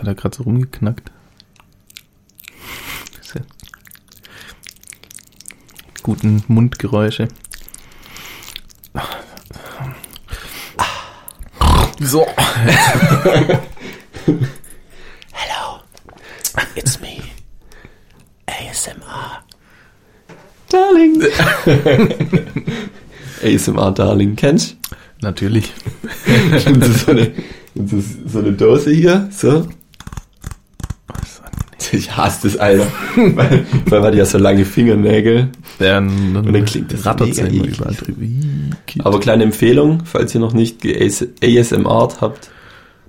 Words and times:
hat 0.00 0.06
er 0.06 0.14
gerade 0.14 0.36
so 0.36 0.44
rumgeknackt? 0.44 1.12
Guten 6.02 6.42
Mundgeräusche. 6.48 7.28
So. 12.00 12.26
Hello, 15.32 15.80
it's 16.74 16.98
me, 17.00 17.20
ASMR. 18.46 19.44
Darling. 20.70 21.22
ASMR 23.44 23.92
Darling, 23.92 24.34
kennst 24.36 24.78
Natürlich. 25.20 25.72
du? 26.64 26.72
Das 26.72 26.88
ist 26.88 27.04
so 27.04 27.10
eine, 27.10 27.32
das 27.74 27.92
ist 27.92 28.30
so 28.30 28.38
eine 28.38 28.52
Dose 28.52 28.90
hier, 28.90 29.28
so. 29.30 29.68
Ich 31.92 32.16
hasse 32.16 32.48
das, 32.48 32.56
Alter. 32.56 32.86
weil, 33.16 33.66
weil 33.86 34.00
man 34.00 34.08
hat 34.08 34.14
ja 34.14 34.24
so 34.24 34.38
lange 34.38 34.64
Fingernägel. 34.64 35.48
Dann, 35.78 36.34
dann, 36.34 36.46
Und 36.46 36.52
dann 36.52 36.64
klingt 36.64 36.92
das 36.92 37.04
rattert's 37.04 37.38
mega 37.38 37.48
immer 37.48 37.66
überall 37.66 37.94
drüber. 37.94 38.22
Aber 39.04 39.20
kleine 39.20 39.44
Empfehlung, 39.44 40.04
falls 40.04 40.34
ihr 40.34 40.40
noch 40.40 40.52
nicht 40.52 40.86
ASMR 41.42 42.08
habt, 42.20 42.50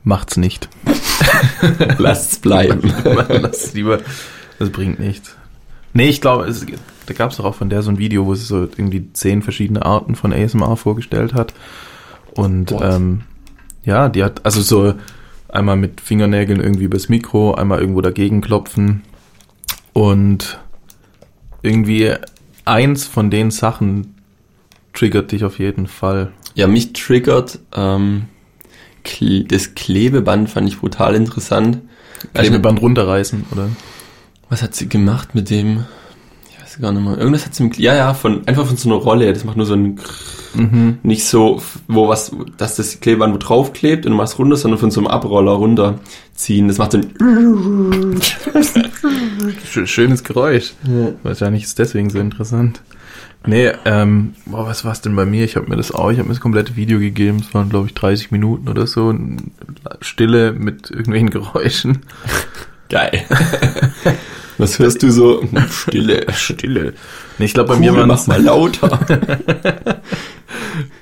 Macht's 0.04 0.38
nicht. 0.38 0.68
lasst's 1.98 2.40
bleiben. 2.40 2.94
Lass 3.04 3.74
lieber. 3.74 4.00
Das 4.58 4.72
bringt 4.72 5.00
nichts. 5.00 5.36
Nee, 5.94 6.10
ich 6.10 6.22
glaube, 6.22 6.46
es, 6.46 6.66
da 7.06 7.14
gab 7.14 7.32
es 7.32 7.38
doch 7.38 7.46
auch 7.46 7.56
von 7.56 7.70
der 7.70 7.84
so 7.84 7.92
ein 7.92 8.00
Video, 8.00 8.26
wo 8.26 8.34
sie 8.34 8.46
so 8.46 8.62
irgendwie 8.62 9.12
zehn 9.14 9.42
verschiedene 9.42 9.86
Arten 9.86 10.16
von 10.16 10.34
ASMR 10.34 10.76
vorgestellt 10.78 11.34
hat. 11.34 11.54
Und 12.34 12.72
What? 12.72 12.82
ähm, 12.84 13.22
ja, 13.84 14.10
die 14.10 14.24
hat 14.24 14.44
also 14.44 14.62
so 14.62 14.96
einmal 15.52 15.78
mit 15.78 16.02
Fingernägeln 16.02 16.60
irgendwie 16.60 16.86
übers 16.86 17.10
Mikro, 17.10 17.54
einmal 17.54 17.80
irgendwo 17.80 18.02
dagegen 18.02 18.42
klopfen. 18.42 19.04
Und 19.94 20.60
irgendwie 21.62 22.14
eins 22.66 23.06
von 23.06 23.30
den 23.30 23.52
Sachen 23.52 24.16
triggert 24.94 25.32
dich 25.32 25.44
auf 25.44 25.60
jeden 25.60 25.88
Fall. 25.88 26.32
Ja, 26.56 26.68
mich 26.68 26.94
triggert 26.94 27.60
ähm, 27.76 28.26
das 29.48 29.76
Klebeband, 29.76 30.50
fand 30.50 30.68
ich 30.68 30.80
brutal 30.80 31.16
interessant. 31.16 31.80
Klebeband 32.34 32.82
runterreißen, 32.82 33.46
oder? 33.52 33.70
Was 34.50 34.62
hat 34.62 34.76
sie 34.76 34.90
gemacht 34.90 35.34
mit 35.34 35.50
dem? 35.50 35.86
Weiß 36.74 36.80
gar 36.82 36.92
nicht 36.92 37.04
mehr. 37.04 37.18
Irgendwas 37.18 37.46
hat 37.46 37.54
sie 37.56 37.64
mit, 37.64 37.78
ja, 37.78 37.96
ja, 37.96 38.14
von, 38.14 38.48
einfach 38.48 38.66
von 38.66 38.78
so 38.78 38.90
einer 38.90 38.98
Rolle. 39.00 39.34
Das 39.34 39.44
macht 39.44 39.58
nur 39.58 39.66
so 39.66 39.74
ein, 39.74 40.00
Mhm. 40.54 40.98
nicht 41.04 41.24
so, 41.26 41.62
wo 41.88 42.10
was, 42.10 42.32
dass 42.58 42.76
das 42.76 43.00
Klebeband 43.00 43.34
wo 43.34 43.38
drauf 43.38 43.72
klebt 43.72 44.06
und 44.06 44.12
du 44.12 44.18
machst 44.18 44.38
runter, 44.38 44.58
sondern 44.58 44.80
von 44.82 44.92
so 44.92 45.00
einem 45.00 45.08
Abroller 45.08 45.54
runterziehen. 45.54 46.68
Das 46.68 46.78
macht 46.78 46.92
so 46.92 46.98
ein, 46.98 48.20
Sch- 48.20 49.88
Schönes 49.88 50.24
Geräusch. 50.24 50.74
Wahrscheinlich 51.24 51.64
ist 51.64 51.80
deswegen 51.80 52.10
so 52.10 52.20
interessant. 52.20 52.82
Nee, 53.46 53.72
ähm, 53.86 54.34
boah, 54.46 54.68
was 54.68 54.84
war's 54.86 55.02
denn 55.02 55.16
bei 55.16 55.26
mir? 55.26 55.44
Ich 55.46 55.56
habe 55.56 55.68
mir 55.70 55.78
das 55.78 55.92
auch, 55.92 56.12
ich 56.12 56.18
habe 56.20 56.28
mir 56.28 56.34
das 56.36 56.42
komplette 56.42 56.76
Video 56.76 57.00
gegeben. 57.00 57.38
Es 57.40 57.54
waren, 57.56 57.70
glaube 57.70 57.88
ich, 57.88 57.94
30 57.96 58.32
Minuten 58.32 58.68
oder 58.70 58.86
so. 58.86 59.16
Stille 60.02 60.52
mit 60.52 60.92
irgendwelchen 60.92 61.30
Geräuschen. 61.32 62.00
geil. 62.90 63.24
Was 64.62 64.80
hörst 64.80 65.02
du 65.04 65.12
so? 65.12 65.44
Stille. 65.70 66.26
Stille. 66.34 66.94
Nee, 67.40 67.46
ich 67.46 67.54
glaube, 67.54 67.70
bei 67.70 67.76
Cool, 67.76 67.82
mir 67.82 67.92
mach 67.94 68.08
waren's 68.08 68.28
mal 68.28 68.42
lauter. 68.42 69.00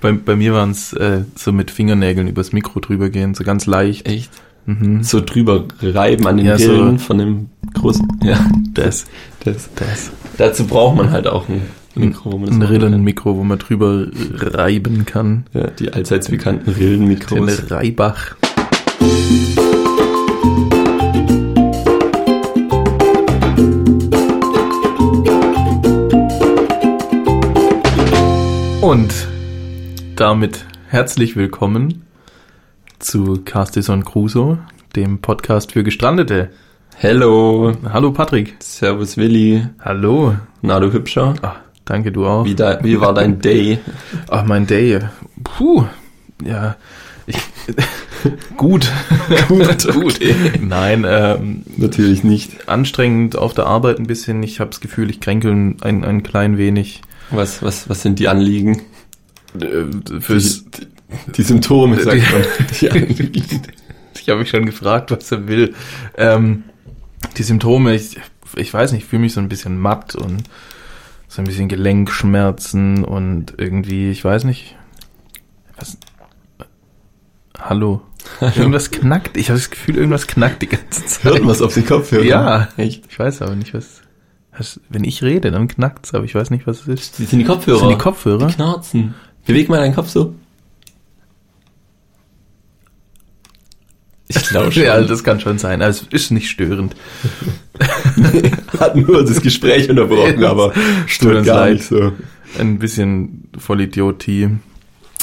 bei, 0.02 0.12
bei 0.14 0.36
mir 0.36 0.54
waren's 0.54 0.94
äh, 0.94 1.24
so 1.36 1.52
mit 1.52 1.72
Fingernägeln 1.72 2.28
übers 2.28 2.52
Mikro 2.54 2.80
drüber 2.80 3.10
gehen, 3.10 3.34
so 3.36 3.44
ganz 3.44 3.66
leicht. 3.66 4.08
Echt? 4.08 4.32
Mhm. 4.66 5.04
So 5.04 5.22
drüber 5.22 5.66
reiben 5.82 6.28
an 6.28 6.38
den 6.38 6.46
Ja, 6.46 6.58
so- 6.58 6.72
Rillen 6.72 7.00
von 7.00 7.18
dem 7.18 7.50
großen, 7.74 8.08
ja, 8.24 8.40
Das, 8.74 9.06
das. 9.44 9.70
das. 9.76 10.12
Dazu 10.38 10.66
braucht 10.66 10.96
man 10.96 11.12
halt 11.12 11.28
auch 11.28 11.50
ein 11.50 11.62
Mikro, 11.96 12.32
wo 12.32 12.38
man 12.38 12.48
das 12.50 12.56
Ein. 12.56 12.62
Rillenmikro, 12.64 13.36
wo 13.36 13.44
man 13.44 13.58
drüber 13.60 14.08
reiben 14.40 15.06
kann. 15.06 15.46
Ja, 15.54 15.68
die 15.68 15.92
allseits 15.92 16.30
bekannten 16.30 16.70
Rillenmikros. 16.72 17.40
Eine 17.60 17.72
Reibach. 17.72 18.36
Und 28.90 29.28
damit 30.16 30.66
herzlich 30.88 31.36
willkommen 31.36 32.08
zu 32.98 33.40
Castison 33.46 34.04
Crusoe, 34.04 34.58
dem 34.96 35.22
Podcast 35.22 35.74
für 35.74 35.84
Gestrandete. 35.84 36.50
Hello, 36.96 37.72
Hallo 37.88 38.12
Patrick. 38.12 38.56
Servus 38.58 39.16
Willi. 39.16 39.64
Hallo. 39.80 40.38
Na 40.64 40.80
du 40.80 40.92
Hübscher. 40.92 41.36
Ah, 41.44 41.58
danke 41.86 42.12
du 42.12 42.26
auch. 42.26 42.46
Wie, 42.46 42.56
da, 42.56 42.84
wie 42.84 43.00
war 43.00 43.14
dein 43.14 43.40
Day? 43.40 43.78
Ach, 44.28 44.44
mein 44.44 44.66
Day. 44.66 45.02
Puh. 45.44 45.86
Ja. 46.44 46.76
Ich, 47.28 47.38
gut. 48.58 48.92
Gut, 49.50 49.86
okay. 49.86 50.34
Nein, 50.62 51.06
ähm, 51.08 51.62
Natürlich 51.78 52.24
nicht. 52.24 52.68
anstrengend 52.68 53.36
auf 53.38 53.54
der 53.54 53.68
Arbeit 53.68 54.00
ein 54.00 54.08
bisschen. 54.08 54.42
Ich 54.42 54.60
habe 54.60 54.72
das 54.72 54.80
Gefühl, 54.80 55.12
ich 55.12 55.20
kränkel 55.20 55.52
ein, 55.52 56.04
ein 56.04 56.24
klein 56.24 56.58
wenig. 56.58 57.04
Was, 57.32 57.62
was, 57.62 57.90
was 57.90 58.02
sind 58.02 58.20
die 58.20 58.28
Anliegen? 58.28 58.82
Äh, 59.60 60.20
Fürs, 60.22 60.66
Die, 60.66 60.88
die 61.36 61.44
Symptome, 61.44 62.00
sagt 62.02 62.22
man. 62.32 62.44
Die 62.80 62.90
Anliegen. 62.92 63.32
ich 64.20 64.30
habe 64.30 64.40
mich 64.40 64.50
schon 64.50 64.66
gefragt, 64.66 65.12
was 65.12 65.32
er 65.32 65.48
will. 65.48 65.74
Ähm, 66.18 66.64
die 67.38 67.44
Symptome, 67.44 67.96
ich, 67.96 68.18
ich 68.56 68.74
weiß 68.74 68.92
nicht, 68.92 69.04
ich 69.04 69.10
fühle 69.10 69.22
mich 69.22 69.34
so 69.34 69.40
ein 69.42 69.50
bisschen 69.50 69.78
matt 69.78 70.16
und 70.16 70.44
so 71.28 71.42
ein 71.42 71.46
bisschen 71.46 71.68
Gelenkschmerzen 71.68 73.04
und 73.04 73.54
irgendwie, 73.58 74.10
ich 74.10 74.24
weiß 74.24 74.44
nicht. 74.46 74.76
Was? 75.78 75.98
Hallo. 77.60 78.02
Irgendwas 78.42 78.92
knackt. 78.92 79.38
Ich 79.38 79.50
habe 79.50 79.60
das 79.60 79.70
Gefühl, 79.70 79.96
irgendwas 79.98 80.28
knackt 80.28 80.62
die 80.62 80.68
ganze 80.68 81.06
Zeit. 81.06 81.24
Hört 81.24 81.42
man 81.44 81.52
es 81.52 81.62
auf 81.62 81.74
den 81.74 81.86
Kopfhörer? 81.86 82.24
Ja. 82.24 82.68
Echt? 82.78 83.06
Ich 83.10 83.18
weiß 83.18 83.42
aber 83.42 83.56
nicht, 83.56 83.74
was. 83.74 84.02
Was 84.60 84.80
wenn 84.90 85.04
ich 85.04 85.24
rede, 85.24 85.52
dann 85.52 85.68
knackt's, 85.68 86.14
aber 86.14 86.26
ich 86.26 86.36
weiß 86.36 86.50
nicht, 86.52 86.68
was 86.68 86.82
es 86.82 86.88
ist. 86.88 87.20
Die 87.20 87.26
sind 87.26 87.40
die 87.40 87.46
Kopfhörer. 87.46 87.80
Das 87.80 87.88
sind 87.88 87.98
die 87.98 88.04
Kopfhörer? 88.04 88.48
Die 88.48 88.54
knarzen. 88.54 89.16
Beweg 89.46 89.70
mal 89.70 89.78
deinen 89.80 89.96
Kopf 89.96 90.10
so. 90.10 90.36
Ich 94.28 94.44
glaube 94.50 94.72
schon. 94.72 94.84
Ja, 94.84 95.02
das 95.02 95.24
kann 95.24 95.40
schon 95.40 95.58
sein. 95.58 95.82
Also, 95.82 96.06
es 96.12 96.24
ist 96.24 96.32
nicht 96.32 96.50
störend. 96.50 96.96
Hat 98.80 98.96
nur 98.96 99.24
das 99.26 99.42
Gespräch 99.42 99.90
unterbrochen, 99.90 100.44
aber 100.44 100.74
stört 101.08 101.38
uns 101.38 101.48
gar 101.48 101.62
leid. 101.62 101.74
nicht 101.76 101.86
so. 101.86 102.12
Ein 102.60 102.80
bisschen 102.80 103.50
Vollidiotie. 103.58 104.50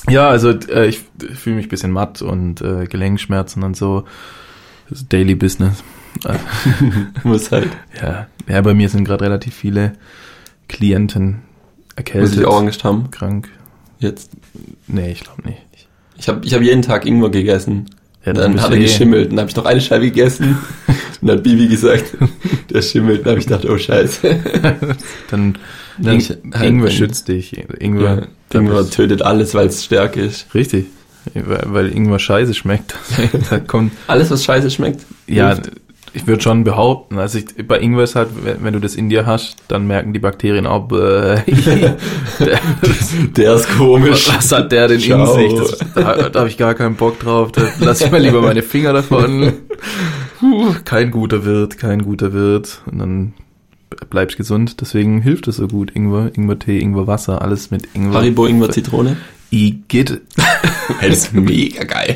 Ja, 0.09 0.29
also 0.29 0.51
äh, 0.51 0.87
ich 0.87 1.01
fühle 1.35 1.57
mich 1.57 1.67
ein 1.67 1.71
bisschen 1.71 1.91
matt 1.93 2.23
und 2.23 2.61
äh, 2.61 2.87
Gelenkschmerzen 2.87 3.63
und 3.63 3.77
so. 3.77 4.05
Das 4.89 5.01
ist 5.01 5.13
Daily 5.13 5.35
Business. 5.35 5.83
Muss 7.25 7.51
halt. 7.51 7.69
ja. 8.01 8.27
Ja, 8.49 8.61
bei 8.61 8.75
mir 8.75 8.89
sind 8.89 9.05
gerade 9.05 9.25
relativ 9.25 9.55
viele 9.55 9.93
Klienten 10.69 11.33
Muss 11.35 11.43
erkältet, 11.97 12.39
ich 12.39 12.45
auch 12.45 12.59
Angst 12.61 12.85
haben. 12.85 13.11
krank. 13.11 13.49
Jetzt. 13.99 14.31
Nee, 14.87 15.13
ich 15.13 15.21
glaube 15.25 15.43
nicht. 15.49 15.59
Ich 16.19 16.29
habe 16.29 16.45
ich 16.45 16.55
hab 16.55 16.63
jeden 16.63 16.83
Tag 16.83 17.07
Ingwer 17.07 17.31
gegessen. 17.31 17.87
Ja, 18.25 18.33
dann 18.33 18.53
bist 18.55 18.65
hat 18.65 18.73
er 18.73 18.79
eh- 18.79 18.83
geschimmelt. 18.83 19.31
Dann 19.31 19.39
habe 19.41 19.51
ich 19.51 19.57
noch 19.57 19.65
eine 19.67 19.81
Scheibe 19.81 20.07
gegessen. 20.07 20.59
und 20.89 20.97
dann 21.29 21.37
hat 21.39 21.43
Bibi 21.45 21.69
gesagt, 21.69 22.05
der 22.71 22.83
schimmelt. 22.83 23.21
Dann 23.21 23.31
habe 23.31 23.41
ich 23.41 23.47
gedacht, 23.47 23.65
oh 23.67 23.79
scheiße. 23.79 24.41
Dann 25.31 25.57
Dann 25.99 26.19
halt 26.21 26.65
Ingwer 26.65 26.89
ein- 26.91 26.93
schützt 26.93 27.29
dich. 27.29 27.57
Ingwer, 27.81 28.29
Ja, 28.53 28.61
Ingwer 28.61 28.89
tötet 28.91 29.23
alles, 29.23 29.55
weil 29.55 29.69
es 29.69 29.85
stärker 29.85 30.23
ist. 30.23 30.53
Richtig. 30.55 30.87
Weil, 31.35 31.63
weil 31.67 31.93
Ingwer 31.93 32.19
scheiße 32.19 32.55
schmeckt. 32.55 32.95
da 33.51 33.59
kommt, 33.61 33.93
Alles, 34.07 34.31
was 34.31 34.45
scheiße 34.45 34.71
schmeckt. 34.71 35.03
ja, 35.27 35.55
hilft. 35.55 35.71
Ich 36.17 36.27
würde 36.27 36.43
schon 36.43 36.65
behaupten, 36.65 37.19
also 37.19 37.39
ich, 37.39 37.47
bei 37.69 37.79
Ingwer 37.79 38.05
ist 38.05 38.17
halt, 38.17 38.31
wenn, 38.43 38.65
wenn 38.65 38.73
du 38.73 38.81
das 38.81 38.95
in 38.95 39.09
dir 39.11 39.27
hast, 39.27 39.57
dann 39.69 39.87
merken 39.87 40.13
die 40.13 40.19
Bakterien 40.19 40.67
auch, 40.67 40.89
bäh, 40.89 41.37
der, 42.41 42.61
Der 43.37 43.55
ist 43.55 43.69
komisch. 43.77 44.29
was 44.35 44.51
hat 44.51 44.73
der 44.73 44.89
denn 44.89 44.97
in 44.99 45.03
Ciao. 45.05 45.35
sich? 45.35 45.53
Das, 45.55 45.79
da 45.95 46.29
da 46.31 46.39
habe 46.41 46.49
ich 46.49 46.57
gar 46.57 46.75
keinen 46.75 46.97
Bock 46.97 47.21
drauf. 47.21 47.53
Da 47.53 47.63
lass 47.81 48.01
ich 48.01 48.11
mal 48.11 48.21
lieber 48.21 48.41
meine 48.41 48.63
Finger 48.63 48.93
davon. 48.95 49.53
Puh, 50.41 50.75
kein 50.85 51.11
guter 51.11 51.45
Wirt, 51.45 51.79
kein 51.79 52.03
guter 52.03 52.33
Wirt. 52.33 52.81
Und 52.91 52.99
dann 52.99 53.35
bleibst 54.11 54.37
gesund. 54.37 54.81
Deswegen 54.81 55.21
hilft 55.21 55.49
es 55.49 55.57
so 55.57 55.69
gut. 55.69 55.95
Ingwer, 55.95 56.31
Ingwer-Tee, 56.35 56.79
Ingwer-Wasser, 56.81 57.43
alles 57.43 57.71
mit 57.71 57.89
Ingwer. 57.95 58.15
Haribo 58.15 58.47
Ingwer 58.47 58.71
Zitrone. 58.71 59.17
Igitt. 59.51 60.23
Das 61.01 61.09
ist 61.11 61.35
mega 61.35 61.85
geil. 61.85 62.15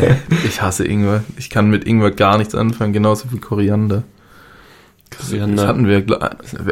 Nee, 0.00 0.16
ich 0.46 0.60
hasse 0.62 0.84
Ingwer. 0.86 1.24
Ich 1.36 1.50
kann 1.50 1.70
mit 1.70 1.84
Ingwer 1.86 2.10
gar 2.10 2.38
nichts 2.38 2.54
anfangen, 2.54 2.92
genauso 2.92 3.32
wie 3.32 3.38
Koriander. 3.38 4.02
Das 5.10 5.28
Koriander. 5.28 5.66
hatten 5.66 5.86
wir 5.86 6.04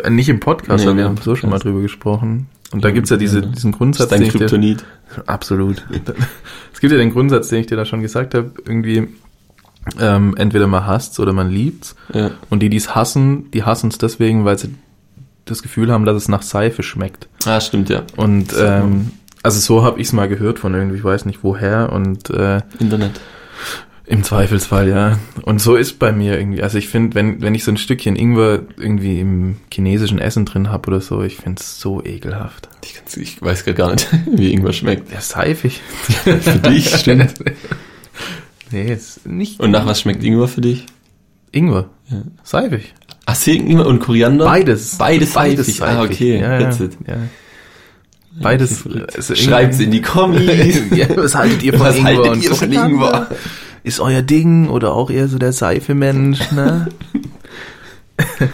äh, 0.04 0.10
nicht 0.10 0.28
im 0.28 0.40
Podcast, 0.40 0.84
Nee, 0.84 0.90
aber 0.90 0.98
wir 0.98 1.04
haben 1.06 1.16
so 1.18 1.34
schon 1.34 1.50
mal 1.50 1.58
drüber 1.58 1.80
gesprochen. 1.80 2.46
Und 2.70 2.84
da 2.84 2.90
gibt's 2.90 3.10
ja 3.10 3.16
diese, 3.16 3.40
diesen 3.42 3.72
Das 3.72 3.78
Grundsatz, 3.78 4.04
ist 4.04 4.12
dein 4.12 4.20
den 4.20 4.26
ich 4.26 4.32
dir, 4.32 4.38
Kryptonit. 4.40 4.84
absolut. 5.26 5.84
Es 6.72 6.80
gibt 6.80 6.92
ja 6.92 6.98
den 6.98 7.12
Grundsatz, 7.12 7.48
den 7.48 7.60
ich 7.60 7.66
dir 7.66 7.76
da 7.76 7.84
schon 7.84 8.02
gesagt 8.02 8.34
habe, 8.34 8.52
irgendwie, 8.64 9.08
ähm, 9.98 10.36
entweder 10.36 10.66
man 10.66 10.86
hasst's 10.86 11.18
oder 11.18 11.32
man 11.32 11.50
liebt's. 11.50 11.96
Ja. 12.12 12.30
Und 12.50 12.60
die, 12.60 12.68
die 12.68 12.76
es 12.76 12.94
hassen, 12.94 13.50
die 13.52 13.64
hassen 13.64 13.88
es 13.88 13.98
deswegen, 13.98 14.44
weil 14.44 14.58
sie 14.58 14.74
das 15.46 15.62
Gefühl 15.62 15.90
haben, 15.90 16.04
dass 16.04 16.16
es 16.16 16.28
nach 16.28 16.42
Seife 16.42 16.82
schmeckt. 16.82 17.26
Ah, 17.46 17.60
stimmt, 17.60 17.88
ja. 17.88 18.02
Und 18.16 18.54
ähm, 18.58 19.10
also 19.48 19.60
so 19.60 19.82
habe 19.82 19.98
ich 19.98 20.08
es 20.08 20.12
mal 20.12 20.28
gehört 20.28 20.58
von 20.58 20.74
irgendwie, 20.74 20.98
ich 20.98 21.04
weiß 21.04 21.24
nicht 21.24 21.42
woher. 21.42 21.90
Und 21.90 22.28
äh, 22.28 22.60
Internet. 22.78 23.18
im 24.04 24.22
Zweifelsfall, 24.22 24.90
ja. 24.90 25.18
Und 25.40 25.58
so 25.62 25.74
ist 25.74 25.98
bei 25.98 26.12
mir 26.12 26.38
irgendwie. 26.38 26.62
Also 26.62 26.76
ich 26.76 26.88
finde, 26.88 27.14
wenn, 27.14 27.40
wenn 27.40 27.54
ich 27.54 27.64
so 27.64 27.70
ein 27.70 27.78
Stückchen 27.78 28.14
Ingwer 28.14 28.60
irgendwie 28.76 29.20
im 29.20 29.56
chinesischen 29.72 30.18
Essen 30.18 30.44
drin 30.44 30.68
habe 30.68 30.88
oder 30.88 31.00
so, 31.00 31.22
ich 31.22 31.36
finde 31.36 31.62
es 31.62 31.80
so 31.80 32.04
ekelhaft. 32.04 32.68
Ich, 32.84 33.16
ich 33.16 33.40
weiß 33.40 33.64
gar 33.74 33.92
nicht, 33.92 34.06
wie 34.30 34.50
irgendwas 34.52 34.76
schmeckt. 34.76 35.10
Ja, 35.10 35.22
seifig. 35.22 35.80
Für 36.24 36.34
dich, 36.58 36.94
stimmt. 36.94 37.34
Nee, 38.70 38.92
ist 38.92 39.26
nicht 39.26 39.60
Und 39.60 39.70
nach 39.70 39.86
was 39.86 40.02
schmeckt 40.02 40.22
Ingwer 40.22 40.46
für 40.46 40.60
dich? 40.60 40.84
Ingwer. 41.52 41.88
Ja. 42.10 42.20
Seifig. 42.42 42.92
Ach, 43.24 43.46
Ingwer 43.46 43.86
und 43.86 44.00
Koriander? 44.00 44.44
Beides. 44.44 44.98
Beides 44.98 45.32
seifig. 45.32 45.80
Ah, 45.82 46.02
okay. 46.02 46.38
Ja, 46.38 46.52
ja, 46.52 46.58
That's 46.64 46.80
it. 46.80 46.98
ja. 47.06 47.16
Beides. 48.40 48.85
Also 49.14 49.35
Schreibt's 49.35 49.81
in 49.81 49.90
die 49.90 50.02
Kommis. 50.02 50.81
ja, 50.94 51.06
was 51.17 51.35
haltet 51.35 51.62
ihr 51.62 51.73
von 51.73 51.87
Was 51.87 51.96
Ingwer 51.96 52.17
haltet 52.17 52.32
und 52.32 52.44
ihr 52.44 52.55
von? 52.55 52.73
Ingwer? 52.73 53.29
Ist 53.85 54.00
euer 54.00 54.23
Ding 54.23 54.69
oder 54.69 54.93
auch 54.94 55.11
eher 55.11 55.29
so 55.29 55.38
der 55.38 55.52
Seife-Mensch, 55.52 56.50
ne? 56.52 56.88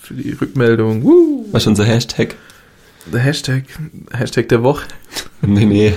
Für 0.00 0.14
die 0.14 0.32
Rückmeldung. 0.32 1.04
Woo. 1.04 1.46
Was 1.52 1.62
schon 1.64 1.76
so 1.76 1.84
Hashtag? 1.84 2.34
Der 3.12 3.20
Hashtag, 3.20 3.64
Hashtag 4.12 4.48
der 4.48 4.62
Woche. 4.62 4.86
Nee, 5.42 5.64
nee. 5.64 5.92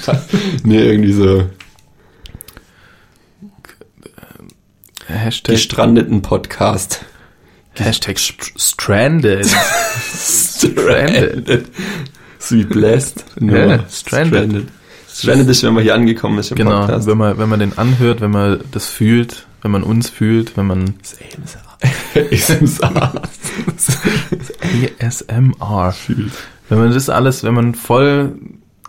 nee, 0.64 0.82
irgendwie 0.90 1.12
so 1.12 1.48
Hashtag, 5.06 5.54
gestrandeten 5.54 6.22
Podcast. 6.22 7.04
Hashtag 7.74 8.16
st- 8.18 8.52
Stranded. 8.56 9.46
Stranded. 9.46 11.66
So 12.44 12.56
wie 12.56 12.64
blessed. 12.64 13.24
Ja, 13.40 13.78
stranded. 13.88 13.92
Stranded. 13.92 14.68
Stranded 15.08 15.48
ist, 15.48 15.62
wenn 15.62 15.74
man 15.74 15.82
hier 15.82 15.94
angekommen 15.94 16.38
ist 16.38 16.50
im 16.50 16.56
Genau, 16.56 16.80
Podcast. 16.80 17.06
wenn 17.06 17.16
man, 17.18 17.38
wenn 17.38 17.48
man 17.48 17.60
den 17.60 17.78
anhört, 17.78 18.20
wenn 18.20 18.30
man 18.32 18.60
das 18.72 18.86
fühlt, 18.86 19.46
wenn 19.62 19.70
man 19.70 19.82
uns 19.82 20.10
fühlt, 20.10 20.56
wenn 20.56 20.66
man 20.66 20.94
ASMR. 22.14 23.12
ASMR 25.00 25.92
fühlt. 25.96 26.32
Wenn 26.68 26.78
man 26.78 26.92
das 26.92 27.08
alles, 27.08 27.44
wenn 27.44 27.54
man 27.54 27.74
voll 27.74 28.38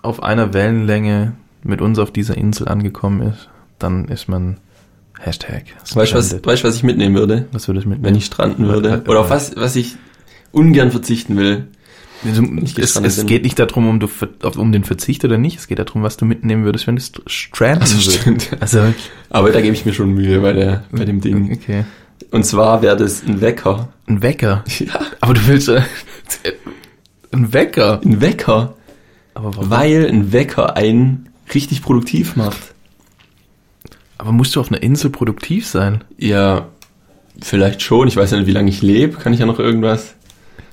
auf 0.02 0.24
einer 0.24 0.54
Wellenlänge 0.54 1.34
mit 1.63 1.81
uns 1.81 2.00
auf 2.00 2.12
dieser 2.12 2.38
Insel 2.38 2.68
angekommen 2.68 3.22
ist, 3.22 3.50
dann 3.80 4.06
ist 4.06 4.28
man 4.28 4.57
Hashtag. 5.19 5.63
Weißt 5.94 6.12
du, 6.12 6.18
was, 6.18 6.44
weißt, 6.46 6.63
was 6.63 6.75
ich 6.75 6.84
mitnehmen 6.84 7.16
würde? 7.16 7.48
was 7.52 7.68
würde 7.68 7.80
ich 7.80 7.86
mitnehmen? 7.86 8.06
Wenn 8.06 8.16
ich 8.16 8.25
stranden 8.25 8.68
würde? 8.68 9.04
Oder 9.07 9.22
auf 9.22 9.30
was, 9.30 9.56
was 9.56 9.75
ich 9.75 9.96
ungern 10.52 10.92
verzichten 10.92 11.38
will. 11.38 11.68
Du, 12.24 12.82
es, 12.82 12.96
es 12.96 13.26
geht 13.26 13.44
nicht 13.44 13.60
darum, 13.60 13.88
um, 13.88 14.00
du, 14.00 14.08
um 14.58 14.72
den 14.72 14.84
Verzicht 14.84 15.24
oder 15.26 15.38
nicht. 15.38 15.60
Es 15.60 15.68
geht 15.68 15.78
darum, 15.80 16.02
was 16.02 16.18
du 16.18 16.26
mitnehmen 16.26 16.64
würdest, 16.64 16.88
wenn 16.88 16.96
du 16.96 17.02
st- 17.02 17.22
stranden 17.28 17.82
Also 17.84 18.26
würdest. 18.26 18.50
Also, 18.60 18.94
Aber 19.30 19.52
da 19.52 19.62
gebe 19.62 19.76
ich 19.76 19.86
mir 19.86 19.94
schon 19.94 20.12
Mühe 20.14 20.40
bei, 20.40 20.54
der, 20.54 20.84
bei 20.92 21.06
dem 21.06 21.22
Ding. 21.22 21.52
okay. 21.54 21.86
Und 22.32 22.46
zwar 22.46 22.82
wäre 22.82 22.96
das 22.98 23.24
ein 23.24 23.42
Wecker. 23.42 23.90
Ein 24.08 24.22
Wecker. 24.22 24.64
Ja, 24.80 25.00
Aber 25.22 25.34
du 25.34 25.46
willst 25.48 25.68
äh, 25.70 25.82
ein 27.32 27.54
Wecker. 27.54 28.02
ein 28.04 28.22
Wecker. 28.22 28.76
Aber 29.34 29.56
warum? 29.56 29.70
Weil 29.70 30.08
ein 30.08 30.32
Wecker 30.32 30.76
einen 30.78 31.30
richtig 31.54 31.82
produktiv 31.82 32.36
macht. 32.36 32.74
Aber 34.18 34.32
musst 34.32 34.56
du 34.56 34.62
auf 34.62 34.72
einer 34.72 34.82
Insel 34.82 35.10
produktiv 35.12 35.68
sein? 35.68 36.04
Ja, 36.18 36.70
vielleicht 37.42 37.82
schon. 37.82 38.08
Ich 38.08 38.16
weiß 38.16 38.32
ja 38.32 38.38
nicht, 38.38 38.48
wie 38.48 38.52
lange 38.54 38.70
ich 38.70 38.82
lebe. 38.82 39.18
Kann 39.18 39.34
ich 39.34 39.40
ja 39.40 39.46
noch 39.46 39.60
irgendwas 39.60 40.16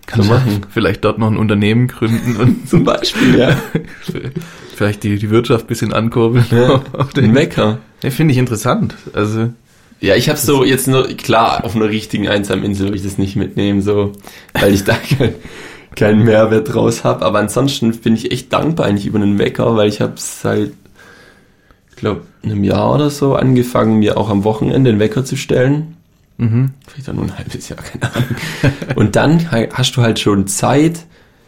Kannst 0.07 0.29
so 0.29 0.35
du 0.35 0.39
machen. 0.41 0.67
vielleicht 0.71 1.05
dort 1.05 1.19
noch 1.19 1.29
ein 1.31 1.37
Unternehmen 1.37 1.89
gründen 1.89 2.37
und 2.37 2.69
Zum 2.69 2.85
Beispiel, 2.85 3.39
ja. 3.39 3.57
vielleicht 4.75 5.03
die, 5.05 5.17
die 5.17 5.31
Wirtschaft 5.31 5.65
ein 5.65 5.69
bisschen 5.69 5.93
ankurbeln. 5.93 6.45
ja. 6.51 6.83
Auf 6.93 7.13
den 7.13 7.35
Wecker. 7.35 7.79
ja, 8.03 8.11
Finde 8.11 8.33
ich 8.33 8.39
interessant. 8.39 8.95
Also, 9.13 9.51
Ja, 10.01 10.17
ich 10.17 10.29
habe 10.29 10.39
so 10.39 10.65
jetzt 10.65 10.89
nur, 10.89 11.07
klar, 11.09 11.65
auf 11.65 11.77
einer 11.77 11.89
richtigen 11.89 12.29
einsamen 12.29 12.65
Insel 12.65 12.87
würde 12.87 12.97
ich 12.97 13.05
das 13.05 13.19
nicht 13.19 13.37
mitnehmen, 13.37 13.81
so, 13.83 14.13
weil 14.55 14.75
ich 14.75 14.85
da 14.85 14.95
kein, 14.95 15.35
keinen 15.95 16.25
Mehrwert 16.25 16.73
draus 16.73 17.05
habe. 17.05 17.25
Aber 17.25 17.39
ansonsten 17.39 17.93
bin 17.93 18.15
ich 18.15 18.33
echt 18.33 18.53
dankbar 18.53 18.87
eigentlich 18.87 19.07
über 19.07 19.21
einen 19.21 19.39
Wecker, 19.39 19.77
weil 19.77 19.89
ich 19.89 20.01
habe 20.01 20.15
seit, 20.17 20.73
ich 21.91 21.97
glaube, 21.97 22.23
einem 22.43 22.65
Jahr 22.65 22.95
oder 22.95 23.11
so 23.11 23.37
angefangen, 23.37 24.01
mir 24.01 24.17
auch 24.17 24.29
am 24.31 24.43
Wochenende 24.43 24.91
den 24.91 24.99
Wecker 24.99 25.25
zu 25.25 25.37
stellen. 25.37 25.97
Mhm. 26.43 26.71
Vielleicht 26.87 27.09
auch 27.09 27.15
nur 27.15 27.25
ein 27.25 27.39
halbes 27.39 27.69
Jahr, 27.69 27.79
keine 27.83 28.15
Ahnung. 28.15 28.37
Und 28.97 29.17
dann 29.17 29.51
ha- 29.51 29.69
hast 29.75 29.97
du 29.97 30.03
halt 30.03 30.19
schon 30.19 30.47
Zeit, 30.47 31.07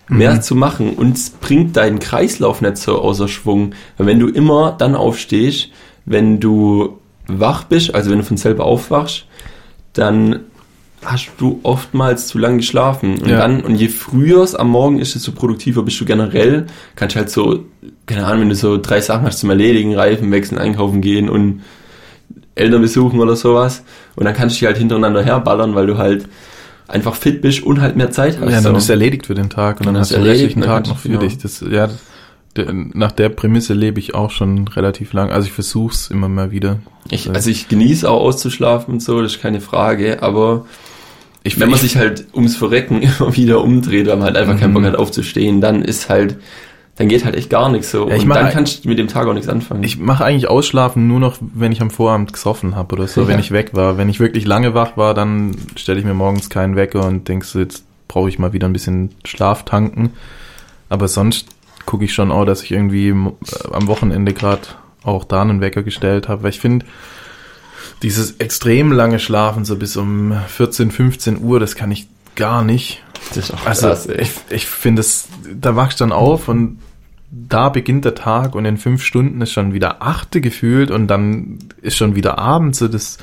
mehr 0.08 0.42
zu 0.42 0.54
machen 0.54 0.90
und 0.94 1.16
es 1.16 1.30
bringt 1.30 1.76
deinen 1.78 1.98
Kreislauf 1.98 2.60
nicht 2.60 2.76
so 2.76 3.00
außer 3.00 3.26
Schwung. 3.26 3.72
Weil 3.96 4.06
wenn 4.06 4.20
du 4.20 4.28
immer 4.28 4.72
dann 4.78 4.94
aufstehst, 4.94 5.70
wenn 6.04 6.40
du 6.40 6.98
wach 7.26 7.64
bist, 7.64 7.94
also 7.94 8.10
wenn 8.10 8.18
du 8.18 8.24
von 8.24 8.36
selber 8.36 8.64
aufwachst, 8.66 9.24
dann 9.94 10.40
hast 11.02 11.30
du 11.38 11.58
oftmals 11.62 12.26
zu 12.26 12.38
lange 12.38 12.58
geschlafen. 12.58 13.18
Und 13.18 13.28
Ja. 13.30 13.38
dann, 13.38 13.62
und 13.62 13.76
je 13.76 13.88
früher 13.88 14.42
es 14.42 14.54
am 14.54 14.68
Morgen 14.68 14.98
ist, 14.98 15.14
desto 15.14 15.32
produktiver 15.32 15.82
bist 15.82 15.98
du 16.00 16.04
generell. 16.04 16.66
Kannst 16.96 17.16
halt 17.16 17.30
so, 17.30 17.64
keine 18.06 18.26
Ahnung, 18.26 18.42
wenn 18.42 18.48
du 18.50 18.54
so 18.56 18.76
drei 18.76 19.00
Sachen 19.00 19.24
hast 19.26 19.38
zum 19.38 19.48
Erledigen, 19.50 19.94
Reifen 19.94 20.30
wechseln, 20.32 20.58
einkaufen 20.58 21.00
gehen 21.00 21.30
und 21.30 21.62
Eltern 22.54 22.82
besuchen 22.82 23.20
oder 23.20 23.36
sowas. 23.36 23.82
Und 24.16 24.24
dann 24.24 24.34
kannst 24.34 24.56
du 24.56 24.60
dich 24.60 24.66
halt 24.66 24.78
hintereinander 24.78 25.22
herballern, 25.24 25.74
weil 25.74 25.86
du 25.86 25.98
halt 25.98 26.26
einfach 26.88 27.14
fit 27.14 27.40
bist 27.42 27.62
und 27.62 27.80
halt 27.80 27.96
mehr 27.96 28.10
Zeit 28.10 28.38
hast. 28.40 28.50
Ja, 28.50 28.60
dann 28.60 28.72
so. 28.74 28.76
ist 28.78 28.88
erledigt 28.90 29.26
für 29.26 29.34
den 29.34 29.50
Tag 29.50 29.80
und 29.80 29.86
dann 29.86 29.94
Dann 29.94 30.00
hast 30.02 30.12
du 30.12 30.16
den 30.16 30.24
restlichen 30.26 30.62
Tag 30.62 30.86
noch 30.86 30.98
für 30.98 31.08
genau. 31.08 31.20
dich. 31.20 31.38
Das, 31.38 31.64
ja, 31.68 31.88
der, 32.56 32.72
nach 32.72 33.10
der 33.12 33.30
Prämisse 33.30 33.74
lebe 33.74 33.98
ich 33.98 34.14
auch 34.14 34.30
schon 34.30 34.68
relativ 34.68 35.12
lang. 35.12 35.30
Also 35.30 35.46
ich 35.46 35.52
versuch's 35.52 36.08
immer 36.10 36.28
mal 36.28 36.50
wieder. 36.52 36.78
ich, 37.10 37.28
also 37.30 37.50
ich 37.50 37.68
genieße 37.68 38.08
auch 38.08 38.20
auszuschlafen 38.20 38.94
und 38.94 39.00
so, 39.00 39.20
das 39.22 39.32
ist 39.36 39.40
keine 39.42 39.60
Frage, 39.60 40.22
aber 40.22 40.66
Ich, 41.42 41.58
wenn 41.58 41.68
man 41.70 41.76
ich- 41.76 41.80
sich 41.82 41.96
halt 41.96 42.26
ums 42.34 42.54
Verrecken 42.54 43.02
immer 43.18 43.34
wieder 43.34 43.62
umdreht, 43.62 44.06
weil 44.06 44.16
man 44.16 44.26
halt 44.26 44.36
einfach 44.36 44.58
keinen 44.60 44.70
Mhm. 44.70 44.74
Bock 44.74 44.84
hat 44.84 44.96
aufzustehen, 44.96 45.60
dann 45.60 45.82
ist 45.82 46.08
halt, 46.08 46.36
dann 46.96 47.08
geht 47.08 47.24
halt 47.24 47.34
echt 47.34 47.50
gar 47.50 47.68
nichts 47.70 47.90
so. 47.90 48.08
Ja, 48.08 48.14
ich 48.16 48.22
und 48.22 48.28
dann 48.30 48.50
kannst 48.50 48.84
du 48.84 48.88
mit 48.88 48.98
dem 48.98 49.08
Tag 49.08 49.26
auch 49.26 49.32
nichts 49.34 49.48
anfangen. 49.48 49.82
Ich 49.82 49.98
mache 49.98 50.24
eigentlich 50.24 50.48
Ausschlafen 50.48 51.08
nur 51.08 51.18
noch, 51.18 51.36
wenn 51.40 51.72
ich 51.72 51.80
am 51.82 51.90
Vorabend 51.90 52.32
gesoffen 52.32 52.76
habe 52.76 52.94
oder 52.94 53.08
so, 53.08 53.22
Ja. 53.22 53.28
wenn 53.28 53.40
ich 53.40 53.50
weg 53.50 53.70
war. 53.72 53.98
Wenn 53.98 54.08
ich 54.08 54.20
wirklich 54.20 54.46
lange 54.46 54.74
wach 54.74 54.96
war, 54.96 55.12
dann 55.14 55.56
stelle 55.76 55.98
ich 55.98 56.04
mir 56.04 56.14
morgens 56.14 56.50
keinen 56.50 56.76
Wecker 56.76 57.04
und 57.06 57.26
denkst 57.28 57.48
so, 57.48 57.58
jetzt 57.58 57.84
brauche 58.06 58.28
ich 58.28 58.38
mal 58.38 58.52
wieder 58.52 58.68
ein 58.68 58.72
bisschen 58.72 59.10
Schlaf 59.24 59.64
tanken. 59.64 60.10
Aber 60.88 61.08
sonst 61.08 61.48
gucke 61.84 62.04
ich 62.04 62.14
schon 62.14 62.30
auch, 62.30 62.44
dass 62.44 62.62
ich 62.62 62.70
irgendwie 62.70 63.08
äh, 63.08 63.14
am 63.72 63.88
Wochenende 63.88 64.32
gerade 64.32 64.62
auch 65.02 65.24
da 65.24 65.42
einen 65.42 65.60
Wecker 65.60 65.82
gestellt 65.82 66.28
habe, 66.28 66.44
weil 66.44 66.50
ich 66.50 66.60
finde, 66.60 66.86
dieses 68.02 68.36
extrem 68.38 68.92
lange 68.92 69.18
Schlafen, 69.18 69.64
so 69.64 69.76
bis 69.76 69.96
um 69.96 70.32
14, 70.48 70.90
15 70.90 71.42
Uhr, 71.42 71.58
das 71.60 71.74
kann 71.74 71.90
ich 71.90 72.06
gar 72.36 72.64
nicht. 72.64 73.02
das 73.28 73.36
ist 73.50 73.54
auch 73.54 73.66
Also 73.66 73.88
krass, 73.88 74.06
ich, 74.06 74.30
ich 74.50 74.66
finde 74.66 75.00
es, 75.00 75.28
da 75.60 75.76
wachst 75.76 76.00
du 76.00 76.04
dann 76.04 76.12
auf 76.12 76.48
und 76.48 76.78
da 77.30 77.68
beginnt 77.68 78.04
der 78.04 78.14
Tag 78.14 78.54
und 78.54 78.64
in 78.64 78.76
fünf 78.76 79.02
Stunden 79.02 79.40
ist 79.40 79.52
schon 79.52 79.72
wieder 79.72 80.02
achte 80.02 80.40
gefühlt 80.40 80.90
und 80.90 81.08
dann 81.08 81.58
ist 81.82 81.96
schon 81.96 82.14
wieder 82.14 82.38
Abend. 82.38 82.76
So 82.76 82.86
das, 82.86 83.18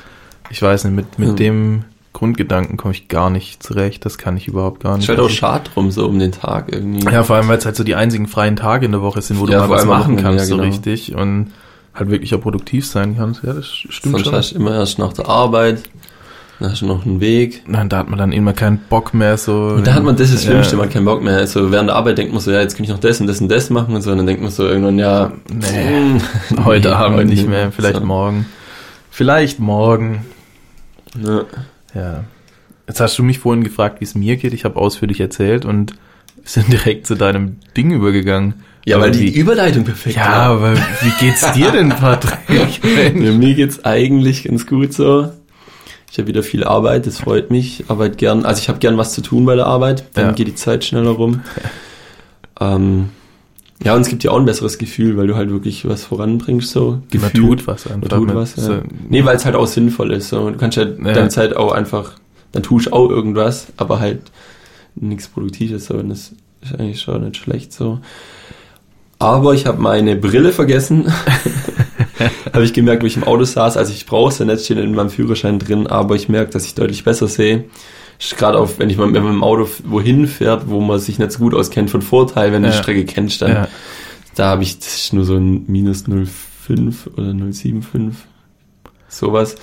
ich 0.50 0.60
weiß 0.60 0.84
nicht, 0.84 0.94
mit, 0.94 1.18
mit 1.18 1.30
Hm. 1.30 1.36
dem 1.36 1.84
Grundgedanken 2.12 2.76
komme 2.76 2.92
ich 2.92 3.08
gar 3.08 3.30
nicht 3.30 3.62
zurecht. 3.62 4.04
Das 4.04 4.18
kann 4.18 4.36
ich 4.36 4.46
überhaupt 4.48 4.82
gar 4.82 4.96
nicht. 4.96 5.04
ist 5.04 5.08
halt 5.08 5.18
auch 5.18 5.30
schade 5.30 5.70
drum, 5.72 5.90
so 5.90 6.06
um 6.06 6.18
den 6.18 6.30
Tag 6.30 6.70
irgendwie. 6.70 7.10
Ja, 7.10 7.22
vor 7.22 7.36
allem, 7.36 7.48
weil 7.48 7.56
es 7.56 7.64
halt 7.64 7.74
so 7.74 7.84
die 7.84 7.94
einzigen 7.94 8.26
freien 8.26 8.54
Tage 8.56 8.84
in 8.84 8.92
der 8.92 9.00
Woche 9.00 9.22
sind, 9.22 9.40
wo 9.40 9.46
du 9.46 9.52
Ja, 9.52 9.60
mal 9.60 9.66
vor 9.68 9.76
was 9.76 9.86
machen 9.86 10.16
kannst, 10.18 10.40
ja, 10.40 10.44
so 10.44 10.56
genau. 10.56 10.68
richtig 10.68 11.14
und 11.14 11.52
halt 11.94 12.10
wirklich 12.10 12.34
auch 12.34 12.40
produktiv 12.42 12.86
sein 12.86 13.16
kannst. 13.16 13.42
Ja, 13.44 13.54
das 13.54 13.66
stimmt 13.66 14.16
Sonst 14.16 14.24
schon. 14.26 14.34
hast 14.34 14.50
du 14.52 14.56
immer 14.56 14.74
erst 14.74 14.98
nach 14.98 15.14
der 15.14 15.26
Arbeit, 15.26 15.82
dann 16.62 16.70
hast 16.72 16.82
du 16.82 16.86
noch 16.86 17.04
einen 17.04 17.20
Weg. 17.20 17.62
Nein, 17.66 17.88
da 17.88 17.98
hat 17.98 18.08
man 18.08 18.18
dann 18.18 18.32
immer 18.32 18.52
keinen 18.52 18.78
Bock 18.78 19.12
mehr 19.14 19.36
so. 19.36 19.74
Und 19.76 19.86
da 19.86 19.94
hat 19.94 20.02
man 20.04 20.16
das 20.16 20.28
ist 20.30 20.36
das 20.36 20.44
Schlimmste, 20.44 20.72
Ja. 20.72 20.76
man 20.78 20.86
hat 20.86 20.92
keinen 20.94 21.04
Bock 21.04 21.22
mehr. 21.22 21.36
Also 21.36 21.70
während 21.72 21.88
der 21.90 21.96
Arbeit 21.96 22.18
denkt 22.18 22.32
man 22.32 22.40
so, 22.40 22.50
ja, 22.50 22.60
jetzt 22.60 22.76
kann 22.76 22.84
ich 22.84 22.90
noch 22.90 22.98
das 23.00 23.20
und 23.20 23.26
das 23.26 23.40
und 23.40 23.48
das 23.48 23.68
machen 23.70 23.94
und 23.94 24.02
so. 24.02 24.10
Und 24.10 24.18
dann 24.18 24.26
denkt 24.26 24.42
man 24.42 24.50
so 24.50 24.66
irgendwann, 24.66 24.98
ja, 24.98 25.32
Nee, 25.52 25.66
hm, 25.88 26.20
heute 26.64 26.88
nee, 26.88 26.94
Abend 26.94 27.16
heute 27.18 27.28
nicht 27.28 27.48
mehr, 27.48 27.70
vielleicht 27.72 27.98
So. 27.98 28.04
morgen. 28.04 28.46
Vielleicht 29.10 29.58
morgen. 29.60 30.24
Ja. 31.22 31.42
Ja. 31.94 32.24
Jetzt 32.86 33.00
hast 33.00 33.18
du 33.18 33.22
mich 33.22 33.38
vorhin 33.38 33.64
gefragt, 33.64 34.00
wie 34.00 34.04
es 34.04 34.14
mir 34.14 34.36
geht. 34.36 34.52
Ich 34.54 34.64
habe 34.64 34.76
ausführlich 34.76 35.20
erzählt 35.20 35.64
und 35.64 35.92
wir 36.36 36.44
sind 36.44 36.72
direkt 36.72 37.06
zu 37.06 37.14
deinem 37.14 37.56
Ding 37.76 37.90
übergegangen. 37.92 38.54
Ja, 38.84 38.98
weil 39.00 39.12
die 39.12 39.32
wie, 39.32 39.38
Überleitung 39.38 39.84
perfekt 39.84 40.16
Ja, 40.16 40.26
war. 40.32 40.36
aber 40.56 40.74
wie 40.76 41.12
geht's 41.20 41.52
dir 41.52 41.70
denn, 41.70 41.88
Patrick? 42.00 42.38
Ja, 42.48 43.30
mir 43.32 43.54
geht's 43.54 43.84
eigentlich 43.84 44.42
ganz 44.44 44.66
gut 44.66 44.92
so. 44.92 45.30
Ich 46.12 46.18
habe 46.18 46.28
wieder 46.28 46.42
viel 46.42 46.62
Arbeit, 46.62 47.06
das 47.06 47.18
freut 47.20 47.50
mich. 47.50 47.84
Arbeit 47.88 48.18
gern, 48.18 48.44
also 48.44 48.60
ich 48.60 48.68
habe 48.68 48.78
gern 48.78 48.98
was 48.98 49.14
zu 49.14 49.22
tun 49.22 49.46
bei 49.46 49.54
der 49.56 49.66
Arbeit, 49.66 50.04
dann 50.12 50.26
Ja. 50.26 50.32
geht 50.32 50.46
die 50.46 50.54
Zeit 50.54 50.84
schneller 50.84 51.10
rum. 51.10 51.40
Ähm, 52.60 53.08
Ja, 53.82 53.94
und 53.96 54.02
es 54.02 54.08
gibt 54.08 54.22
ja 54.22 54.30
auch 54.30 54.38
ein 54.38 54.44
besseres 54.44 54.76
Gefühl, 54.78 55.16
weil 55.16 55.26
du 55.26 55.34
halt 55.34 55.50
wirklich 55.50 55.88
was 55.88 56.04
voranbringst, 56.04 56.70
so. 56.70 56.90
Man 56.90 57.02
Gefühl. 57.10 57.40
tut 57.40 57.66
was 57.66 57.86
Man 57.86 57.94
einfach. 57.94 58.16
tut 58.18 58.26
Man- 58.28 58.36
was, 58.36 58.54
ja. 58.56 58.62
so- 58.62 58.82
Nee, 59.08 59.24
weil 59.24 59.34
es 59.36 59.44
halt 59.46 59.56
auch 59.56 59.66
sinnvoll 59.66 60.12
ist. 60.12 60.28
So. 60.28 60.50
Du 60.50 60.56
kannst 60.58 60.76
ja, 60.76 60.84
deine 60.84 61.30
Zeit 61.30 61.56
auch 61.56 61.72
einfach, 61.72 62.12
dann 62.52 62.62
tust 62.62 62.92
auch 62.92 63.08
irgendwas, 63.08 63.68
aber 63.78 63.98
halt 63.98 64.20
nichts 64.94 65.26
Produktives. 65.28 65.86
So. 65.86 65.94
Und 65.94 66.10
das 66.10 66.32
ist 66.60 66.78
eigentlich 66.78 67.00
schon 67.00 67.24
nicht 67.24 67.38
schlecht 67.38 67.72
so. 67.72 67.98
Aber 69.18 69.54
ich 69.54 69.66
habe 69.66 69.80
meine 69.82 70.14
Brille 70.14 70.52
vergessen. 70.52 71.10
habe 72.52 72.64
ich 72.64 72.72
gemerkt, 72.72 73.02
wo 73.02 73.06
ich 73.06 73.16
im 73.16 73.24
Auto 73.24 73.44
saß, 73.44 73.76
als 73.76 73.90
ich 73.90 74.06
brauche 74.06 74.44
nicht, 74.44 74.64
stehen 74.64 74.78
in 74.78 74.94
meinem 74.94 75.10
Führerschein 75.10 75.58
drin, 75.58 75.86
aber 75.86 76.14
ich 76.14 76.28
merke, 76.28 76.50
dass 76.52 76.64
ich 76.64 76.74
deutlich 76.74 77.04
besser 77.04 77.28
sehe. 77.28 77.64
Gerade 78.38 78.58
auf, 78.58 78.78
wenn 78.78 78.88
ich 78.88 78.96
mal 78.96 79.08
man 79.08 79.26
im 79.26 79.42
Auto 79.42 79.68
wohin 79.84 80.28
fährt, 80.28 80.68
wo 80.68 80.80
man 80.80 81.00
sich 81.00 81.18
nicht 81.18 81.32
so 81.32 81.40
gut 81.40 81.54
auskennt, 81.54 81.90
von 81.90 82.02
Vorteil, 82.02 82.52
wenn 82.52 82.62
du 82.62 82.68
Ja. 82.68 82.74
die 82.74 82.78
Strecke 82.80 83.04
kennst, 83.04 83.42
dann 83.42 83.50
ja. 83.50 83.68
da 84.36 84.46
habe 84.50 84.62
ich 84.62 84.78
nur 85.12 85.24
so 85.24 85.34
ein 85.34 85.64
minus 85.66 86.04
0,5 86.04 87.14
oder 87.16 87.30
0,75. 87.30 88.12
Sowas. 89.08 89.56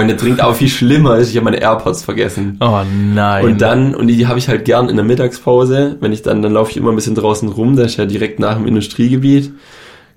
Nicht 0.00 0.22
dringend, 0.22 0.40
aber 0.40 0.54
viel 0.54 0.70
schlimmer 0.70 1.16
ist, 1.18 1.28
ich 1.28 1.36
habe 1.36 1.44
meine 1.44 1.60
AirPods 1.60 2.02
vergessen. 2.02 2.56
Oh 2.60 2.80
nein. 3.14 3.44
Und 3.44 3.60
dann, 3.60 3.94
und 3.94 4.06
die 4.06 4.26
habe 4.26 4.38
ich 4.38 4.48
halt 4.48 4.64
gern 4.64 4.88
in 4.88 4.96
der 4.96 5.04
Mittagspause, 5.04 5.98
wenn 6.00 6.12
ich 6.12 6.22
dann, 6.22 6.40
dann 6.40 6.54
laufe 6.54 6.70
ich 6.70 6.78
immer 6.78 6.90
ein 6.90 6.96
bisschen 6.96 7.14
draußen 7.14 7.46
rum, 7.50 7.76
das 7.76 7.92
ist 7.92 7.96
ja 7.98 8.06
direkt 8.06 8.40
nach 8.40 8.56
dem 8.56 8.66
Industriegebiet, 8.66 9.52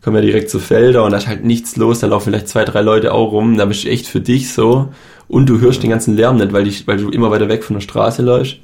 kommen 0.06 0.18
ja 0.18 0.22
direkt 0.22 0.52
zu 0.52 0.60
Felder 0.60 1.04
und 1.04 1.12
da 1.12 1.18
ist 1.18 1.28
halt 1.28 1.44
nichts 1.44 1.78
los, 1.78 2.00
da 2.00 2.06
laufen 2.06 2.26
vielleicht 2.26 2.48
zwei, 2.48 2.64
drei 2.64 2.82
Leute 2.82 3.12
auch 3.12 3.32
rum, 3.32 3.58
da 3.58 3.66
bist 3.66 3.84
du 3.84 3.90
echt 3.90 4.06
für 4.06 4.22
dich 4.22 4.54
so 4.54 4.90
und 5.28 5.50
du 5.50 5.60
hörst 5.60 5.82
den 5.82 5.90
ganzen 5.90 6.16
Lärm 6.16 6.38
nicht, 6.38 6.54
weil, 6.54 6.64
die, 6.64 6.88
weil 6.88 6.98
du 6.98 7.10
immer 7.10 7.32
weiter 7.32 7.50
weg 7.50 7.64
von 7.64 7.74
der 7.74 7.82
Straße 7.82 8.22
läufst. 8.22 8.58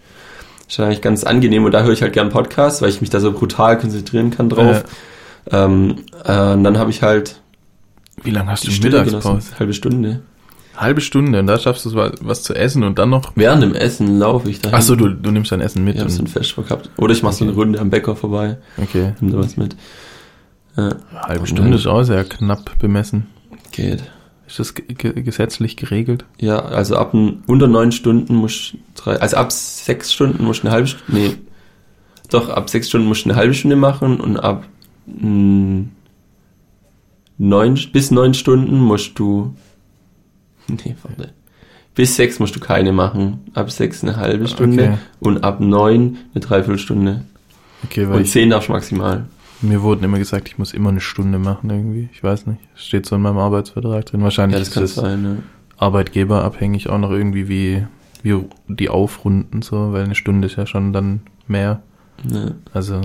Das 0.68 0.78
ist 0.78 0.80
eigentlich 0.80 1.02
ganz 1.02 1.24
angenehm 1.24 1.66
und 1.66 1.72
da 1.72 1.82
höre 1.82 1.94
ich 1.94 2.04
halt 2.04 2.14
gern 2.14 2.30
Podcasts, 2.30 2.84
weil 2.84 2.90
ich 2.90 3.02
mich 3.02 3.10
da 3.10 3.20
so 3.20 3.32
brutal 3.32 3.80
konzentrieren 3.80 4.30
kann 4.30 4.50
drauf. 4.50 4.84
Ähm, 5.50 6.04
äh, 6.24 6.54
und 6.54 6.64
dann 6.64 6.78
habe 6.78 6.92
ich 6.92 7.02
halt 7.02 7.42
Wie 8.22 8.30
lange 8.30 8.52
hast 8.52 8.68
du 8.68 8.70
Stille 8.70 9.00
Mittagspause? 9.00 9.28
genossen. 9.30 9.60
Halbe 9.60 9.74
Stunde. 9.74 10.22
Halbe 10.78 11.02
Stunde 11.02 11.40
und 11.40 11.48
da 11.48 11.58
schaffst 11.58 11.88
du 11.88 11.96
was, 11.96 12.12
was 12.22 12.44
zu 12.44 12.54
essen 12.54 12.84
und 12.84 13.00
dann 13.00 13.10
noch. 13.10 13.32
Während 13.34 13.64
dem 13.64 13.74
Essen 13.74 14.20
laufe 14.20 14.48
ich 14.48 14.62
dahin. 14.62 14.78
Ach 14.78 14.84
so, 14.84 14.96
du, 14.96 15.10
du 15.10 15.32
nimmst 15.32 15.52
dein 15.52 15.62
Essen 15.62 15.84
mit. 15.84 15.96
Ich 15.96 16.02
habe 16.02 16.12
so 16.12 16.20
ein 16.20 16.26
und, 16.26 16.30
Fest 16.30 16.56
gehabt. 16.56 16.92
Oder 16.98 17.14
ich 17.14 17.24
mache 17.24 17.34
so 17.34 17.46
eine 17.46 17.54
Runde 17.54 17.80
am 17.80 17.90
Bäcker 17.90 18.16
vorbei. 18.16 18.58
okay. 18.78 19.14
Nimm 19.20 19.32
da 19.32 19.40
was 19.40 19.58
mit. 19.58 19.76
Ja, 20.78 20.96
Halbe 21.14 21.48
Stunde 21.48 21.76
ist 21.78 21.88
auch 21.88 22.04
sehr 22.04 22.24
knapp 22.24 22.78
bemessen. 22.80 23.28
geht. 23.72 24.04
Ist 24.48 24.60
das 24.60 24.74
ge 24.74 24.86
ge 24.94 25.22
gesetzlich 25.24 25.78
geregelt? 25.78 26.26
Ja, 26.38 26.60
also 26.60 26.98
ab 26.98 27.14
unter 27.14 27.68
neun 27.68 27.92
Stunden 27.94 28.36
muss 28.36 28.74
drei, 28.96 29.16
also 29.18 29.38
ab 29.38 29.52
sechs 29.52 30.12
Stunden 30.14 30.44
musst 30.44 30.64
du 30.64 30.68
eine 30.68 30.74
halbe 30.76 30.88
Stunde, 30.88 31.06
nee, 31.14 31.36
doch, 32.30 32.50
ab 32.50 32.70
sechs 32.70 32.90
Stunden 32.90 33.08
musst 33.08 33.24
du 33.26 33.30
eine 33.30 33.38
halbe 33.38 33.54
Stunde 33.54 33.78
machen 33.78 34.20
und 34.20 34.38
ab 34.38 34.66
mh, 35.08 35.86
neun, 37.38 37.80
bis 37.94 38.12
neun 38.12 38.34
Stunden 38.34 38.80
musst 38.80 39.18
du, 39.20 39.54
nee, 40.68 40.96
warte, 41.04 41.34
bis 41.96 42.16
sechs 42.16 42.40
musst 42.40 42.56
du 42.56 42.60
keine 42.60 42.92
machen, 42.92 43.40
ab 43.54 43.72
sechs 43.72 44.04
eine 44.04 44.18
halbe 44.18 44.48
Stunde 44.48 44.84
Okay. 44.84 44.98
und 45.22 45.44
ab 45.44 45.60
neun 45.62 46.18
eine 46.34 46.42
Dreiviertelstunde 46.44 47.24
Okay, 47.86 48.08
weil 48.08 48.18
und 48.18 48.22
ich, 48.24 48.32
zehn 48.32 48.50
darfst 48.50 48.68
du 48.70 48.74
maximal. 48.74 49.26
Mir 49.62 49.82
wurden 49.82 50.04
immer 50.04 50.18
gesagt, 50.20 50.48
ich 50.48 50.58
muss 50.58 50.74
immer 50.74 50.90
eine 50.90 51.02
Stunde 51.02 51.38
machen 51.40 51.70
irgendwie. 51.70 52.10
Ich 52.14 52.24
weiß 52.24 52.48
nicht. 52.48 52.60
Steht 52.76 53.06
so 53.06 53.16
in 53.16 53.22
meinem 53.22 53.38
Arbeitsvertrag 53.38 54.06
drin. 54.06 54.22
Wahrscheinlich 54.24 54.54
Ja, 54.56 54.60
das 54.60 54.70
ist 54.70 54.78
es 54.78 54.96
sein, 54.96 55.22
ne? 55.22 55.38
arbeitgeberabhängig 55.78 56.90
auch 56.90 56.98
noch 57.00 57.12
irgendwie 57.12 57.48
wie, 57.50 57.86
wie 58.24 58.44
die 58.68 58.90
aufrunden 58.90 59.62
so, 59.62 59.94
weil 59.94 60.04
eine 60.06 60.16
Stunde 60.16 60.48
ist 60.48 60.56
ja 60.58 60.66
schon 60.66 60.94
dann 60.94 61.22
mehr. 61.48 61.82
ja. 62.30 62.52
Also, 62.74 63.02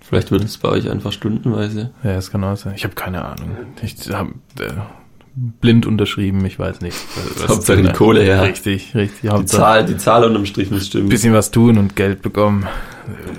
Vielleicht 0.00 0.30
wird 0.30 0.44
es 0.44 0.58
bei 0.58 0.68
euch 0.68 0.90
einfach 0.90 1.12
stundenweise. 1.12 1.90
ja, 2.02 2.10
es 2.12 2.30
kann 2.30 2.44
auch 2.44 2.56
sein. 2.56 2.74
Ich 2.76 2.84
habe 2.84 2.94
keine 2.94 3.24
Ahnung. 3.24 3.48
Ich 3.82 3.96
habe 4.12 4.32
äh, 4.60 4.70
blind 5.34 5.86
unterschrieben, 5.86 6.44
ich 6.44 6.58
weiß 6.58 6.82
nicht. 6.82 6.96
was- 7.38 7.48
Hauptsache 7.48 7.82
die 7.82 7.92
Kohle 7.92 8.22
her. 8.22 8.42
Richtig, 8.42 8.94
richtig. 8.94 9.22
Die 9.22 9.28
Hauptsache 9.30 9.60
Zahl, 9.62 9.86
die 9.86 9.96
Zahl 9.96 10.24
unterm 10.24 10.44
Strich 10.44 10.70
muss 10.70 10.86
stimmen. 10.88 11.08
bisschen 11.08 11.32
was 11.32 11.50
tun 11.50 11.78
und 11.78 11.96
Geld 11.96 12.20
bekommen. 12.20 12.66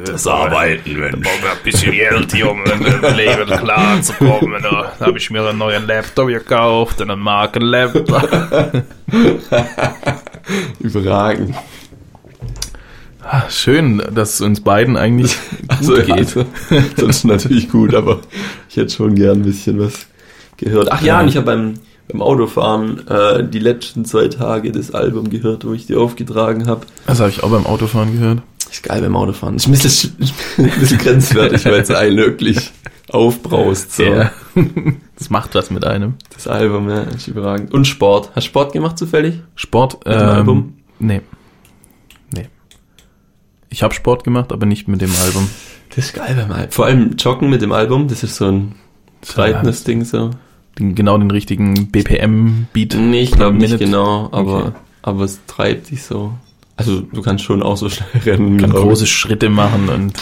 Das 0.05 0.27
Arbeiten, 0.27 1.01
wenn 1.01 1.21
brauchen 1.21 1.41
wir 1.41 1.51
ein 1.51 1.57
bisschen 1.63 1.91
Geld, 1.91 2.31
hier, 2.33 2.51
um 2.51 2.63
im 2.65 3.15
Leben 3.15 3.47
klarzukommen. 3.47 4.61
Da 4.61 4.93
habe 4.99 5.17
ich 5.17 5.29
mir 5.31 5.43
einen 5.47 5.57
neuen 5.57 5.87
Laptop 5.87 6.27
gekauft, 6.27 7.01
einen 7.01 7.19
Markenlaptop. 7.19 8.83
Überragend. 10.79 11.55
Ah, 13.23 13.49
Schön, 13.49 14.03
dass 14.13 14.35
es 14.35 14.41
uns 14.41 14.61
beiden 14.61 14.97
eigentlich 14.97 15.35
gut 15.79 16.05
geht. 16.05 16.11
also, 16.11 16.45
das 16.97 17.17
ist 17.17 17.23
natürlich 17.25 17.69
gut, 17.69 17.95
aber 17.95 18.19
ich 18.69 18.77
hätte 18.77 18.93
schon 18.93 19.15
gern 19.15 19.39
ein 19.39 19.43
bisschen 19.43 19.79
was 19.79 20.05
gehört. 20.57 20.89
Ach 20.91 21.01
ja, 21.01 21.15
Ja. 21.15 21.21
und 21.21 21.29
ich 21.29 21.37
habe 21.37 21.47
beim, 21.47 21.73
beim 22.07 22.21
Autofahren 22.21 23.07
äh, 23.07 23.47
die 23.47 23.59
letzten 23.59 24.05
zwei 24.05 24.27
Tage 24.27 24.71
das 24.71 24.91
Album 24.91 25.29
gehört, 25.29 25.65
wo 25.65 25.73
ich 25.73 25.87
die 25.87 25.95
aufgetragen 25.95 26.67
habe. 26.67 26.85
Das 27.07 27.19
habe 27.19 27.29
ich 27.29 27.43
auch 27.43 27.49
beim 27.49 27.65
Autofahren 27.65 28.13
gehört. 28.13 28.41
Ist 28.69 28.83
geil 28.83 29.01
beim 29.01 29.15
Autofahren. 29.15 29.55
Ist 29.55 29.67
ein 29.67 29.71
bisschen, 29.71 30.15
ein 30.57 30.79
bisschen 30.79 30.97
grenzwertig, 30.97 31.65
weil 31.65 31.81
es 31.81 31.91
einen 31.91 32.17
wirklich 32.17 32.71
aufbraust. 33.09 33.93
So. 33.95 34.03
Ja. 34.03 34.31
Das 35.17 35.29
macht 35.29 35.55
was 35.55 35.71
mit 35.71 35.85
einem. 35.85 36.15
Das 36.33 36.45
Album, 36.45 36.89
ja, 36.89 37.03
ist 37.03 37.29
überragend. 37.29 37.73
Und 37.73 37.87
Sport. 37.87 38.31
Hast 38.35 38.47
du 38.47 38.49
Sport 38.49 38.73
gemacht 38.73 38.97
zufällig? 38.97 39.39
Sport. 39.55 40.05
Mit 40.05 40.13
dem 40.13 40.27
Album? 40.27 40.73
Nee. 40.99 41.21
Nee. 42.33 42.49
Ich 43.69 43.81
habe 43.81 43.93
Sport 43.93 44.25
gemacht, 44.25 44.51
aber 44.51 44.65
nicht 44.65 44.89
mit 44.89 44.99
dem 44.99 45.11
Album. 45.23 45.49
Das 45.95 46.07
ist 46.07 46.15
geil 46.15 46.35
beim 46.35 46.51
Album. 46.51 46.71
Vor 46.71 46.85
allem 46.85 47.15
Joggen 47.15 47.49
mit 47.49 47.61
dem 47.61 47.71
Album, 47.71 48.09
das 48.09 48.23
ist 48.23 48.35
so 48.35 48.47
ein 48.47 48.75
streitendes 49.23 49.85
Ding 49.85 50.03
so. 50.03 50.31
Den, 50.77 50.93
genau 50.95 51.17
den 51.17 51.31
richtigen 51.31 51.87
BPM-Beat. 51.91 52.95
Nee, 52.95 53.21
ich 53.21 53.31
glaube 53.31 53.57
nicht 53.57 53.77
genau, 53.79 54.29
aber, 54.31 54.65
Okay. 54.65 54.71
aber 55.03 55.23
es 55.23 55.39
treibt 55.47 55.89
dich 55.91 56.03
so. 56.03 56.33
Also 56.77 56.99
du 56.99 57.21
kannst 57.21 57.43
schon 57.45 57.63
auch 57.63 57.77
so 57.77 57.89
schnell 57.89 58.09
rennen. 58.25 58.57
Kann 58.59 58.71
ich. 58.71 58.75
große 58.75 59.07
Schritte 59.07 59.49
machen 59.49 59.87
und 59.89 60.13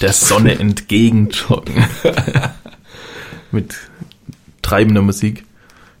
der 0.00 0.12
Sonne 0.12 0.58
entgegen 0.58 1.28
joggen. 1.30 1.84
mit 3.52 3.76
treibender 4.62 5.02
Musik. 5.02 5.44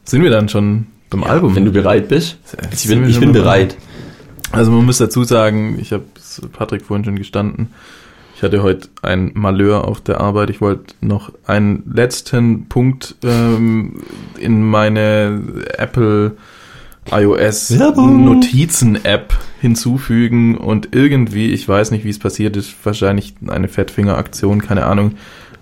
Sind 0.04 0.22
wir 0.22 0.30
dann 0.30 0.48
schon 0.48 0.86
beim 1.10 1.24
Album? 1.24 1.54
Wenn 1.54 1.64
du 1.64 1.70
bereit 1.72 2.08
bist. 2.08 2.38
Ich 2.72 2.88
bin, 2.88 3.08
ich 3.08 3.20
bin 3.20 3.32
beim 3.32 3.42
bereit. 3.42 3.76
Also 4.52 4.70
man 4.72 4.84
muss 4.84 4.98
dazu 4.98 5.24
sagen, 5.24 5.78
ich 5.80 5.92
habe 5.92 6.04
Patrick 6.52 6.82
vorhin 6.82 7.04
schon 7.04 7.16
gestanden, 7.16 7.68
ich 8.36 8.42
hatte 8.42 8.62
heute 8.62 8.88
ein 9.00 9.30
Malheur 9.32 9.88
auf 9.88 10.02
der 10.02 10.20
Arbeit. 10.20 10.50
Ich 10.50 10.60
wollte 10.60 10.94
noch 11.00 11.32
einen 11.46 11.90
letzten 11.90 12.68
Punkt 12.68 13.14
ähm, 13.24 14.02
in 14.38 14.62
meine 14.62 15.42
Apple 15.78 16.36
iOS 17.10 17.78
Werbung. 17.78 18.26
Notizen-App 18.26 19.32
hinzufügen 19.62 20.58
und 20.58 20.94
irgendwie, 20.94 21.50
ich 21.50 21.66
weiß 21.66 21.90
nicht, 21.92 22.04
wie 22.04 22.10
es 22.10 22.18
passiert 22.18 22.58
ist, 22.58 22.74
wahrscheinlich 22.84 23.36
eine 23.46 23.68
Fettfinger-Aktion, 23.68 24.60
keine 24.60 24.84
Ahnung, 24.84 25.12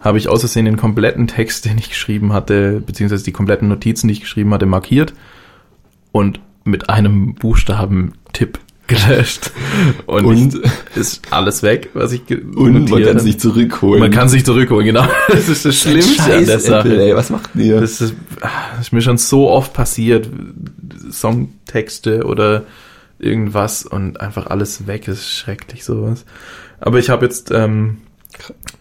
habe 0.01 0.19
ich 0.19 0.29
aus 0.29 0.41
Versehen 0.41 0.65
den 0.65 0.77
kompletten 0.77 1.29
Text, 1.29 1.67
den 1.67 1.79
ich 1.79 1.91
geschrieben 1.91 2.33
hatte, 2.33 2.83
beziehungsweise 2.85 3.23
die 3.23 3.31
kompletten 3.31 3.69
Notizen, 3.69 4.09
die 4.09 4.15
ich 4.15 4.21
geschrieben 4.21 4.53
hatte, 4.53 4.67
markiert 4.67 5.15
und 6.11 6.41
mit 6.65 6.91
einem 6.91 7.37
Buchstaben-Tipp 7.37 8.59
gelöscht. 8.87 9.51
Und, 10.07 10.25
Und- 10.25 10.61
ist 10.95 11.23
alles 11.31 11.63
weg, 11.63 11.91
was 11.95 12.13
ich 12.13 12.23
Und 12.31 12.91
man 12.91 13.03
kann 13.03 13.25
nicht 13.25 13.41
zurückholen. 13.41 14.01
Man 14.01 14.11
kann 14.11 14.29
sich 14.29 14.45
zurückholen, 14.45 14.87
genau. 14.87 15.07
Das 15.29 15.49
ist 15.49 15.65
das 15.65 15.77
Schlimmste 15.77 16.35
an 16.35 16.47
der 16.47 16.61
Sache. 16.61 16.89
Apple, 16.89 17.03
ey, 17.07 17.17
was 17.17 17.31
macht 17.31 17.51
ihr? 17.55 17.81
Das 17.81 18.01
ist, 18.01 18.15
ah, 18.41 18.49
das 18.77 18.87
ist 18.89 18.93
mir 18.93 19.01
schon 19.03 19.19
so 19.19 19.51
oft 19.51 19.73
passiert, 19.73 20.29
Songtexte 21.11 22.25
oder 22.25 22.65
irgendwas 23.19 23.85
und 23.85 24.21
einfach 24.21 24.47
alles 24.49 24.87
weg. 24.87 25.05
Das 25.07 25.19
ist 25.19 25.31
schrecklich 25.31 25.85
sowas. 25.85 26.25
Aber 26.81 26.99
ich 26.99 27.09
habe 27.11 27.25
jetzt 27.25 27.51
ähm, 27.51 27.99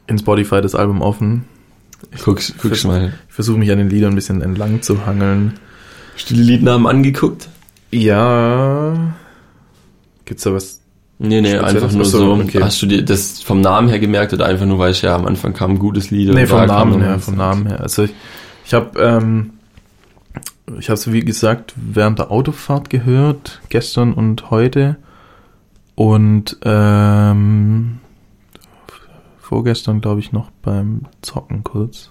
in 0.08 0.18
Spotify 0.20 0.62
das 0.62 0.76
Album 0.76 1.02
offen. 1.02 1.46
guck's, 2.24 2.54
guck's 2.62 2.84
mal. 2.84 3.14
Ich 3.30 3.34
versuche 3.34 3.58
mich 3.58 3.72
an 3.72 3.78
den 3.78 3.90
Liedern 3.90 4.14
ein 4.14 4.16
bisschen 4.16 4.42
entlang 4.42 4.82
zu 4.82 5.06
hangeln. 5.06 5.54
Hast 6.16 6.30
du 6.30 6.36
die 6.36 6.42
Liednamen 6.44 6.88
angeguckt? 6.88 7.48
Ja. 7.92 9.16
Gibt's 10.26 10.44
da 10.44 10.54
was? 10.54 10.80
Nee, 11.20 11.42
nee, 11.42 11.56
einfach 11.58 11.92
nur 11.92 12.06
so, 12.06 12.34
okay. 12.34 12.62
Hast 12.62 12.82
du 12.82 12.86
dir 12.86 13.04
das 13.04 13.42
vom 13.42 13.62
Namen 13.62 13.88
her 13.88 14.00
gemerkt 14.00 14.34
oder 14.34 14.46
einfach 14.46 14.66
nur, 14.66 14.80
weil 14.80 14.92
ich 14.92 15.04
ja 15.04 15.16
am 15.16 15.26
Anfang 15.26 15.54
kam 15.54 15.72
ein 15.72 15.80
gutes 15.80 16.12
Lied? 16.12 16.34
Nee, 16.34 16.48
vom 16.48 16.66
Namen 16.66 17.02
her, 17.02 17.20
vom 17.20 17.36
Namen 17.36 17.68
her. 17.68 17.82
Also 17.82 18.04
ich, 18.04 18.14
ich 18.66 18.74
habe 18.74 19.00
ähm, 19.00 19.52
ich 20.80 20.90
habe 20.90 20.96
es 20.96 21.12
wie 21.12 21.24
gesagt 21.24 21.74
während 21.76 22.20
der 22.20 22.32
Autofahrt 22.32 22.90
gehört, 22.90 23.62
gestern 23.70 24.14
und 24.14 24.50
heute 24.50 24.98
und 25.96 26.58
ähm, 26.64 28.00
vorgestern 29.40 30.02
glaube 30.02 30.20
ich 30.20 30.32
noch 30.32 30.50
beim 30.62 31.02
Zocken 31.22 31.64
kurz. 31.64 32.10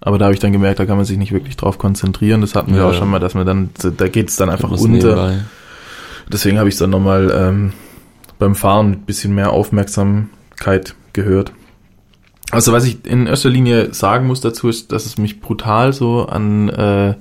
Aber 0.00 0.18
da 0.18 0.24
habe 0.24 0.34
ich 0.34 0.40
dann 0.40 0.52
gemerkt, 0.52 0.80
da 0.80 0.86
kann 0.86 0.96
man 0.96 1.06
sich 1.06 1.18
nicht 1.18 1.30
wirklich 1.32 1.56
drauf 1.56 1.78
konzentrieren. 1.78 2.40
Das 2.40 2.56
hatten 2.56 2.72
wir 2.72 2.80
Ja, 2.80 2.88
auch 2.88 2.92
ja. 2.92 2.98
schon 2.98 3.10
mal, 3.10 3.20
dass 3.20 3.34
man 3.34 3.46
dann, 3.46 3.70
da 3.96 4.08
geht's 4.08 4.34
dann 4.34 4.50
einfach 4.50 4.70
unter. 4.72 4.88
nebenbei. 4.88 5.38
Deswegen 6.32 6.58
habe 6.58 6.68
ich 6.68 6.74
es 6.74 6.78
dann 6.78 6.90
nochmal 6.90 7.30
ähm, 7.34 7.72
beim 8.38 8.54
Fahren 8.54 8.90
mit 8.90 9.06
bisschen 9.06 9.34
mehr 9.34 9.52
Aufmerksamkeit 9.52 10.94
gehört. 11.12 11.52
Also 12.50 12.72
was 12.72 12.84
ich 12.84 13.06
in 13.06 13.26
erster 13.26 13.50
Linie 13.50 13.94
sagen 13.94 14.26
muss 14.26 14.40
dazu 14.40 14.68
ist, 14.68 14.92
dass 14.92 15.06
es 15.06 15.16
mich 15.18 15.40
brutal 15.40 15.92
so 15.92 16.26
an 16.26 16.68
äh, 16.68 17.14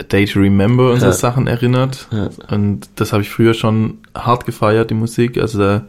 A 0.00 0.04
Day 0.10 0.24
to 0.26 0.40
Remember 0.40 0.90
und 0.92 1.00
so 1.00 1.06
Ja. 1.06 1.12
Sachen 1.12 1.46
erinnert. 1.46 2.08
Ja. 2.10 2.30
Und 2.50 2.88
das 2.96 3.12
habe 3.12 3.22
ich 3.22 3.30
früher 3.30 3.54
schon 3.54 3.98
hart 4.14 4.46
gefeiert, 4.46 4.90
die 4.90 4.94
Musik. 4.94 5.38
Also 5.38 5.58
da, 5.58 5.82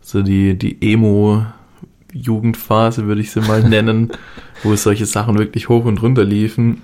so 0.00 0.22
die, 0.22 0.58
die 0.58 0.78
Emo-Jugendphase 2.12 3.06
würde 3.06 3.20
ich 3.20 3.30
sie 3.30 3.40
mal 3.40 3.62
nennen, 3.68 4.10
wo 4.62 4.74
solche 4.74 5.06
Sachen 5.06 5.38
wirklich 5.38 5.68
hoch 5.68 5.84
und 5.84 6.02
runter 6.02 6.24
liefen. 6.24 6.82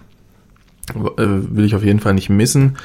Äh, 0.95 1.25
will 1.27 1.65
ich 1.65 1.75
auf 1.75 1.83
jeden 1.83 2.01
Fall 2.01 2.15
nicht 2.15 2.31
missen. 2.31 2.77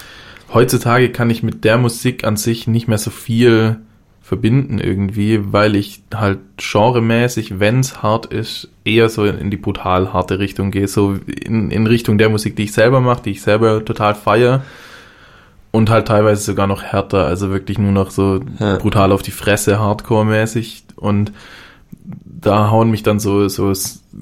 Heutzutage 0.53 1.09
kann 1.11 1.29
ich 1.29 1.43
mit 1.43 1.63
der 1.63 1.77
Musik 1.77 2.23
an 2.23 2.37
sich 2.37 2.67
nicht 2.67 2.87
mehr 2.87 2.97
so 2.97 3.11
viel 3.11 3.77
verbinden 4.21 4.77
irgendwie, 4.79 5.39
weil 5.53 5.75
ich 5.75 6.03
halt 6.13 6.39
genremäßig, 6.57 7.59
wenn's 7.59 8.03
hart 8.03 8.27
ist, 8.27 8.69
eher 8.85 9.09
so 9.09 9.25
in 9.25 9.49
die 9.49 9.57
brutal 9.57 10.13
harte 10.13 10.37
Richtung 10.37 10.69
gehe, 10.69 10.87
so 10.87 11.15
in, 11.25 11.71
in 11.71 11.87
Richtung 11.87 12.17
der 12.19 12.29
Musik, 12.29 12.55
die 12.55 12.63
ich 12.63 12.73
selber 12.73 13.01
mache, 13.01 13.23
die 13.23 13.31
ich 13.31 13.41
selber 13.41 13.83
total 13.83 14.13
feier 14.13 14.63
und 15.71 15.89
halt 15.89 16.07
teilweise 16.07 16.43
sogar 16.43 16.67
noch 16.67 16.83
härter, 16.83 17.25
also 17.25 17.49
wirklich 17.49 17.79
nur 17.79 17.91
noch 17.91 18.11
so 18.11 18.39
Ja. 18.59 18.77
brutal 18.77 19.11
auf 19.11 19.23
die 19.23 19.31
Fresse, 19.31 19.79
Hardcore-mäßig 19.79 20.83
und 20.95 21.31
da 22.41 22.71
hauen 22.71 22.89
mich 22.91 23.03
dann 23.03 23.19
so, 23.19 23.47
so 23.49 23.73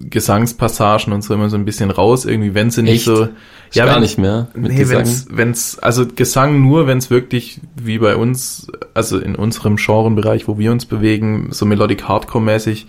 Gesangspassagen 0.10 1.14
und 1.14 1.22
so 1.24 1.34
immer 1.34 1.50
so 1.50 1.56
ein 1.58 1.66
bisschen 1.66 1.92
raus, 1.92 2.26
irgendwie, 2.26 2.54
wenn 2.56 2.72
sie 2.72 2.82
nicht 2.82 2.96
Echt? 2.96 3.06
so, 3.06 3.28
Ich 3.72 3.78
gar 3.78 3.88
wenn- 3.94 4.02
nicht 4.02 4.18
mehr 4.18 4.48
mit 4.56 4.72
nee, 4.74 4.90
wenn's, 4.90 5.28
wenn's, 5.30 5.78
also 5.80 6.06
Gesang 6.08 6.62
nur, 6.62 6.88
wenn's 6.88 7.10
wirklich 7.10 7.62
wie 7.82 8.00
bei 8.00 8.16
uns, 8.16 8.68
also 8.94 9.20
in 9.20 9.36
unserem 9.36 9.76
Genrebereich, 9.76 10.48
wo 10.48 10.58
wir 10.58 10.72
uns 10.72 10.86
bewegen, 10.86 11.50
so 11.52 11.66
Melodic 11.66 12.04
Hardcore-mäßig, 12.08 12.88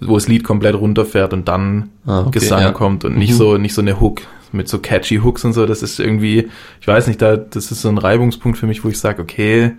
wo 0.00 0.14
das 0.14 0.28
Lied 0.28 0.44
komplett 0.44 0.74
runterfährt 0.74 1.32
und 1.32 1.48
dann 1.48 1.88
Ah, 2.04 2.20
okay, 2.20 2.38
Gesang 2.38 2.60
ja. 2.60 2.72
kommt 2.72 3.04
und 3.04 3.16
nicht 3.16 3.32
Mhm. 3.32 3.36
so, 3.36 3.56
nicht 3.56 3.72
so 3.74 3.80
eine 3.80 3.98
Hook 4.00 4.20
mit 4.52 4.68
so 4.68 4.78
catchy 4.78 5.16
Hooks 5.16 5.44
und 5.44 5.52
so, 5.54 5.64
das 5.66 5.82
ist 5.82 5.98
irgendwie, 5.98 6.48
ich 6.80 6.86
weiß 6.86 7.06
nicht, 7.06 7.20
da, 7.22 7.36
das 7.36 7.70
ist 7.72 7.80
so 7.82 7.88
ein 7.88 7.98
Reibungspunkt 7.98 8.58
für 8.58 8.66
mich, 8.66 8.84
wo 8.84 8.88
ich 8.88 8.98
sage, 8.98 9.22
okay, 9.22 9.72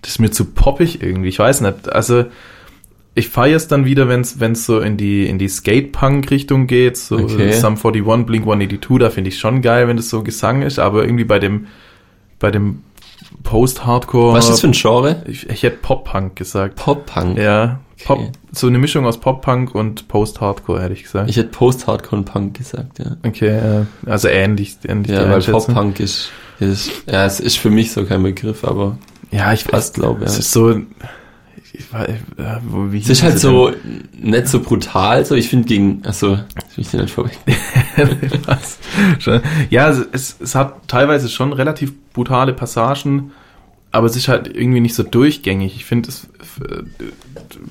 das 0.00 0.12
ist 0.12 0.18
mir 0.18 0.30
zu 0.30 0.46
poppig 0.46 1.02
irgendwie, 1.02 1.28
ich 1.28 1.38
weiß 1.38 1.60
nicht, 1.60 1.92
also 1.92 2.24
ich 3.14 3.28
feiere 3.28 3.56
es 3.56 3.68
dann 3.68 3.84
wieder, 3.84 4.08
wenn 4.08 4.20
es 4.22 4.66
so 4.66 4.80
in 4.80 4.96
die 4.96 5.26
in 5.26 5.38
die 5.38 5.48
Skate-Punk-Richtung 5.48 6.66
geht, 6.66 6.96
so 6.96 7.16
Okay. 7.16 7.52
Sum 7.52 7.76
41, 7.76 8.26
Blink 8.26 8.44
182, 8.44 8.98
da 8.98 9.10
finde 9.10 9.28
ich 9.28 9.38
schon 9.38 9.60
geil, 9.62 9.86
wenn 9.88 9.96
das 9.96 10.08
so 10.08 10.22
Gesang 10.22 10.62
ist, 10.62 10.78
aber 10.78 11.02
irgendwie 11.04 11.24
bei 11.24 11.38
dem 11.38 11.66
bei 12.38 12.50
dem 12.50 12.82
Post-Hardcore, 13.44 14.34
Was 14.34 14.44
ist 14.46 14.50
das 14.52 14.60
für 14.60 14.68
ein 14.68 14.72
Genre? 14.72 15.22
ich, 15.26 15.48
ich 15.48 15.62
hätte 15.62 15.78
Pop-Punk 15.78 16.36
gesagt. 16.36 16.76
Pop-Punk. 16.76 17.38
Ja, 17.38 17.80
Pop, 18.04 18.18
Okay. 18.18 18.30
so 18.50 18.66
eine 18.66 18.78
Mischung 18.78 19.06
aus 19.06 19.18
Pop-Punk 19.18 19.74
und 19.74 20.08
Post-Hardcore, 20.08 20.82
hätte 20.82 20.92
ich 20.94 21.04
gesagt. 21.04 21.30
Ich 21.30 21.36
hätte 21.36 21.48
Post-Hardcore 21.50 22.16
und 22.20 22.24
Punk 22.24 22.54
gesagt, 22.58 22.98
ja. 22.98 23.16
okay, 23.26 23.84
also 24.06 24.28
ähnlich, 24.28 24.76
ähnlich 24.86 25.12
Ja, 25.12 25.28
weil. 25.30 25.40
Pop-Punk 25.42 26.00
ist, 26.00 26.30
ist, 26.60 26.90
ja, 27.06 27.24
es 27.24 27.40
ist 27.40 27.58
für 27.58 27.70
mich 27.70 27.92
so 27.92 28.04
kein 28.04 28.22
Begriff, 28.22 28.64
aber 28.64 28.98
Ja, 29.30 29.52
ich 29.52 29.64
fast 29.64 29.94
glaube, 29.94 30.24
Es 30.24 30.34
ja. 30.34 30.38
ist 30.40 30.52
so, 30.52 30.80
ich 31.72 31.92
weiß, 31.92 32.08
äh, 32.08 32.16
wo, 32.68 32.92
wie 32.92 32.98
Es 32.98 33.08
ist 33.08 33.22
halt 33.22 33.38
so 33.38 33.72
nicht 34.20 34.48
so 34.48 34.60
brutal, 34.60 35.24
so 35.24 35.34
ich 35.34 35.48
finde 35.48 35.68
gegen, 35.68 36.02
achso, 36.04 36.38
ich 36.76 36.90
dir 36.90 37.00
nicht 37.02 37.14
vorweg. 37.14 37.38
Ja, 39.70 39.88
es- 39.90 40.06
es, 40.12 40.36
es 40.40 40.54
hat 40.54 40.88
teilweise 40.88 41.28
schon 41.28 41.52
relativ 41.52 41.92
brutale 42.12 42.52
Passagen, 42.52 43.32
aber 43.90 44.06
es 44.06 44.16
ist 44.16 44.28
halt 44.28 44.48
irgendwie 44.54 44.80
nicht 44.80 44.94
so 44.94 45.02
durchgängig. 45.02 45.76
Ich 45.76 45.84
finde, 45.84 46.08
es 46.10 46.28
f- 46.40 46.84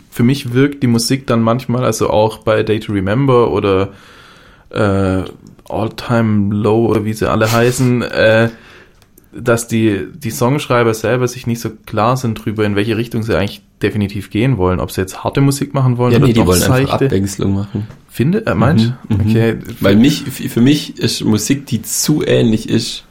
für 0.09 0.23
mich 0.23 0.53
wirkt 0.53 0.83
die 0.83 0.87
Musik 0.87 1.27
dann 1.27 1.41
manchmal, 1.41 1.83
also 1.83 2.09
auch 2.09 2.39
bei 2.39 2.63
Day 2.63 2.79
to 2.79 2.91
Remember 2.93 3.51
oder 3.51 3.89
äh, 4.69 5.23
All 5.69 5.89
Time 5.95 6.53
Low 6.55 6.87
oder 6.87 7.05
wie 7.05 7.13
sie 7.13 7.29
alle 7.29 7.51
heißen, 7.51 8.01
äh, 8.03 8.49
dass 9.33 9.67
die, 9.67 10.07
die 10.13 10.31
Songschreiber 10.31 10.93
selber 10.93 11.27
sich 11.27 11.47
nicht 11.47 11.61
so 11.61 11.69
klar 11.85 12.17
sind 12.17 12.35
drüber, 12.35 12.65
in 12.65 12.75
welche 12.75 12.97
Richtung 12.97 13.23
sie 13.23 13.37
eigentlich 13.37 13.61
definitiv 13.81 14.29
gehen 14.29 14.57
wollen. 14.57 14.79
Ob 14.79 14.91
sie 14.91 15.01
jetzt 15.01 15.23
harte 15.23 15.41
Musik 15.41 15.73
machen 15.73 15.97
wollen 15.97 16.11
Ja, 16.11 16.17
oder 16.17 16.27
nee, 16.27 16.33
die 16.33 16.45
wollen 16.45 16.61
einfach 16.61 16.77
seichte. 16.77 17.05
Abwechslung 17.05 17.53
machen. 17.53 17.87
Finde, 18.09 18.45
äh, 18.45 18.53
meinst 18.53 18.93
du? 19.07 19.13
Mhm, 19.15 19.23
mhm. 19.23 19.29
Okay. 19.29 19.57
Weil 19.79 19.95
mich, 19.95 20.23
für 20.23 20.61
mich 20.61 20.97
ist 20.99 21.23
Musik, 21.23 21.65
die 21.65 21.81
zu 21.81 22.23
ähnlich 22.25 22.67
ist, 22.69 23.05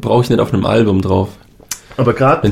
brauche 0.00 0.24
ich 0.24 0.30
nicht 0.30 0.40
auf 0.40 0.52
einem 0.52 0.66
Album 0.66 1.00
drauf. 1.00 1.28
Aber 1.96 2.14
gerade 2.14 2.50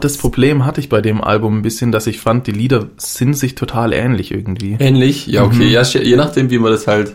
das 0.00 0.16
Problem 0.16 0.64
hatte 0.64 0.80
ich 0.80 0.88
bei 0.88 1.02
dem 1.02 1.20
Album 1.20 1.58
ein 1.58 1.62
bisschen, 1.62 1.92
dass 1.92 2.06
ich 2.06 2.18
fand, 2.18 2.46
die 2.46 2.52
Lieder 2.52 2.88
sind 2.96 3.34
sich 3.34 3.54
total 3.54 3.92
ähnlich 3.92 4.30
irgendwie. 4.32 4.76
Ähnlich? 4.78 5.26
Ja, 5.26 5.44
okay. 5.44 5.64
Mhm. 5.66 5.70
Ja, 5.70 5.82
je 5.82 6.16
nachdem, 6.16 6.50
wie 6.50 6.58
man 6.58 6.72
das 6.72 6.86
halt 6.86 7.14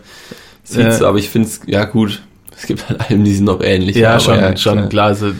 sieht, 0.63 1.02
Äh. 1.02 1.04
aber 1.04 1.17
ich 1.17 1.30
finde 1.30 1.47
es, 1.47 1.62
ja 1.65 1.86
gut, 1.86 2.21
es 2.62 2.67
gibt 2.67 2.88
halt 2.88 3.10
Alben, 3.10 3.24
die 3.24 3.34
sind 3.34 3.45
noch 3.45 3.62
ähnlich. 3.62 3.95
Ja, 3.95 4.19
schon, 4.19 4.36
schon 4.58 4.76
klar. 4.76 4.89
klar. 4.89 5.08
Also 5.08 5.32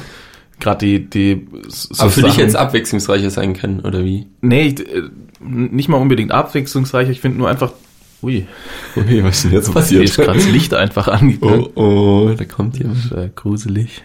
gerade 0.60 0.86
die 0.86 1.10
die 1.10 1.48
so 1.68 2.02
aber 2.04 2.12
für 2.12 2.24
dich 2.24 2.38
jetzt 2.38 2.56
abwechslungsreicher 2.56 3.30
sein 3.30 3.54
können, 3.54 3.82
oder 3.82 4.04
wie? 4.04 4.28
nee, 4.42 4.68
ich, 4.68 4.80
äh, 4.80 5.04
nicht 5.40 5.90
mal 5.90 5.98
unbedingt 5.98 6.32
abwechslungsreich. 6.32 7.10
Ich 7.10 7.20
finde 7.20 7.38
nur 7.38 7.50
einfach, 7.50 7.74
ui, 8.24 8.48
Okay, 8.96 9.24
was 9.24 9.38
ist 9.38 9.46
denn 9.46 9.52
jetzt 9.54 9.90
hier 9.90 10.02
ist 10.02 10.16
gerade 10.16 10.38
das 10.40 10.48
Licht 10.48 10.74
einfach 10.74 11.08
angegangen. 11.08 11.68
Oh, 11.76 11.82
oh, 12.30 12.34
da 12.36 12.46
kommt 12.46 12.78
jemand. 12.78 13.12
Äh, 13.12 13.30
gruselig. 13.36 14.02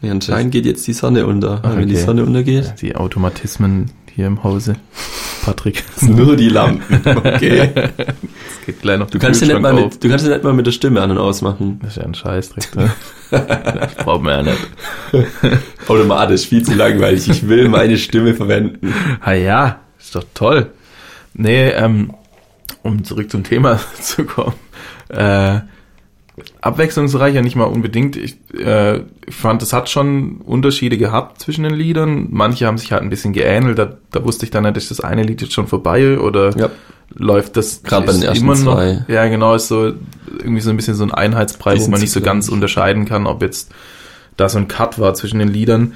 Ja, 0.00 0.12
anscheinend 0.12 0.52
geht 0.52 0.64
jetzt 0.64 0.86
die 0.86 0.92
Sonne 0.92 1.26
unter. 1.26 1.64
Ah, 1.64 1.76
Wenn 1.76 1.88
die 1.88 1.96
okay. 1.96 2.04
Sonne 2.04 2.24
untergeht, 2.24 2.74
Die 2.80 2.94
Automatismen 2.94 3.90
hier 4.14 4.26
im 4.26 4.44
Hause. 4.44 4.76
Patrick. 5.48 5.84
nur 6.02 6.36
die 6.36 6.48
Lampen. 6.48 7.00
Okay. 7.04 7.70
Es 7.74 8.66
geht 8.66 8.82
gleich 8.82 8.98
noch 8.98 9.08
Du 9.10 9.18
kannst 9.18 9.40
ja 9.40 9.48
nicht 9.48 9.60
mal 9.60 9.72
mit, 9.72 10.02
du 10.02 10.08
kannst 10.08 10.26
ja 10.26 10.32
nicht 10.32 10.44
mal 10.44 10.52
mit 10.52 10.66
der 10.66 10.72
Stimme 10.72 11.00
an 11.00 11.10
und 11.10 11.18
ausmachen. 11.18 11.78
Das 11.80 11.92
ist 11.92 11.96
ja 11.96 12.02
ein 12.04 12.14
Scheißdreck. 12.14 12.76
Ne? 12.76 12.92
das 13.30 13.94
braucht 13.94 14.22
man 14.22 14.46
ja 14.46 14.52
nicht. 14.52 14.68
Automatisch, 15.88 16.46
viel 16.46 16.62
zu 16.62 16.74
langweilig. 16.74 17.28
Ich 17.28 17.48
will 17.48 17.68
meine 17.68 17.96
Stimme 17.96 18.34
verwenden. 18.34 18.92
Ah 19.20 19.32
ja, 19.32 19.80
ist 19.98 20.14
doch 20.14 20.24
toll. 20.34 20.70
Nee, 21.34 21.70
ähm, 21.70 22.12
um 22.82 23.04
zurück 23.04 23.30
zum 23.30 23.42
Thema 23.42 23.80
zu 24.00 24.24
kommen. 24.24 24.54
Äh, 25.08 25.60
abwechslungsreicher 26.60 27.42
nicht 27.42 27.56
mal 27.56 27.64
unbedingt. 27.64 28.16
Ich, 28.16 28.36
äh, 28.54 28.98
ich 29.26 29.34
fand, 29.34 29.62
es 29.62 29.72
hat 29.72 29.88
schon 29.88 30.40
Unterschiede 30.44 30.96
gehabt 30.98 31.40
zwischen 31.40 31.64
den 31.64 31.74
Liedern. 31.74 32.28
Manche 32.30 32.66
haben 32.66 32.78
sich 32.78 32.92
halt 32.92 33.02
ein 33.02 33.10
bisschen 33.10 33.32
geähnelt. 33.32 33.78
Da, 33.78 33.96
da 34.10 34.24
wusste 34.24 34.44
ich 34.44 34.50
dann 34.50 34.64
nicht, 34.64 34.76
ist 34.76 34.90
das 34.90 35.00
eine 35.00 35.22
Lied 35.22 35.40
jetzt 35.42 35.52
schon 35.52 35.66
vorbei 35.66 36.18
oder 36.18 36.56
Ja. 36.58 36.70
läuft 37.14 37.56
das 37.56 37.82
Gerade 37.82 38.06
bei 38.06 38.12
den 38.12 38.22
ersten 38.22 38.54
zwei. 38.54 39.04
Ja, 39.08 39.26
genau, 39.28 39.54
ist 39.54 39.68
so 39.68 39.92
irgendwie 40.38 40.60
so 40.60 40.70
ein 40.70 40.76
bisschen 40.76 40.94
so 40.94 41.04
ein 41.04 41.12
Einheitsbrei, 41.12 41.78
wo 41.78 41.88
man 41.88 42.00
nicht 42.00 42.12
so 42.12 42.20
ganz 42.20 42.48
unterscheiden 42.48 43.04
kann, 43.04 43.26
ob 43.26 43.42
jetzt 43.42 43.70
da 44.36 44.48
so 44.48 44.58
ein 44.58 44.68
Cut 44.68 44.98
war 44.98 45.14
zwischen 45.14 45.38
den 45.38 45.48
Liedern. 45.48 45.94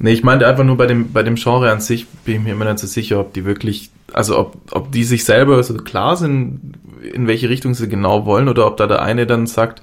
Nee, 0.00 0.12
ich 0.12 0.24
meinte 0.24 0.46
einfach 0.46 0.64
nur 0.64 0.76
bei 0.76 0.86
dem, 0.86 1.12
bei 1.12 1.22
dem 1.22 1.34
Genre 1.36 1.70
an 1.70 1.80
sich 1.80 2.06
bin 2.24 2.36
ich 2.36 2.40
mir 2.42 2.52
immer 2.52 2.64
nicht 2.64 2.78
so 2.78 2.86
sicher, 2.86 3.20
ob 3.20 3.34
die 3.34 3.44
wirklich, 3.44 3.90
also 4.14 4.38
ob, 4.38 4.56
ob 4.70 4.92
die 4.92 5.04
sich 5.04 5.24
selber 5.24 5.62
so 5.62 5.74
klar 5.74 6.16
sind, 6.16 6.74
in 7.12 7.26
welche 7.26 7.48
Richtung 7.48 7.74
sie 7.74 7.88
genau 7.88 8.26
wollen, 8.26 8.48
oder 8.48 8.66
ob 8.66 8.76
da 8.76 8.86
der 8.86 9.02
eine 9.02 9.26
dann 9.26 9.46
sagt, 9.46 9.82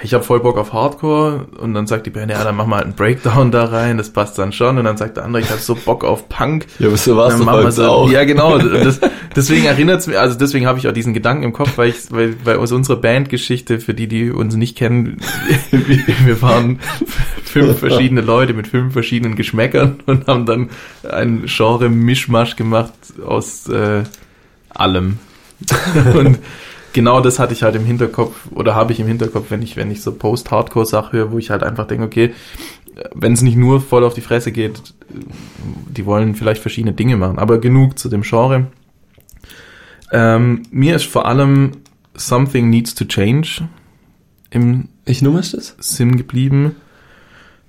ich 0.00 0.14
habe 0.14 0.24
voll 0.24 0.40
Bock 0.40 0.56
auf 0.56 0.72
Hardcore 0.72 1.46
und 1.58 1.74
dann 1.74 1.86
sagt 1.86 2.06
die 2.06 2.10
Band, 2.10 2.30
ja, 2.30 2.42
dann 2.42 2.56
mach 2.56 2.66
mal 2.66 2.76
halt 2.76 2.86
einen 2.86 2.94
Breakdown 2.94 3.50
da 3.50 3.64
rein, 3.64 3.98
das 3.98 4.10
passt 4.10 4.38
dann 4.38 4.52
schon 4.52 4.78
und 4.78 4.84
dann 4.84 4.96
sagt 4.96 5.16
der 5.16 5.24
andere, 5.24 5.42
ich 5.42 5.50
habe 5.50 5.60
so 5.60 5.74
Bock 5.74 6.02
auf 6.02 6.28
Punk. 6.28 6.66
Ja, 6.78 6.88
aber 6.88 6.96
so 6.96 7.16
war's 7.16 7.32
Dann 7.34 7.40
doch 7.40 7.46
machen 7.46 7.64
wir 7.64 7.72
so, 7.72 7.84
auch. 7.84 8.10
Ja, 8.10 8.24
genau. 8.24 8.58
Das, 8.58 9.00
deswegen 9.36 9.66
erinnert 9.66 10.00
es 10.00 10.06
mir, 10.06 10.18
also 10.18 10.36
deswegen 10.36 10.66
habe 10.66 10.78
ich 10.78 10.88
auch 10.88 10.92
diesen 10.92 11.12
Gedanken 11.12 11.44
im 11.44 11.52
Kopf, 11.52 11.76
weil 11.76 11.90
ich, 11.90 12.10
weil, 12.10 12.34
weil 12.44 12.56
aus 12.56 12.72
unserer 12.72 12.96
Bandgeschichte, 12.96 13.80
für 13.80 13.92
die, 13.92 14.08
die 14.08 14.30
uns 14.30 14.56
nicht 14.56 14.76
kennen, 14.76 15.18
wir 15.70 16.40
waren 16.40 16.80
fünf 17.52 17.78
verschiedene 17.80 18.20
Leute 18.20 18.54
mit 18.54 18.66
fünf 18.66 18.92
verschiedenen 18.92 19.36
Geschmäckern 19.36 20.00
und 20.06 20.26
haben 20.26 20.46
dann 20.46 20.70
ein 21.08 21.44
Genre-Mischmasch 21.46 22.56
gemacht 22.56 22.92
aus 23.24 23.68
äh, 23.68 24.04
allem. 24.70 25.18
und 26.14 26.38
genau 26.92 27.20
das 27.20 27.38
hatte 27.38 27.52
ich 27.52 27.62
halt 27.62 27.76
im 27.76 27.84
Hinterkopf 27.84 28.34
oder 28.50 28.74
habe 28.74 28.92
ich 28.92 29.00
im 29.00 29.06
Hinterkopf, 29.06 29.50
wenn 29.50 29.62
ich, 29.62 29.76
wenn 29.76 29.90
ich 29.90 30.02
so 30.02 30.12
Post-Hardcore-Sache 30.12 31.12
höre, 31.12 31.32
wo 31.32 31.38
ich 31.38 31.50
halt 31.50 31.62
einfach 31.62 31.86
denke, 31.86 32.04
okay, 32.04 32.34
wenn 33.14 33.32
es 33.32 33.42
nicht 33.42 33.56
nur 33.56 33.80
voll 33.80 34.04
auf 34.04 34.14
die 34.14 34.20
Fresse 34.20 34.52
geht, 34.52 34.80
die 35.08 36.04
wollen 36.04 36.34
vielleicht 36.34 36.60
verschiedene 36.60 36.92
Dinge 36.92 37.16
machen, 37.16 37.38
aber 37.38 37.58
genug 37.58 37.98
zu 37.98 38.08
dem 38.08 38.22
Genre. 38.22 38.66
Ähm, 40.12 40.62
mir 40.70 40.96
ist 40.96 41.06
vor 41.06 41.26
allem 41.26 41.72
Something 42.14 42.68
Needs 42.68 42.94
to 42.94 43.06
Change 43.06 43.68
im 44.50 44.88
Ich 45.06 45.22
Nummer 45.22 45.40
ist 45.40 45.54
das? 45.54 45.74
Sinn 45.78 46.16
geblieben. 46.16 46.76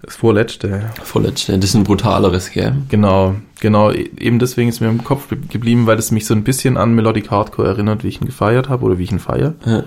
Das 0.04 0.16
vorletzte. 0.18 0.90
Vorletzte. 1.02 1.58
Das 1.58 1.70
ist 1.70 1.76
ein 1.76 1.86
brutaleres, 1.86 2.52
gell? 2.52 2.74
Genau, 2.90 3.36
genau. 3.62 3.90
E- 3.90 4.10
Eben 4.20 4.38
deswegen 4.38 4.68
ist 4.70 4.82
mir 4.82 4.90
im 4.90 5.04
Kopf 5.04 5.30
ge- 5.30 5.40
geblieben, 5.50 5.88
weil 5.88 5.98
es 5.98 6.12
mich 6.12 6.26
so 6.26 6.34
ein 6.34 6.44
bisschen 6.44 6.76
an 6.78 6.94
Melodic 6.94 7.32
Hardcore 7.32 7.70
erinnert, 7.70 8.04
wie 8.04 8.10
ich 8.10 8.20
ihn 8.20 8.26
gefeiert 8.28 8.68
habe 8.70 8.84
oder 8.84 8.98
wie 8.98 9.04
ich 9.04 9.12
ihn 9.14 9.20
feiere. 9.20 9.54
Ja. 9.66 9.84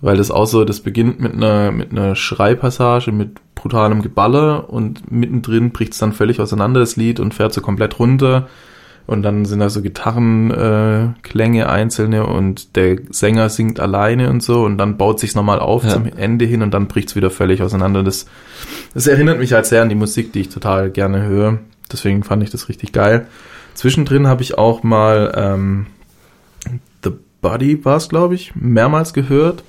Weil 0.00 0.16
das 0.16 0.30
auch 0.30 0.46
so, 0.46 0.64
das 0.64 0.80
beginnt 0.80 1.20
mit 1.20 1.34
einer, 1.34 1.72
mit 1.72 1.90
einer 1.90 2.14
Schreipassage, 2.16 3.12
mit 3.12 3.38
brutalem 3.56 4.00
Geballer 4.02 4.70
und 4.70 5.10
mittendrin 5.12 5.72
bricht 5.72 5.92
es 5.92 5.98
dann 5.98 6.12
völlig 6.12 6.40
auseinander, 6.40 6.80
das 6.80 6.96
Lied, 6.96 7.20
und 7.20 7.34
fährt 7.34 7.52
so 7.52 7.60
komplett 7.60 7.98
runter. 7.98 8.48
Und 9.10 9.24
dann 9.24 9.44
sind 9.44 9.58
da 9.58 9.68
so 9.68 9.82
Gitarrenklänge 9.82 11.14
äh, 11.16 11.28
Klänge 11.28 11.68
einzelne 11.68 12.26
und 12.26 12.76
der 12.76 12.96
Sänger 13.10 13.48
singt 13.48 13.80
alleine 13.80 14.30
und 14.30 14.40
so 14.40 14.62
und 14.62 14.78
dann 14.78 14.98
baut 14.98 15.18
sich's 15.18 15.34
nochmal 15.34 15.58
auf 15.58 15.82
Ja. 15.82 15.90
zum 15.90 16.06
Ende 16.06 16.44
hin 16.44 16.62
und 16.62 16.72
dann 16.72 16.86
bricht's 16.86 17.16
wieder 17.16 17.28
völlig 17.28 17.60
auseinander. 17.60 18.04
Das, 18.04 18.26
das 18.94 19.08
erinnert 19.08 19.40
mich 19.40 19.52
halt 19.52 19.66
sehr 19.66 19.82
an 19.82 19.88
die 19.88 19.96
Musik, 19.96 20.32
die 20.32 20.42
ich 20.42 20.48
total 20.50 20.90
gerne 20.90 21.22
höre. 21.26 21.58
Deswegen 21.90 22.22
fand 22.22 22.44
ich 22.44 22.50
das 22.50 22.68
richtig 22.68 22.92
geil. 22.92 23.26
Zwischendrin 23.74 24.28
habe 24.28 24.42
ich 24.42 24.58
auch 24.58 24.84
mal 24.84 25.32
ähm, 25.34 25.86
The 27.02 27.10
Body 27.42 27.84
war's, 27.84 28.10
glaube 28.10 28.36
ich, 28.36 28.54
mehrmals 28.54 29.12
gehört, 29.12 29.64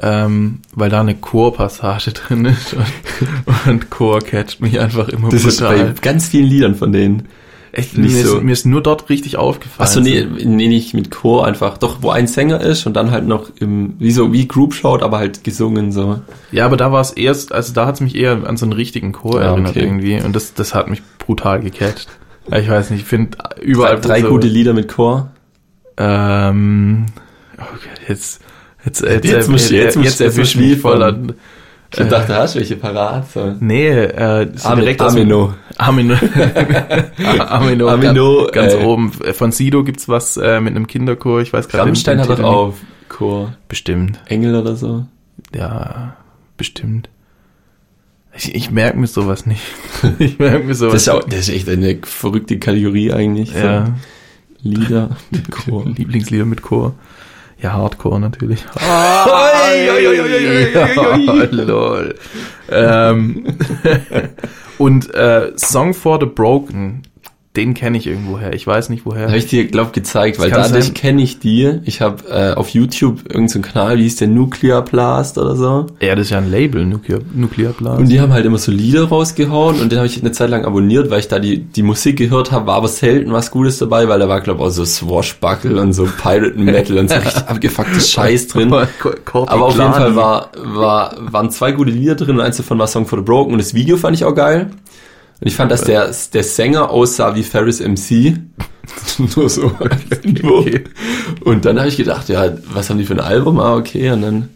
ähm, 0.00 0.60
weil 0.74 0.88
da 0.88 1.00
eine 1.02 1.14
Chorpassage 1.14 2.12
drin 2.14 2.46
ist 2.46 2.72
und, 2.72 3.68
und 3.70 3.90
Chor 3.90 4.20
catcht 4.20 4.62
mich 4.62 4.80
einfach 4.80 5.10
immer 5.10 5.28
Das 5.28 5.44
ist 5.44 5.60
bei 5.60 5.92
ganz 6.00 6.28
vielen 6.28 6.46
Liedern 6.46 6.74
von 6.74 6.90
denen. 6.90 7.28
Echt, 7.74 7.96
nicht 7.96 8.14
mir, 8.14 8.24
so. 8.26 8.36
ist, 8.36 8.42
mir 8.44 8.52
ist 8.52 8.66
nur 8.66 8.82
dort 8.82 9.08
richtig 9.08 9.38
aufgefallen. 9.38 9.88
Achso, 9.88 10.00
nee, 10.00 10.26
nee, 10.44 10.68
nicht 10.68 10.92
mit 10.92 11.10
Chor 11.10 11.46
einfach. 11.46 11.78
Doch, 11.78 12.02
wo 12.02 12.10
ein 12.10 12.26
Sänger 12.26 12.60
ist 12.60 12.86
und 12.86 12.94
dann 12.94 13.10
halt 13.10 13.26
noch 13.26 13.48
im, 13.60 13.94
wie 13.98 14.10
so, 14.12 14.30
wie 14.32 14.46
Group 14.46 14.74
Shout, 14.74 14.98
aber 15.02 15.16
halt 15.18 15.42
gesungen 15.42 15.90
so. 15.90 16.20
Ja, 16.50 16.66
aber 16.66 16.76
da 16.76 16.92
war 16.92 17.00
es 17.00 17.12
erst, 17.12 17.52
also 17.52 17.72
da 17.72 17.86
hat 17.86 17.94
es 17.94 18.00
mich 18.02 18.14
eher 18.14 18.46
an 18.46 18.58
so 18.58 18.66
einen 18.66 18.74
richtigen 18.74 19.12
Chor 19.12 19.40
Ah, 19.40 19.44
erinnert 19.44 19.70
okay. 19.70 19.84
irgendwie 19.84 20.20
und 20.20 20.36
das, 20.36 20.52
das 20.52 20.74
hat 20.74 20.90
mich 20.90 21.00
brutal 21.18 21.60
gecatcht. 21.60 22.08
Ja, 22.50 22.58
Ich 22.58 22.68
weiß 22.68 22.90
nicht, 22.90 23.00
ich 23.02 23.06
finde 23.06 23.38
überall 23.62 23.94
Drei, 24.00 24.08
drei 24.08 24.20
so, 24.22 24.28
gute 24.28 24.48
Lieder 24.48 24.74
mit 24.74 24.88
Chor. 24.88 25.30
Ähm, 25.96 27.06
okay, 27.58 27.88
jetzt, 28.08 28.40
jetzt, 28.84 29.02
jetzt, 29.02 29.24
Jetzt 29.24 29.48
musst 29.48 29.70
du- 29.70 29.74
jetzt 29.76 29.96
musst 29.96 30.06
jetzt 30.06 30.20
du 30.20 30.24
erwischt 30.24 30.58
wie 30.58 30.70
mich 30.70 30.78
voll 30.78 30.94
von- 30.94 31.02
an. 31.02 31.32
Ich 31.94 32.08
dachte, 32.08 32.32
du 32.32 32.38
hast 32.38 32.54
welche 32.54 32.76
parat. 32.76 33.30
So. 33.30 33.54
Nee, 33.60 33.88
äh, 33.88 34.48
so 34.54 34.68
Ami- 34.70 34.80
direkt 34.80 35.02
Amino. 35.02 35.54
Amino. 35.76 36.14
Amino. 37.48 37.88
Amino, 37.88 38.46
Ganz, 38.52 38.52
ganz 38.52 38.74
äh, 38.74 38.84
oben. 38.84 39.12
Von 39.12 39.52
Sido 39.52 39.84
gibt's 39.84 40.08
was 40.08 40.36
äh, 40.36 40.60
mit 40.60 40.74
einem 40.74 40.86
Kinderchor. 40.86 41.40
Ich 41.42 41.52
weiß 41.52 41.68
gerade 41.68 41.84
Rammstein 41.84 42.20
hat 42.20 42.30
doch 42.30 42.40
auch 42.40 42.74
Chor. 43.08 43.52
Bestimmt. 43.68 44.20
Engel 44.26 44.54
oder 44.54 44.74
so. 44.74 45.06
Ja, 45.54 46.16
bestimmt. 46.56 47.10
Ich, 48.34 48.54
ich 48.54 48.70
merke 48.70 48.98
mir 48.98 49.06
sowas 49.06 49.44
nicht. 49.44 49.60
ich 50.18 50.38
merke 50.38 50.64
mir 50.64 50.74
sowas 50.74 50.94
Das 50.94 51.02
ist, 51.02 51.08
auch, 51.10 51.24
das 51.24 51.40
ist 51.40 51.48
echt 51.50 51.68
eine 51.68 51.98
verrückte 52.02 52.58
Kategorie 52.58 53.12
eigentlich. 53.12 53.52
Ja. 53.54 53.92
Lieder 54.62 55.10
mit 55.30 55.50
Chor. 55.50 55.84
Lieblingslieder 55.86 56.46
mit 56.46 56.62
Chor. 56.62 56.94
Ja, 57.62 57.74
Hardcore 57.74 58.18
natürlich. 58.18 58.64
lol. 61.52 62.14
Ähm, 62.70 63.44
und 64.78 65.14
äh, 65.14 65.52
Song 65.56 65.94
for 65.94 66.18
the 66.20 66.26
Broken, 66.26 67.02
den 67.56 67.74
kenne 67.74 67.98
ich 67.98 68.06
irgendwoher. 68.06 68.54
Ich 68.54 68.66
weiß 68.66 68.88
nicht 68.88 69.04
woher. 69.04 69.26
Habe 69.26 69.36
ich 69.36 69.46
dir, 69.46 69.66
glaub, 69.66 69.92
gezeigt, 69.92 70.38
weil 70.38 70.48
Das 70.48 70.70
dadurch 70.70 70.94
kenne 70.94 71.20
ich 71.20 71.38
die. 71.38 71.80
Ich 71.84 72.00
habe 72.00 72.24
äh, 72.30 72.54
auf 72.54 72.70
YouTube 72.70 73.24
irgendeinen 73.24 73.48
so 73.48 73.60
Kanal, 73.60 73.98
wie 73.98 74.04
hieß 74.04 74.16
der 74.16 74.28
Nuclear 74.28 74.82
Blast 74.82 75.36
oder 75.36 75.54
so. 75.54 75.86
Ja, 76.00 76.14
das 76.14 76.26
ist 76.26 76.30
ja 76.30 76.38
ein 76.38 76.50
Label, 76.50 76.86
Nuclear, 76.86 77.20
Nuclear 77.34 77.74
Blast. 77.74 78.00
Und 78.00 78.08
die 78.08 78.22
haben 78.22 78.32
halt 78.32 78.46
immer 78.46 78.56
so 78.56 78.72
Lieder 78.72 79.04
rausgehauen 79.04 79.80
und 79.80 79.92
den 79.92 79.98
habe 79.98 80.06
ich 80.06 80.18
eine 80.18 80.32
Zeit 80.32 80.48
lang 80.48 80.64
abonniert, 80.64 81.10
weil 81.10 81.20
ich 81.20 81.28
da 81.28 81.38
die, 81.38 81.58
die 81.58 81.82
Musik 81.82 82.16
gehört 82.16 82.52
habe, 82.52 82.68
war 82.68 82.76
aber 82.76 82.88
selten 82.88 83.32
was 83.32 83.50
Gutes 83.50 83.76
dabei, 83.76 84.08
weil 84.08 84.18
da 84.18 84.28
war, 84.28 84.40
glaube 84.40 84.60
ich, 84.60 84.66
auch 84.66 84.70
so 84.70 84.86
Swashbuckle 84.86 85.78
und 85.78 85.92
so 85.92 86.04
Pirate 86.04 86.58
Metal 86.58 86.96
und 86.96 87.10
so 87.10 87.16
richtig 87.16 87.48
abgefucktes 87.48 88.10
Scheiß 88.10 88.48
drin. 88.48 88.72
Aber 88.72 89.66
auf 89.66 89.76
jeden. 89.76 89.92
Fall 89.92 90.16
war, 90.16 90.50
war, 90.56 91.16
waren 91.18 91.50
zwei 91.50 91.72
gute 91.72 91.90
Lieder 91.90 92.14
drin 92.14 92.36
und 92.36 92.40
eins 92.40 92.56
davon 92.56 92.78
war 92.78 92.86
Song 92.86 93.04
for 93.04 93.18
the 93.18 93.24
Broken 93.24 93.52
und 93.52 93.58
das 93.58 93.74
Video 93.74 93.98
fand 93.98 94.16
ich 94.16 94.24
auch 94.24 94.34
geil. 94.34 94.70
Und 95.42 95.48
ich 95.48 95.56
fand, 95.56 95.72
dass 95.72 95.82
der, 95.82 96.14
der 96.32 96.44
Sänger 96.44 96.90
aussah 96.90 97.34
wie 97.34 97.42
Ferris 97.42 97.80
MC. 97.80 98.36
Nur 99.36 99.48
so. 99.48 99.72
Nur. 100.40 100.66
Und 101.44 101.64
dann 101.64 101.80
habe 101.80 101.88
ich 101.88 101.96
gedacht, 101.96 102.28
ja, 102.28 102.52
was 102.72 102.88
haben 102.88 102.98
die 102.98 103.04
für 103.04 103.14
ein 103.14 103.20
Album? 103.20 103.58
Ah, 103.58 103.74
okay. 103.74 104.12
Und 104.12 104.22
dann 104.22 104.48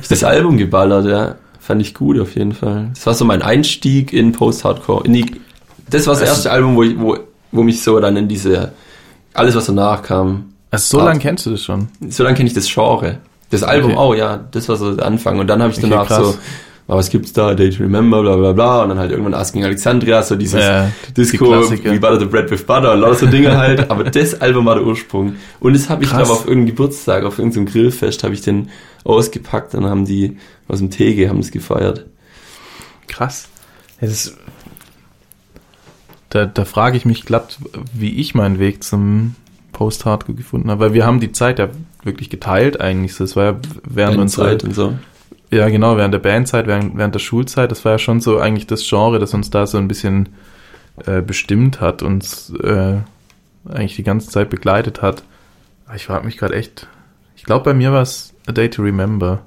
ich 0.00 0.06
das 0.06 0.22
Album 0.22 0.56
geballert, 0.56 1.06
ja. 1.06 1.34
Fand 1.58 1.80
ich 1.82 1.94
gut 1.94 2.20
auf 2.20 2.36
jeden 2.36 2.52
Fall. 2.52 2.90
Das 2.94 3.06
war 3.06 3.14
so 3.14 3.24
mein 3.24 3.42
Einstieg 3.42 4.12
in 4.12 4.30
Post-Hardcore. 4.30 5.04
Das 5.90 6.06
war 6.06 6.14
das 6.14 6.22
erste 6.22 6.52
Album, 6.52 6.76
wo, 6.76 6.84
ich, 6.84 6.96
wo, 6.96 7.18
wo 7.50 7.62
mich 7.64 7.82
so 7.82 7.98
dann 7.98 8.16
in 8.16 8.28
diese, 8.28 8.72
alles 9.32 9.56
was 9.56 9.66
danach 9.66 10.02
kam. 10.02 10.52
Also 10.70 10.98
so 10.98 11.04
lange 11.04 11.18
kennst 11.18 11.46
du 11.46 11.50
das 11.50 11.64
schon. 11.64 11.88
So 12.08 12.22
lange 12.22 12.36
kenne 12.36 12.48
ich 12.48 12.54
das 12.54 12.72
Genre. 12.72 13.18
Das 13.50 13.64
Album 13.64 13.92
Okay. 13.92 13.98
auch, 13.98 14.14
ja. 14.14 14.44
Das 14.52 14.68
war 14.68 14.76
so 14.76 14.94
der 14.94 15.06
Anfang. 15.06 15.40
Und 15.40 15.48
dann 15.48 15.60
habe 15.60 15.72
ich 15.72 15.78
Okay, 15.78 15.88
danach 15.90 16.06
krass. 16.06 16.18
so, 16.18 16.38
was 16.86 17.08
gibt's 17.08 17.32
da? 17.32 17.54
Day 17.54 17.70
to 17.70 17.82
Remember, 17.82 18.20
bla 18.22 18.36
bla 18.36 18.52
bla. 18.52 18.82
Und 18.82 18.90
dann 18.90 18.98
halt 18.98 19.10
irgendwann 19.10 19.34
Asking 19.34 19.64
Alexandria, 19.64 20.22
so 20.22 20.36
dieses 20.36 20.60
Ja, 20.60 20.90
die 21.08 21.14
Disco, 21.14 21.46
Klassiker. 21.46 21.92
wie 21.92 21.98
Butter 21.98 22.20
the 22.20 22.26
Bread 22.26 22.50
with 22.50 22.62
Butter 22.64 22.92
und 22.92 23.00
lauter 23.00 23.14
so 23.20 23.26
Dinge 23.26 23.56
halt. 23.56 23.90
Aber 23.90 24.04
das 24.04 24.40
Album 24.40 24.66
war 24.66 24.74
der 24.74 24.84
Ursprung. 24.84 25.36
Und 25.60 25.74
das 25.74 25.88
habe 25.88 26.04
ich, 26.04 26.10
glaube 26.10 26.30
auf 26.30 26.46
irgendeinem 26.46 26.66
Geburtstag, 26.66 27.24
auf 27.24 27.38
irgendeinem 27.38 27.66
Grillfest, 27.66 28.22
habe 28.22 28.34
ich 28.34 28.42
den 28.42 28.68
ausgepackt. 29.04 29.72
Dann 29.72 29.86
haben 29.86 30.04
die 30.04 30.36
aus 30.68 30.78
dem 30.78 30.90
TG 30.90 31.28
haben 31.28 31.40
das 31.40 31.50
gefeiert. 31.50 32.04
Krass. 33.08 33.48
Das, 34.00 34.36
da 36.28 36.44
da 36.44 36.64
frage 36.66 36.96
ich 36.98 37.06
mich 37.06 37.24
glatt, 37.24 37.58
wie 37.94 38.14
ich 38.20 38.34
meinen 38.34 38.58
Weg 38.58 38.84
zum 38.84 39.36
Post-Hardcore 39.72 40.36
gefunden 40.36 40.70
habe. 40.70 40.80
Weil 40.80 40.94
wir 40.94 41.06
haben 41.06 41.20
die 41.20 41.32
Zeit 41.32 41.58
ja 41.58 41.68
wirklich 42.02 42.28
geteilt 42.28 42.80
eigentlich. 42.80 43.16
Das 43.16 43.36
war 43.36 43.44
ja 43.44 43.56
während 43.88 44.18
unserer 44.18 44.48
Zeit 44.50 44.64
und 44.64 44.74
so. 44.74 44.92
Ja, 45.54 45.68
genau, 45.68 45.96
während 45.96 46.12
der 46.12 46.18
Bandzeit, 46.18 46.66
während, 46.66 46.98
während 46.98 47.14
der 47.14 47.20
Schulzeit, 47.20 47.70
das 47.70 47.84
war 47.84 47.92
ja 47.92 47.98
schon 47.98 48.20
so 48.20 48.40
eigentlich 48.40 48.66
das 48.66 48.84
Genre, 48.88 49.20
das 49.20 49.34
uns 49.34 49.50
da 49.50 49.68
so 49.68 49.78
ein 49.78 49.86
bisschen 49.86 50.30
äh, 51.06 51.22
bestimmt 51.22 51.80
hat, 51.80 52.02
uns 52.02 52.52
äh, 52.60 52.96
eigentlich 53.68 53.94
die 53.94 54.02
ganze 54.02 54.30
Zeit 54.30 54.50
begleitet 54.50 55.00
hat. 55.00 55.22
Ich 55.94 56.06
frage 56.06 56.26
mich 56.26 56.38
gerade 56.38 56.56
echt, 56.56 56.88
ich 57.36 57.44
glaube, 57.44 57.66
bei 57.66 57.72
mir 57.72 57.92
war 57.92 58.02
es 58.02 58.34
A 58.48 58.52
Day 58.52 58.68
to 58.68 58.82
Remember. 58.82 59.42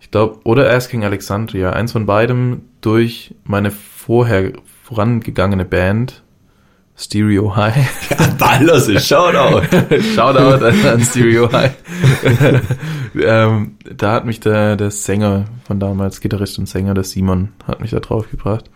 Ich 0.00 0.10
glaube, 0.10 0.40
oder 0.42 0.68
Asking 0.68 1.04
Alexandria, 1.04 1.70
eins 1.70 1.92
von 1.92 2.06
beidem 2.06 2.62
durch 2.80 3.36
meine 3.44 3.70
vorher 3.70 4.54
vorangegangene 4.82 5.66
Band, 5.66 6.24
Stereo 7.00 7.56
High. 7.56 8.36
Ballers 8.38 8.88
ist 8.88 9.06
Shoutout. 9.06 9.62
Shoutout 10.14 10.62
an, 10.62 10.86
an 10.86 11.02
Stereo 11.02 11.50
High. 11.50 11.72
ähm, 13.14 13.76
da 13.84 14.12
hat 14.12 14.26
mich 14.26 14.40
der, 14.40 14.76
der 14.76 14.90
Sänger 14.90 15.46
von 15.64 15.80
damals, 15.80 16.20
Gitarrist 16.20 16.58
und 16.58 16.68
Sänger, 16.68 16.92
der 16.92 17.04
Simon, 17.04 17.52
hat 17.66 17.80
mich 17.80 17.92
da 17.92 18.00
drauf 18.00 18.30
gebracht. 18.30 18.66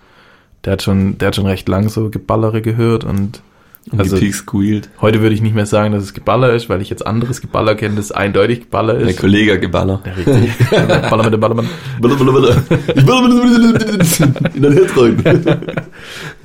Der 0.65 0.73
hat 0.73 0.83
schon, 0.83 1.19
der 1.19 1.29
hat 1.29 1.37
schon 1.37 1.47
recht 1.47 1.69
lang 1.69 1.91
so 1.91 2.09
Geballere 2.09 2.63
gehört 2.63 3.05
und 3.05 3.43
Und 3.91 4.01
Also- 4.01 4.17
die 4.17 4.25
Peak 4.27 4.35
squealt. 4.35 4.89
heute 5.01 5.21
würde 5.21 5.35
ich 5.35 5.43
nicht 5.43 5.55
mehr 5.55 5.67
sagen, 5.67 5.93
dass 5.93 6.03
es 6.03 6.15
Geballer 6.15 6.55
ist, 6.55 6.69
weil 6.71 6.81
ich 6.81 6.89
jetzt 6.89 7.07
anderes 7.07 7.41
Geballer 7.43 7.75
kenne, 7.75 7.97
das 7.97 8.13
eindeutig 8.13 8.61
Geballer 8.61 8.95
Der 8.95 9.09
ist. 9.09 9.19
Kollege 9.21 9.61
Geballer. 9.61 10.01
Ja, 10.07 10.13
richtig. 10.13 10.51
Baller 10.71 11.25
mit 11.25 11.33
dem 11.35 11.41
Ballermann. 11.41 11.69
Bulle, 12.01 12.17
bulle, 12.17 12.33
bulle. 12.33 12.63
Ich 12.95 13.05
bulle, 13.05 13.29
bulle. 13.29 14.51
In 14.55 14.63
den 14.63 14.73
Hit 14.73 14.97
rein. 14.97 15.61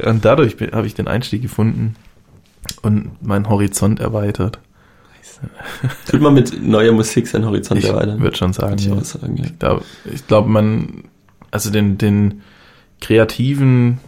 Und 0.06 0.26
dadurch 0.26 0.58
habe 0.74 0.86
ich 0.86 0.94
den 0.96 1.08
Einstieg 1.08 1.42
gefunden 1.42 1.96
und 2.82 3.12
meinen 3.26 3.48
Horizont 3.50 4.00
erweitert. 4.02 4.60
Tut 6.12 6.20
man 6.22 6.34
mit 6.34 6.62
neuer 6.62 6.92
Musik 6.92 7.26
seinen 7.28 7.46
Horizont 7.46 7.80
Ich 7.80 7.88
erweitern? 7.88 8.20
würde 8.20 8.36
schon 8.36 8.52
sagen, 8.52 8.72
Würde 8.72 8.82
ich 8.84 8.90
ja. 8.90 9.02
sagen, 9.20 9.38
ja. 9.62 9.80
Ich 10.14 10.28
glaube, 10.28 10.50
man, 10.50 11.06
also 11.52 11.72
den, 11.72 11.98
den 11.98 12.42
kreativen 13.00 14.00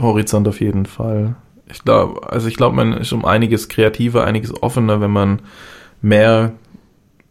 Horizont 0.00 0.46
auf 0.46 0.60
jeden 0.60 0.86
Fall. 0.86 1.34
Ich 1.70 1.82
glaube, 1.84 2.30
also 2.32 2.46
ich 2.48 2.56
glaube, 2.56 2.76
man 2.76 2.92
ist 2.92 3.12
um 3.12 3.24
einiges 3.24 3.68
kreativer, 3.68 4.24
einiges 4.24 4.62
offener, 4.62 5.00
wenn 5.00 5.10
man 5.10 5.40
mehr 6.00 6.52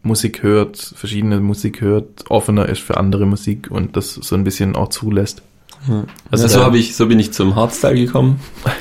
Musik 0.02 0.42
hört, 0.42 0.76
verschiedene 0.94 1.40
Musik 1.40 1.80
hört, 1.80 2.30
offener 2.30 2.68
ist 2.68 2.80
für 2.80 2.96
andere 2.96 3.26
Musik 3.26 3.70
und 3.70 3.96
das 3.96 4.14
so 4.14 4.34
ein 4.36 4.44
bisschen 4.44 4.76
auch 4.76 4.88
zulässt. 4.88 5.42
Also 5.88 6.06
Also 6.30 6.48
so 6.48 6.56
der- 6.58 6.64
habe 6.66 6.78
ich, 6.78 6.96
so 6.96 7.06
bin 7.06 7.18
ich 7.18 7.32
zum 7.32 7.56
Hardstyle 7.56 7.94
gekommen. 7.94 8.40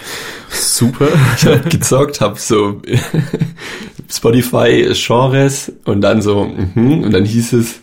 Super. 0.49 1.07
Ich 1.37 1.45
habe 1.45 1.59
gezockt, 1.69 2.21
habe 2.21 2.39
so 2.39 2.81
Spotify 4.09 4.91
Genres 4.93 5.71
und 5.85 6.01
dann 6.01 6.21
so 6.21 6.45
mhm, 6.45 7.03
und 7.03 7.11
dann 7.11 7.25
hieß 7.25 7.53
es 7.53 7.79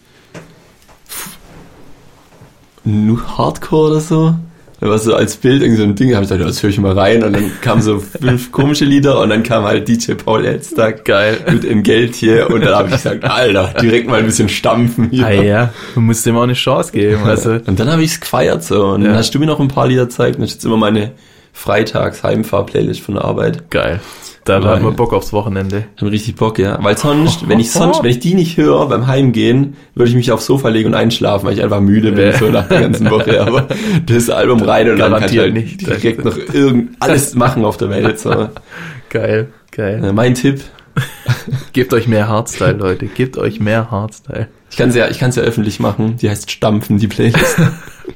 nur 2.84 3.38
Hardcore 3.38 3.90
oder 3.92 4.00
so. 4.00 4.34
Da 4.82 4.88
war 4.88 4.98
so 4.98 5.14
als 5.14 5.36
Bild 5.36 5.62
irgendwie 5.62 5.78
so 5.80 5.84
ein 5.84 5.94
Ding, 5.94 6.12
habe 6.12 6.24
ich 6.24 6.28
gesagt, 6.28 6.40
ja, 6.40 6.46
das 6.48 6.60
höre 6.60 6.70
ich 6.70 6.78
mal 6.80 6.90
rein 6.98 7.22
und 7.22 7.32
dann 7.34 7.52
kamen 7.60 7.80
so 7.82 8.00
fünf 8.00 8.50
komische 8.50 8.84
Lieder 8.84 9.20
und 9.20 9.30
dann 9.30 9.44
kam 9.44 9.62
halt 9.62 9.86
DJ 9.86 10.14
Paul 10.14 10.44
Elstag 10.44 11.04
Geil. 11.04 11.38
mit 11.52 11.64
Entgelt 11.64 12.16
hier 12.16 12.50
und 12.50 12.64
dann 12.64 12.74
habe 12.74 12.88
ich 12.88 12.94
gesagt, 12.96 13.22
Alter, 13.22 13.74
direkt 13.80 14.08
mal 14.08 14.18
ein 14.18 14.26
bisschen 14.26 14.48
stampfen 14.48 15.08
hier. 15.12 15.24
Ah 15.24 15.30
ja, 15.30 15.72
du 15.94 16.00
musst 16.00 16.26
dem 16.26 16.36
auch 16.36 16.42
eine 16.42 16.54
Chance 16.54 16.90
geben. 16.90 17.22
Also, 17.22 17.52
Und 17.64 17.78
dann 17.78 17.92
habe 17.92 18.02
ich 18.02 18.10
es 18.10 18.20
gefeiert 18.20 18.64
so. 18.64 18.86
Und 18.86 19.02
dann 19.04 19.12
Ja. 19.12 19.18
hast 19.18 19.32
du 19.32 19.38
mir 19.38 19.46
noch 19.46 19.60
ein 19.60 19.68
paar 19.68 19.86
Lieder 19.86 20.06
gezeigt. 20.06 20.34
Und 20.34 20.42
das 20.42 20.50
ist 20.50 20.56
jetzt 20.56 20.64
immer 20.64 20.76
meine 20.78 21.12
Freitags-Heimfahr-Playlist 21.52 23.00
von 23.00 23.14
der 23.14 23.24
Arbeit. 23.24 23.70
geil. 23.70 24.00
Da, 24.44 24.58
Nein. 24.58 24.68
hat 24.68 24.82
man 24.82 24.96
Bock 24.96 25.12
aufs 25.12 25.32
Wochenende. 25.32 25.84
Ich 25.94 26.02
hab 26.02 26.10
richtig 26.10 26.34
Bock, 26.34 26.58
ja. 26.58 26.78
Weil 26.82 26.98
sonst, 26.98 27.48
wenn 27.48 27.60
ich 27.60 27.70
sonst, 27.70 28.02
wenn 28.02 28.10
ich 28.10 28.18
die 28.18 28.34
nicht 28.34 28.56
höre 28.56 28.88
beim 28.88 29.06
Heimgehen, 29.06 29.76
würde 29.94 30.10
ich 30.10 30.16
mich 30.16 30.32
aufs 30.32 30.46
Sofa 30.46 30.68
legen 30.68 30.88
und 30.88 30.94
einschlafen, 30.94 31.46
weil 31.46 31.54
ich 31.54 31.62
einfach 31.62 31.80
müde 31.80 32.12
bin, 32.12 32.32
so 32.34 32.46
nach 32.46 32.66
der 32.66 32.80
ganzen 32.80 33.08
Woche. 33.10 33.40
Aber 33.40 33.68
das 34.06 34.30
Album 34.30 34.60
rein 34.62 34.90
und 34.90 34.98
dann 34.98 35.12
kann 35.12 35.30
ich 35.30 35.38
halt 35.38 35.54
nicht. 35.54 35.80
direkt 35.80 36.24
noch 36.24 36.36
irgend 36.52 36.96
alles 36.98 37.34
machen 37.34 37.64
auf 37.64 37.76
der 37.76 37.90
Welt. 37.90 38.18
So. 38.18 38.48
Geil, 39.10 39.48
geil. 39.70 40.12
Mein 40.14 40.34
Tipp, 40.34 40.62
Gebt 41.72 41.92
euch 41.92 42.08
mehr 42.08 42.28
Hardstyle, 42.28 42.72
Leute. 42.72 43.06
Gebt 43.06 43.38
euch 43.38 43.60
mehr 43.60 43.90
Hardstyle. 43.90 44.48
ich 44.70 44.76
kann 44.76 44.90
es 44.90 44.94
ja, 44.94 45.08
ich 45.08 45.18
kann's 45.18 45.36
ja 45.36 45.42
öffentlich 45.42 45.80
machen, 45.80 46.16
die 46.16 46.28
heißt 46.28 46.50
Stampfen, 46.50 46.98
die 46.98 47.08
Playlist. 47.08 47.56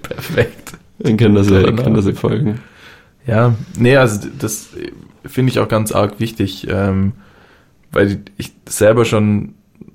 Perfekt. 0.02 0.72
Dann 0.98 1.16
können 1.16 1.34
das, 1.34 1.50
ja, 1.50 1.70
kann 1.72 1.94
das 1.94 2.06
ja 2.06 2.12
folgen. 2.12 2.60
Ja, 3.26 3.54
nee, 3.76 3.96
also 3.96 4.28
das 4.38 4.68
finde 5.28 5.50
ich 5.50 5.58
auch 5.58 5.68
ganz 5.68 5.92
arg 5.92 6.20
wichtig, 6.20 6.66
ähm, 6.68 7.12
weil 7.92 8.20
ich 8.36 8.52
selber 8.68 9.04
schon 9.04 9.54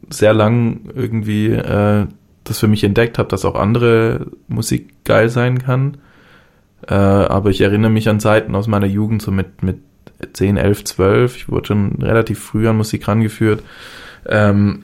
sehr 0.09 0.33
lang 0.33 0.89
irgendwie 0.93 1.51
äh, 1.51 2.07
das 2.43 2.59
für 2.59 2.67
mich 2.67 2.83
entdeckt 2.83 3.17
habe, 3.17 3.29
dass 3.29 3.45
auch 3.45 3.55
andere 3.55 4.27
Musik 4.47 5.03
geil 5.03 5.29
sein 5.29 5.59
kann. 5.59 5.97
Äh, 6.87 6.95
aber 6.95 7.49
ich 7.49 7.61
erinnere 7.61 7.91
mich 7.91 8.09
an 8.09 8.19
Zeiten 8.19 8.55
aus 8.55 8.67
meiner 8.67 8.87
Jugend, 8.87 9.21
so 9.21 9.31
mit, 9.31 9.61
mit 9.63 9.79
10, 10.33 10.57
11, 10.57 10.83
12. 10.83 11.35
Ich 11.35 11.49
wurde 11.49 11.67
schon 11.67 12.01
relativ 12.01 12.39
früh 12.39 12.67
an 12.67 12.77
Musik 12.77 13.07
rangeführt, 13.07 13.63
ähm, 14.27 14.83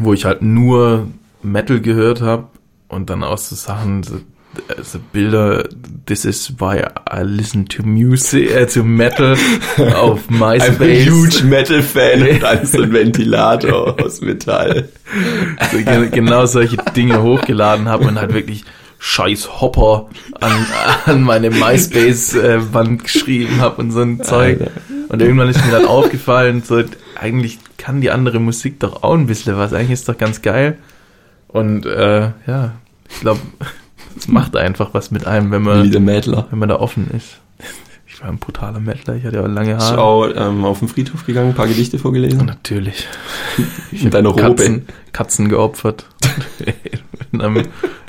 wo 0.00 0.12
ich 0.12 0.24
halt 0.24 0.42
nur 0.42 1.06
Metal 1.42 1.80
gehört 1.80 2.20
habe 2.20 2.48
und 2.88 3.10
dann 3.10 3.22
auch 3.22 3.38
so 3.38 3.54
Sachen, 3.54 4.02
so, 4.76 4.82
so 4.82 4.98
Bilder, 5.12 5.68
this 6.06 6.24
is 6.24 6.52
why 6.58 6.84
I 7.10 7.22
listen 7.22 7.66
to 7.68 7.82
music, 7.82 8.50
äh, 8.50 8.66
to 8.66 8.82
Metal 8.84 9.36
auf 9.96 10.28
I'm 10.28 10.42
a 10.42 10.56
MySpace. 10.58 11.06
huge 11.08 11.44
Metal-Fan 11.44 12.22
und 12.28 12.42
dann 12.42 12.66
so 12.66 12.82
ein 12.82 12.92
Ventilator 12.92 13.96
aus 14.02 14.20
Metall. 14.20 14.88
so, 15.70 15.78
ge- 15.78 16.08
genau 16.10 16.46
solche 16.46 16.76
Dinge 16.96 17.22
hochgeladen 17.22 17.88
habe 17.88 18.04
und 18.06 18.18
halt 18.20 18.34
wirklich 18.34 18.64
scheiß 18.98 19.60
Hopper 19.60 20.08
an, 20.40 20.52
an 21.06 21.22
meine 21.22 21.50
MySpace-Wand 21.50 23.04
geschrieben 23.04 23.60
habe 23.60 23.80
und 23.82 23.90
so 23.90 24.00
ein 24.02 24.22
Zeug. 24.22 24.60
Und 25.08 25.20
irgendwann 25.20 25.48
ist 25.48 25.64
mir 25.64 25.72
dann 25.72 25.86
aufgefallen, 25.86 26.62
so, 26.64 26.82
eigentlich 27.20 27.58
kann 27.78 28.00
die 28.00 28.10
andere 28.10 28.38
Musik 28.38 28.78
doch 28.80 29.02
auch 29.02 29.14
ein 29.14 29.26
bisschen 29.26 29.56
was. 29.56 29.72
Eigentlich 29.72 29.90
ist 29.92 30.08
doch 30.08 30.16
ganz 30.18 30.40
geil. 30.42 30.78
Und 31.48 31.84
äh, 31.84 32.30
ja, 32.46 32.72
ich 33.10 33.20
glaube, 33.20 33.40
es 34.16 34.28
macht 34.28 34.56
einfach 34.56 34.94
was 34.94 35.10
mit 35.10 35.26
einem, 35.26 35.50
wenn 35.50 35.62
Wie 35.62 35.68
man, 35.68 35.90
der 35.90 36.00
Mädler. 36.00 36.46
wenn 36.50 36.58
man 36.58 36.68
da 36.68 36.76
offen 36.76 37.10
ist. 37.10 37.38
Ich 38.14 38.20
war 38.20 38.28
ein 38.28 38.38
brutaler 38.38 38.78
Mettler, 38.78 39.16
ich 39.16 39.24
hatte 39.24 39.36
ja 39.36 39.42
auch 39.42 39.48
lange 39.48 39.72
Ich 39.72 39.78
Haare. 39.78 39.98
auch 40.02 40.28
ähm, 40.36 40.66
auf 40.66 40.80
den 40.80 40.88
Friedhof 40.88 41.24
gegangen, 41.24 41.48
ein 41.48 41.54
paar 41.54 41.66
Gedichte 41.66 41.98
vorgelesen. 41.98 42.44
Natürlich. 42.44 43.06
In 43.90 44.10
deiner 44.10 44.28
Robe. 44.28 44.42
Katzen, 44.42 44.86
Katzen 45.12 45.48
geopfert. 45.48 46.04
in, 47.32 47.40
einem, 47.40 47.56
in 47.56 47.64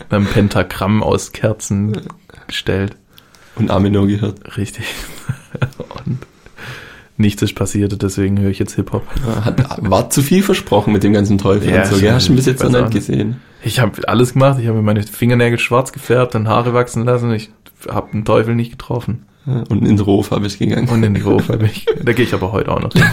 einem 0.10 0.26
Pentagramm 0.26 1.02
aus 1.02 1.32
Kerzen 1.32 2.02
gestellt. 2.48 2.98
Und 3.56 3.72
Amino 3.72 4.06
gehört. 4.06 4.58
Richtig. 4.58 4.84
Und 6.06 6.18
nichts 7.18 7.42
ist 7.42 7.54
passiert, 7.56 8.02
deswegen 8.02 8.40
höre 8.40 8.50
ich 8.50 8.60
jetzt 8.60 8.76
Hip-Hop. 8.76 9.04
Hat, 9.46 9.78
war 9.90 10.10
zu 10.10 10.22
viel 10.22 10.42
versprochen 10.44 10.94
mit 10.94 11.04
dem 11.04 11.14
ganzen 11.14 11.38
Teufel 11.38 11.70
Ja, 11.70 11.82
und 11.84 11.88
so. 11.88 11.96
ich- 11.96 12.02
gell? 12.02 12.14
Hast 12.14 12.30
du 12.30 12.36
bis 12.36 12.46
jetzt 12.46 12.64
noch 12.64 12.72
nicht 12.72 12.92
gesehen. 12.92 13.38
Ich 13.64 13.80
habe 13.80 14.08
alles 14.08 14.34
gemacht. 14.34 14.58
Ich 14.60 14.68
habe 14.68 14.78
mir 14.78 14.84
meine 14.84 15.04
Fingernägel 15.04 15.58
schwarz 15.60 15.92
gefärbt, 15.94 16.36
dann 16.36 16.48
Haare 16.48 16.74
wachsen 16.74 17.06
lassen. 17.06 17.32
Ich 17.34 17.50
habe 17.90 18.10
den 18.12 18.26
Teufel 18.26 18.56
nicht 18.56 18.72
getroffen. 18.72 19.26
Und 19.46 19.86
ins 19.86 20.06
Rof 20.06 20.32
habe 20.32 20.48
ich 20.48 20.58
gegangen. 20.58 20.88
Und 20.88 21.04
in 21.04 21.14
die 21.16 21.24
Hof 21.24 21.50
habe 21.50 21.66
ich. 21.66 21.86
Da 22.04 22.14
gehe 22.14 22.24
ich 22.26 22.34
aber 22.34 22.54
heute 22.54 22.72
auch 22.72 22.80
noch 22.82 22.94
hin. 22.94 23.04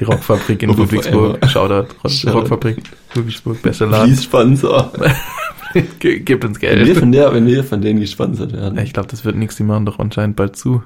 Die 0.00 0.04
Rockfabrik 0.04 0.62
in 0.64 0.70
Ludwigsburg. 0.76 1.38
Shoutout. 1.48 1.94
Shoutout. 2.08 2.38
Rockfabrik 2.38 2.82
Ludwigsburg, 3.14 3.62
bester 3.62 3.86
Laden. 3.86 4.06
Please 4.08 4.22
Sponsor. 4.24 4.92
Gebt 6.00 6.44
uns 6.44 6.60
Wenn 6.60 6.78
wir 6.78 6.84
Geld. 6.86 6.98
von 6.98 7.12
der, 7.12 7.32
wenn 7.32 7.46
wir 7.46 7.62
von 7.62 7.80
denen 7.80 8.00
gesponsert 8.00 8.52
werden, 8.52 8.76
Ja, 8.76 8.82
ich 8.82 8.92
glaube, 8.92 9.08
das 9.08 9.24
wird 9.24 9.36
nichts. 9.36 9.54
Die 9.56 9.62
machen 9.62 9.86
doch 9.86 10.00
anscheinend 10.00 10.34
bald 10.34 10.56
zu. 10.56 10.82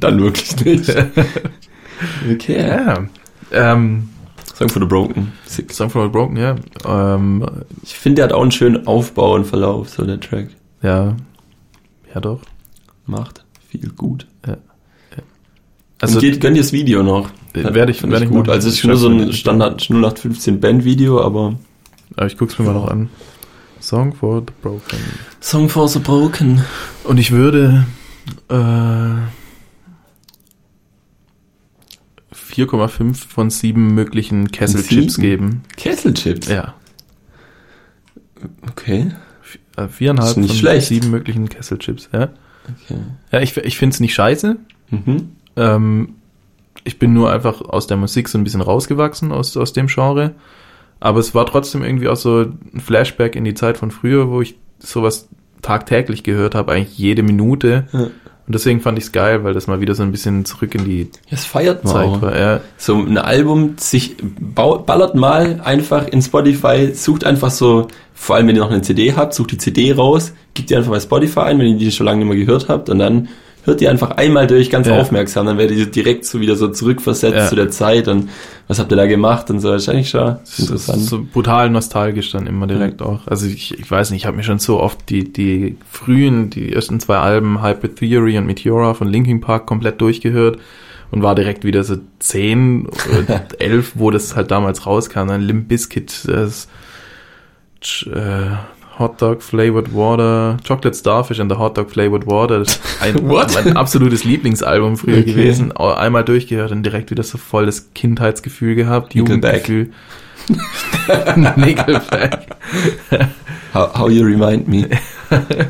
dann 0.04 0.20
wirklich 0.20 0.64
nicht. 0.64 0.88
okay. 2.32 2.68
Ja. 2.68 3.06
Ähm, 3.52 4.08
Song 4.54 4.68
for 4.68 4.82
the 4.82 4.88
Broken. 4.88 5.32
Sick. 5.46 5.72
Song 5.72 5.88
for 5.90 6.02
All 6.02 6.10
Broken, 6.10 6.36
ja. 6.36 6.56
Ähm, 6.84 7.44
Ich 7.82 7.94
finde, 7.94 8.16
der 8.16 8.24
hat 8.26 8.32
auch 8.32 8.42
einen 8.42 8.50
schönen 8.50 8.86
Aufbau 8.86 9.34
und 9.34 9.46
Verlauf, 9.46 9.88
so 9.90 10.04
der 10.04 10.20
Track. 10.20 10.48
ja. 10.82 11.16
Ja, 12.14 12.20
doch. 12.22 12.40
Macht 13.06 13.44
viel 13.68 13.90
gut. 13.90 14.26
Also, 16.00 16.14
und 16.14 16.20
geht, 16.20 16.40
gönnt 16.40 16.56
ihr 16.56 16.62
das 16.62 16.72
Video 16.72 17.02
noch? 17.02 17.28
Äh, 17.54 17.64
Hat- 17.64 17.74
werd 17.74 17.90
ich- 17.90 18.00
fand 18.00 18.12
werd 18.12 18.22
ich 18.22 18.28
gut. 18.30 18.46
machen. 18.46 18.50
Also 18.50 18.68
es 18.68 18.74
ist 18.76 18.84
nur 18.84 18.96
so 18.96 19.08
ein. 19.08 19.32
Standard 19.32 19.80
0815 19.90 20.60
Band-Video, 20.60 21.20
aber 21.20 21.56
aber 22.16 22.26
ich 22.26 22.38
guck's 22.38 22.58
mir 22.58 22.64
mal 22.66 22.72
noch 22.74 22.88
an. 22.88 23.10
Song 23.80 24.12
for 24.14 24.40
the 24.40 24.52
Broken. 24.62 24.98
Song 25.40 25.68
for 25.68 25.88
the 25.88 25.98
Broken. 25.98 26.62
Und 27.04 27.18
ich 27.18 27.30
würde 27.32 27.84
äh, 28.48 28.54
4,5 32.58 33.14
von 33.14 33.50
7 33.50 33.94
möglichen 33.94 34.50
Kesselchips 34.50 35.14
Sieben? 35.14 35.22
geben. 35.22 35.62
Kesselchips. 35.76 36.48
Ja. 36.48 36.74
Okay. 38.68 39.12
Äh, 39.76 39.88
Viereinhalb 39.88 40.34
von 40.34 40.48
schlecht. 40.48 40.88
7 40.88 41.10
möglichen 41.10 41.48
Kesselchips, 41.48 42.08
ja. 42.12 42.30
okay. 42.64 42.98
Ja, 43.32 43.40
ich, 43.40 43.56
ich 43.56 43.78
finde 43.78 43.94
es 43.94 44.00
nicht 44.00 44.14
scheiße. 44.14 44.56
Mhm. 44.90 45.30
Ähm, 45.56 46.14
ich 46.84 46.98
bin 46.98 47.12
nur 47.12 47.30
einfach 47.32 47.60
aus 47.60 47.86
der 47.86 47.96
Musik 47.96 48.28
so 48.28 48.38
ein 48.38 48.44
bisschen 48.44 48.60
rausgewachsen, 48.60 49.30
aus, 49.32 49.56
aus 49.56 49.72
dem 49.72 49.86
Genre. 49.86 50.34
Aber 51.00 51.20
es 51.20 51.34
war 51.34 51.46
trotzdem 51.46 51.84
irgendwie 51.84 52.08
auch 52.08 52.16
so 52.16 52.40
ein 52.40 52.80
Flashback 52.80 53.36
in 53.36 53.44
die 53.44 53.54
Zeit 53.54 53.78
von 53.78 53.90
früher, 53.90 54.30
wo 54.30 54.40
ich 54.40 54.56
sowas 54.80 55.28
tagtäglich 55.62 56.22
gehört 56.22 56.54
habe, 56.54 56.72
eigentlich 56.72 56.98
jede 56.98 57.22
Minute. 57.22 57.88
Ja. 57.92 58.10
Und 58.48 58.54
deswegen 58.54 58.80
fand 58.80 58.96
ich 58.96 59.04
es 59.04 59.12
geil, 59.12 59.44
weil 59.44 59.52
das 59.52 59.66
mal 59.66 59.82
wieder 59.82 59.94
so 59.94 60.02
ein 60.02 60.10
bisschen 60.10 60.46
zurück 60.46 60.74
in 60.74 60.86
die 60.86 61.10
Das 61.30 61.44
feiert 61.44 61.84
man 61.84 61.92
Zeit 61.92 62.08
auch. 62.08 62.22
war. 62.22 62.38
Ja, 62.38 62.60
So 62.78 62.94
ein 62.94 63.18
Album 63.18 63.74
sich 63.76 64.16
ballert 64.40 65.14
mal 65.14 65.60
einfach 65.62 66.08
in 66.08 66.22
Spotify, 66.22 66.94
sucht 66.94 67.24
einfach 67.24 67.50
so, 67.50 67.88
vor 68.14 68.36
allem 68.36 68.48
wenn 68.48 68.56
ihr 68.56 68.62
noch 68.62 68.70
eine 68.70 68.80
CD 68.80 69.12
habt, 69.14 69.34
sucht 69.34 69.52
die 69.52 69.58
CD 69.58 69.92
raus, 69.92 70.32
gebt 70.54 70.70
die 70.70 70.76
einfach 70.76 70.92
bei 70.92 71.00
Spotify 71.00 71.40
ein, 71.40 71.58
wenn 71.58 71.66
ihr 71.66 71.76
die 71.76 71.92
schon 71.92 72.06
lange 72.06 72.24
nicht 72.24 72.28
mehr 72.34 72.42
gehört 72.42 72.70
habt 72.70 72.88
und 72.88 72.98
dann 72.98 73.28
hört 73.64 73.80
ihr 73.82 73.90
einfach 73.90 74.12
einmal 74.12 74.46
durch 74.46 74.70
ganz 74.70 74.86
Ja. 74.86 74.98
aufmerksam, 74.98 75.46
dann 75.46 75.58
werdet 75.58 75.76
ihr 75.76 75.86
direkt 75.86 76.24
so 76.24 76.40
wieder 76.40 76.56
so 76.56 76.68
zurückversetzt 76.68 77.36
Ja. 77.36 77.48
zu 77.48 77.56
der 77.56 77.70
Zeit 77.70 78.08
und 78.08 78.30
was 78.66 78.78
habt 78.78 78.90
ihr 78.92 78.96
da 78.96 79.06
gemacht 79.06 79.50
und 79.50 79.60
so, 79.60 79.70
das 79.72 79.82
ist 79.82 79.88
eigentlich 79.90 80.10
schon 80.10 80.36
das 80.40 80.58
ist 80.58 80.60
interessant. 80.60 81.02
so 81.02 81.26
brutal 81.32 81.68
nostalgisch 81.70 82.30
dann 82.32 82.46
immer 82.46 82.66
direkt 82.66 83.02
auch. 83.02 83.26
Also 83.26 83.46
ich, 83.46 83.78
ich 83.78 83.90
weiß 83.90 84.10
nicht, 84.10 84.22
ich 84.22 84.26
habe 84.26 84.36
mir 84.36 84.42
schon 84.42 84.58
so 84.58 84.80
oft 84.80 85.08
die, 85.10 85.30
die 85.32 85.76
frühen, 85.90 86.50
die 86.50 86.72
ersten 86.72 86.98
zwei 87.00 87.16
Alben, 87.18 87.62
Hyper 87.62 87.94
Theory 87.94 88.38
und 88.38 88.46
Meteora 88.46 88.94
von 88.94 89.08
Linkin 89.08 89.40
Park 89.40 89.66
komplett 89.66 90.00
durchgehört 90.00 90.58
und 91.10 91.22
war 91.22 91.34
direkt 91.34 91.64
wieder 91.64 91.84
so 91.84 91.96
zehn 92.18 92.86
oder 92.86 93.46
elf, 93.58 93.92
wo 93.94 94.10
das 94.10 94.36
halt 94.36 94.50
damals 94.50 94.86
rauskam. 94.86 95.28
Dann 95.28 95.40
Limp 95.42 95.68
Bizkit, 95.68 96.26
das 96.28 96.68
äh, 98.06 98.46
Hot 98.98 99.20
Dog 99.22 99.42
Flavored 99.42 99.94
Water, 99.94 100.56
Chocolate 100.66 100.96
Starfish 100.96 101.38
and 101.40 101.50
the 101.52 101.56
Hot 101.58 101.76
Dog 101.78 101.90
Flavored 101.90 102.26
Water. 102.26 102.58
Das 102.60 102.68
ist 102.76 102.82
ein, 103.00 103.14
mein 103.64 103.76
absolutes 103.76 104.24
Lieblingsalbum 104.24 104.96
früher 104.96 105.18
Okay. 105.18 105.32
gewesen. 105.32 105.76
Au- 105.76 105.92
Einmal 105.94 106.24
durchgehört 106.24 106.72
und 106.72 106.82
direkt 106.82 107.10
wieder 107.10 107.22
so 107.22 107.38
voll 107.38 107.66
das 107.66 107.92
Kindheitsgefühl 107.94 108.74
gehabt. 108.74 109.14
Jugendgefühl. 109.14 109.90
Nickelback. 111.56 112.46
How, 113.74 113.94
how 113.98 114.08
you 114.10 114.24
remind 114.24 114.68
me. 114.68 114.88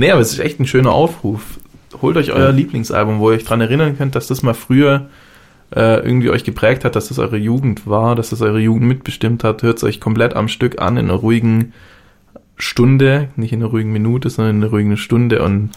Nee, 0.00 0.12
aber 0.12 0.20
es 0.20 0.32
ist 0.32 0.38
echt 0.38 0.60
ein 0.60 0.66
schöner 0.66 0.92
Aufruf. 0.92 1.58
Holt 2.00 2.16
euch 2.16 2.30
euer 2.30 2.46
Ja. 2.46 2.50
Lieblingsalbum, 2.50 3.18
wo 3.18 3.30
ihr 3.32 3.36
euch 3.36 3.44
dran 3.44 3.60
erinnern 3.60 3.98
könnt, 3.98 4.14
dass 4.14 4.28
das 4.28 4.44
mal 4.44 4.54
früher 4.54 5.08
äh, 5.74 5.96
irgendwie 6.06 6.30
euch 6.30 6.44
geprägt 6.44 6.84
hat, 6.84 6.94
dass 6.94 7.08
das 7.08 7.18
eure 7.18 7.36
Jugend 7.36 7.84
war, 7.88 8.14
dass 8.14 8.30
das 8.30 8.40
eure 8.40 8.60
Jugend 8.60 8.84
mitbestimmt 8.86 9.42
hat. 9.42 9.64
Hört 9.64 9.78
es 9.78 9.82
euch 9.84 10.00
komplett 10.00 10.36
am 10.36 10.46
Stück 10.46 10.80
an, 10.80 10.96
in 10.98 11.06
einer 11.06 11.14
ruhigen 11.18 11.72
Stunde, 12.58 13.28
nicht 13.36 13.52
in 13.52 13.60
einer 13.60 13.70
ruhigen 13.70 13.92
Minute, 13.92 14.30
sondern 14.30 14.56
in 14.56 14.62
einer 14.62 14.70
ruhigen 14.70 14.96
Stunde 14.96 15.42
und 15.42 15.70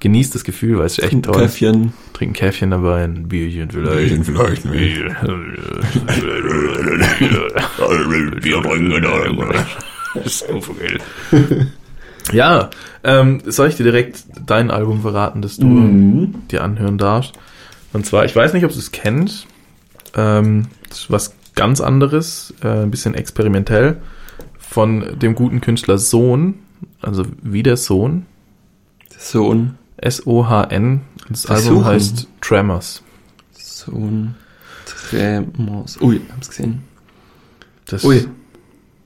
genießt 0.00 0.34
das 0.34 0.44
Gefühl, 0.44 0.78
weil 0.78 0.86
es 0.86 0.98
ist 0.98 1.04
echt 1.12 1.22
toll. 1.24 1.40
Käffchen. 1.40 1.92
Trinkt 2.12 2.36
ein 2.36 2.38
Käffchen 2.38 2.70
dabei, 2.70 3.04
ein 3.04 3.28
Bierchen 3.28 3.70
vielleicht. 3.70 4.08
Bierchen 4.08 4.24
vielleicht 4.24 4.64
nicht. 4.66 5.00
Wir 8.42 8.60
bringen 8.60 8.92
Ja, 12.32 12.70
ähm, 13.04 13.40
soll 13.46 13.68
ich 13.68 13.76
dir 13.76 13.84
direkt 13.84 14.24
dein 14.44 14.70
Album 14.70 15.02
verraten, 15.02 15.42
das 15.42 15.56
du 15.58 15.66
Mhm. 15.66 16.34
dir 16.50 16.64
anhören 16.64 16.98
darfst? 16.98 17.34
Und 17.92 18.04
zwar, 18.04 18.24
ich 18.24 18.34
weiß 18.34 18.52
nicht, 18.52 18.64
ob 18.64 18.72
du 18.72 18.78
es 18.78 18.90
kennst. 18.90 19.46
Ähm, 20.16 20.66
das 20.88 20.98
ist 21.02 21.10
was 21.10 21.34
ganz 21.54 21.80
anderes, 21.80 22.52
äh, 22.62 22.82
ein 22.82 22.90
bisschen 22.90 23.14
experimentell. 23.14 23.98
Von 24.68 25.18
dem 25.18 25.34
guten 25.34 25.60
Künstler 25.60 25.98
Sohn, 25.98 26.54
also 27.00 27.24
wie 27.42 27.62
der 27.62 27.76
Sohn, 27.76 28.26
Sohn. 29.16 29.78
S-O-H-N. 29.98 31.00
Das 31.30 31.42
Der 31.44 31.56
Album 31.56 31.84
heißt 31.84 32.28
Tremors. 32.42 33.02
Sohn. 33.52 34.34
Tremors. 34.84 36.00
Ui, 36.02 36.20
hab's 36.34 36.48
gesehen. 36.50 36.82
Das, 37.86 38.04
Ui. 38.04 38.26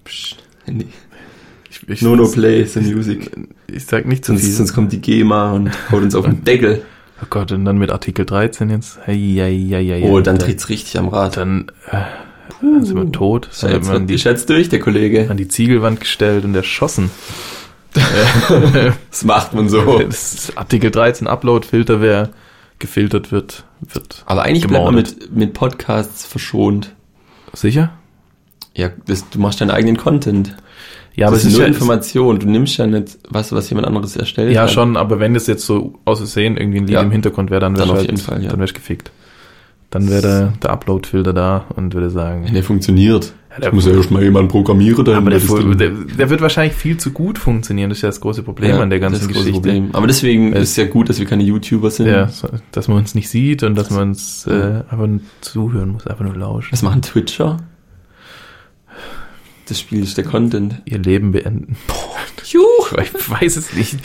Psst. 0.05 0.43
Handy. 0.65 0.89
ich, 1.71 1.89
ich, 1.89 2.03
No, 2.03 2.17
no 2.17 2.27
play, 2.29 2.65
the 2.65 2.81
music. 2.81 3.31
Ich 3.69 3.87
sag 3.87 4.07
nicht 4.07 4.25
zu 4.25 4.33
Sonst, 4.33 4.45
viel. 4.45 4.53
sonst 4.55 4.73
kommt 4.75 4.93
die 4.93 5.01
GEMA 5.01 5.53
und 5.53 5.71
haut 5.93 6.03
uns 6.03 6.15
auf 6.15 6.25
den 6.25 6.43
Deckel. 6.45 6.83
Oh 7.23 7.27
Gott, 7.31 7.53
und 7.53 7.65
dann 7.67 7.79
mit 7.79 7.91
Artikel 7.91 8.25
13 8.25 8.71
jetzt. 8.71 8.99
Hey, 9.05 9.35
ja, 9.35 9.47
ja, 9.47 9.79
ja. 9.79 10.09
Oh, 10.09 10.21
dann 10.21 10.39
dreht's 10.39 10.69
richtig 10.71 10.99
am 10.99 11.09
Rad. 11.09 11.37
Dann, 11.37 11.71
äh, 11.91 12.03
dann 12.63 12.85
sind 12.85 12.97
wir 12.97 13.11
tot. 13.13 13.49
Dann 13.61 13.71
Jetzt 13.73 13.81
hat 13.81 13.93
man 13.93 14.01
wird 14.03 14.11
die, 14.11 14.15
geschätzt 14.15 14.49
durch, 14.51 14.69
der 14.69 14.81
Kollege. 14.81 15.29
an 15.31 15.37
die 15.37 15.49
Ziegelwand 15.49 16.01
gestellt 16.01 16.45
und 16.45 16.55
erschossen. 16.55 17.11
Das 19.11 19.25
macht 19.25 19.55
man 19.55 19.69
so. 19.69 19.99
Das 20.01 20.53
Artikel 20.57 20.91
13 20.91 21.27
Upload-Filter, 21.27 22.01
wer 22.01 22.31
gefiltert 22.79 23.33
wird, 23.33 23.65
wird 23.81 24.23
Aber 24.27 24.43
eigentlich 24.43 24.67
bleibt 24.67 24.85
man 24.85 24.95
gemordet. 24.95 25.21
mit, 25.21 25.37
mit 25.37 25.53
Podcasts 25.55 26.25
verschont. 26.25 26.95
Sicher? 27.53 27.91
Ja, 28.75 28.91
das, 29.07 29.29
du 29.31 29.39
machst 29.41 29.61
deinen 29.61 29.71
eigenen 29.71 29.97
Content. 29.97 30.57
Ja, 31.17 31.27
aber 31.27 31.35
das 31.37 31.45
es 31.45 31.51
ist 31.51 31.59
nur 31.59 31.67
ja, 31.67 31.69
Information. 31.69 32.39
Du 32.39 32.49
nimmst 32.49 32.77
ja 32.79 32.87
nicht 32.87 33.19
was, 33.29 33.51
was 33.53 33.69
jemand 33.69 33.87
anderes 33.89 34.15
erstellt 34.17 34.55
ja 34.55 34.63
hat. 34.63 34.71
schon, 34.71 34.97
aber 34.97 35.19
wenn 35.19 35.35
das 35.35 35.49
jetzt 35.49 35.67
so 35.67 35.95
aus 36.05 36.19
Versehen 36.19 36.57
irgendwie 36.57 36.79
ein 36.79 36.87
Lied 36.87 36.95
Ja. 36.95 37.03
im 37.03 37.11
Hintergrund 37.11 37.51
wäre, 37.51 37.61
dann 37.61 37.77
wäre 37.77 37.91
auf 37.91 37.97
halt, 37.97 38.07
jeden 38.07 38.19
Fall, 38.19 38.43
ja. 38.45 38.51
dann 38.51 38.61
wär's 38.61 38.73
gefickt. 38.73 39.11
Dann 39.91 40.09
wäre 40.09 40.23
der, 40.23 40.53
der 40.63 40.71
Upload-Filter 40.71 41.33
da 41.33 41.65
und 41.75 41.93
würde 41.95 42.11
sagen, 42.11 42.49
der 42.55 42.63
funktioniert. 42.63 43.33
der- 43.51 43.59
Das 43.67 43.73
muss 43.75 43.87
ja 43.87 43.93
erst 43.93 44.13
mal 44.13 44.23
jemand 44.23 44.49
programmieren. 44.49 45.05
Dann 45.05 45.17
aber 45.17 45.31
der, 45.31 45.41
das 45.41 45.49
der, 45.79 45.91
der 45.91 46.31
wird 46.31 46.41
wahrscheinlich 46.41 46.75
viel 46.77 46.97
zu 46.97 47.11
gut 47.11 47.39
funktionieren. 47.39 47.91
Das 47.91 47.99
ist 47.99 48.03
ja 48.03 48.09
das 48.09 48.21
große 48.21 48.45
Problem 48.45 48.71
Ja, 48.71 48.81
an 48.81 48.89
der 48.91 49.01
das 49.01 49.11
ganzen 49.11 49.27
das 49.27 49.29
Geschichte. 49.37 49.53
Problem. 49.53 49.91
Aber 49.93 50.07
deswegen 50.07 50.53
Es- 50.53 50.63
ist 50.63 50.71
es 50.71 50.77
ja 50.77 50.87
gut, 50.87 51.09
dass 51.09 51.19
wir 51.19 51.27
keine 51.27 51.43
YouTuber 51.43 51.91
sind. 51.91 52.07
Ja, 52.07 52.29
so, 52.29 52.49
dass 52.71 52.87
man 52.87 52.99
uns 52.99 53.17
nicht 53.17 53.29
sieht 53.29 53.65
und 53.65 53.75
dass 53.75 53.91
man 53.91 54.11
uns 54.11 54.47
äh, 54.47 54.85
einfach 54.89 55.07
nur 55.09 55.21
zuhören 55.41 55.89
muss, 55.91 56.07
einfach 56.07 56.25
nur 56.25 56.37
lauschen. 56.37 56.69
Was 56.73 56.83
machen 56.83 57.03
Twitcher? 57.03 57.57
Das 59.69 59.79
Spiel 59.81 60.03
ist 60.03 60.17
der 60.19 60.25
Content. 60.25 60.83
Ihr 60.85 60.99
Leben 60.99 61.33
beenden. 61.33 61.77
Juh. 62.47 62.61
Ich 63.03 63.31
weiß 63.31 63.57
es 63.57 63.73
nicht. 63.75 63.99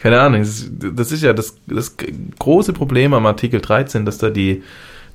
Keine 0.00 0.20
Ahnung. 0.20 0.40
Das 0.40 0.48
ist, 0.50 0.72
das 0.94 1.12
ist 1.12 1.22
ja 1.22 1.32
das, 1.32 1.56
das 1.68 1.96
große 2.40 2.72
Problem 2.72 3.14
am 3.14 3.24
Artikel 3.26 3.60
13, 3.60 4.04
dass 4.04 4.18
da 4.18 4.30
die 4.30 4.62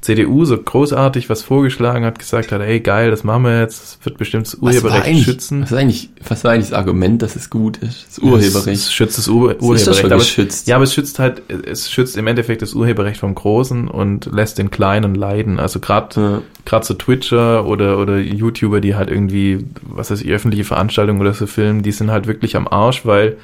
CDU 0.02 0.46
so 0.46 0.58
großartig 0.58 1.30
was 1.30 1.42
vorgeschlagen 1.42 2.06
hat, 2.06 2.20
gesagt 2.20 2.52
hat, 2.52 2.62
ey 2.62 2.80
geil, 2.80 3.10
das 3.10 3.24
machen 3.24 3.44
wir 3.44 3.60
jetzt, 3.62 3.82
das 3.82 4.00
wird 4.06 4.18
bestimmt 4.18 4.46
das 4.48 4.56
Urheberrecht 4.56 5.24
schützen. 5.24 5.64
Was, 5.64 5.74
eigentlich, 5.74 6.10
was 6.28 6.44
war 6.44 6.52
eigentlich 6.52 6.70
das 6.70 6.78
Argument, 6.78 7.22
dass 7.22 7.36
es 7.36 7.50
gut 7.50 7.78
ist? 7.78 8.06
Das 8.06 8.18
Es, 8.18 8.20
Urheberrecht. 8.20 8.68
es 8.80 8.94
schützt 8.94 9.18
das 9.18 9.28
Ur 9.28 9.54
Das 9.56 9.64
Urheberrecht. 9.64 10.00
schon 10.02 10.12
Aber, 10.12 10.20
geschützt. 10.20 10.68
ja, 10.68 10.76
aber 10.76 10.84
es 10.84 10.94
schützt 10.94 11.20
halt, 11.20 11.42
es 11.66 11.90
schützt 11.92 12.16
im 12.16 12.28
Endeffekt 12.28 12.62
das 12.62 12.74
Urheberrecht 12.74 13.20
vom 13.20 13.34
Großen 13.36 13.88
und 13.88 14.28
lässt 14.32 14.60
den 14.60 14.70
Kleinen 14.72 15.16
leiden. 15.16 15.60
Also 15.60 15.80
gerade 15.80 16.22
Ja. 16.22 16.42
gerade 16.66 16.86
so 16.86 16.94
Twitcher 16.94 17.66
oder, 17.66 17.98
oder 17.98 18.18
YouTuber, 18.20 18.80
die 18.82 18.96
halt 18.96 19.10
irgendwie, 19.10 19.66
was 19.82 20.12
weiß 20.12 20.22
ich, 20.22 20.30
öffentliche 20.32 20.64
Veranstaltungen 20.64 21.20
oder 21.20 21.34
so 21.34 21.48
filmen, 21.48 21.82
die 21.84 21.92
sind 21.92 22.12
halt 22.12 22.28
wirklich 22.28 22.56
am 22.56 22.68
Arsch, 22.68 23.06
weil 23.06 23.38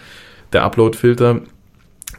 der 0.54 0.64
Upload-Filter 0.64 1.42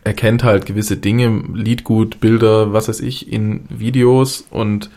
erkennt 0.04 0.44
halt 0.44 0.66
gewisse 0.66 0.98
Dinge, 0.98 1.42
Liedgut, 1.54 2.20
Bilder, 2.20 2.72
was 2.72 2.88
weiß 2.88 3.00
ich, 3.00 3.32
in 3.32 3.64
Videos 3.70 4.46
und 4.50 4.90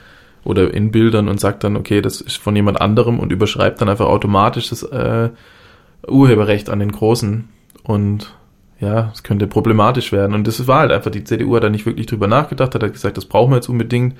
oder 0.43 0.73
in 0.73 0.91
Bildern 0.91 1.27
und 1.27 1.39
sagt 1.39 1.63
dann, 1.63 1.75
okay, 1.75 2.01
das 2.01 2.21
ist 2.21 2.37
von 2.37 2.55
jemand 2.55 2.79
anderem 2.79 3.19
und 3.19 3.31
überschreibt 3.31 3.81
dann 3.81 3.89
einfach 3.89 4.05
automatisch 4.05 4.69
das 4.69 4.83
äh, 4.83 5.29
Urheberrecht 6.07 6.69
an 6.69 6.79
den 6.79 6.91
Großen. 6.91 7.49
Und 7.83 8.33
ja, 8.79 9.11
es 9.13 9.23
könnte 9.23 9.47
problematisch 9.47 10.11
werden. 10.11 10.33
Und 10.33 10.47
das 10.47 10.65
war 10.67 10.81
halt 10.81 10.91
einfach, 10.91 11.11
die 11.11 11.23
CDU 11.23 11.55
hat 11.55 11.63
da 11.63 11.69
nicht 11.69 11.85
wirklich 11.85 12.05
drüber 12.05 12.27
nachgedacht, 12.27 12.75
hat 12.75 12.83
halt 12.83 12.93
gesagt, 12.93 13.17
das 13.17 13.25
brauchen 13.25 13.51
wir 13.51 13.57
jetzt 13.57 13.69
unbedingt, 13.69 14.15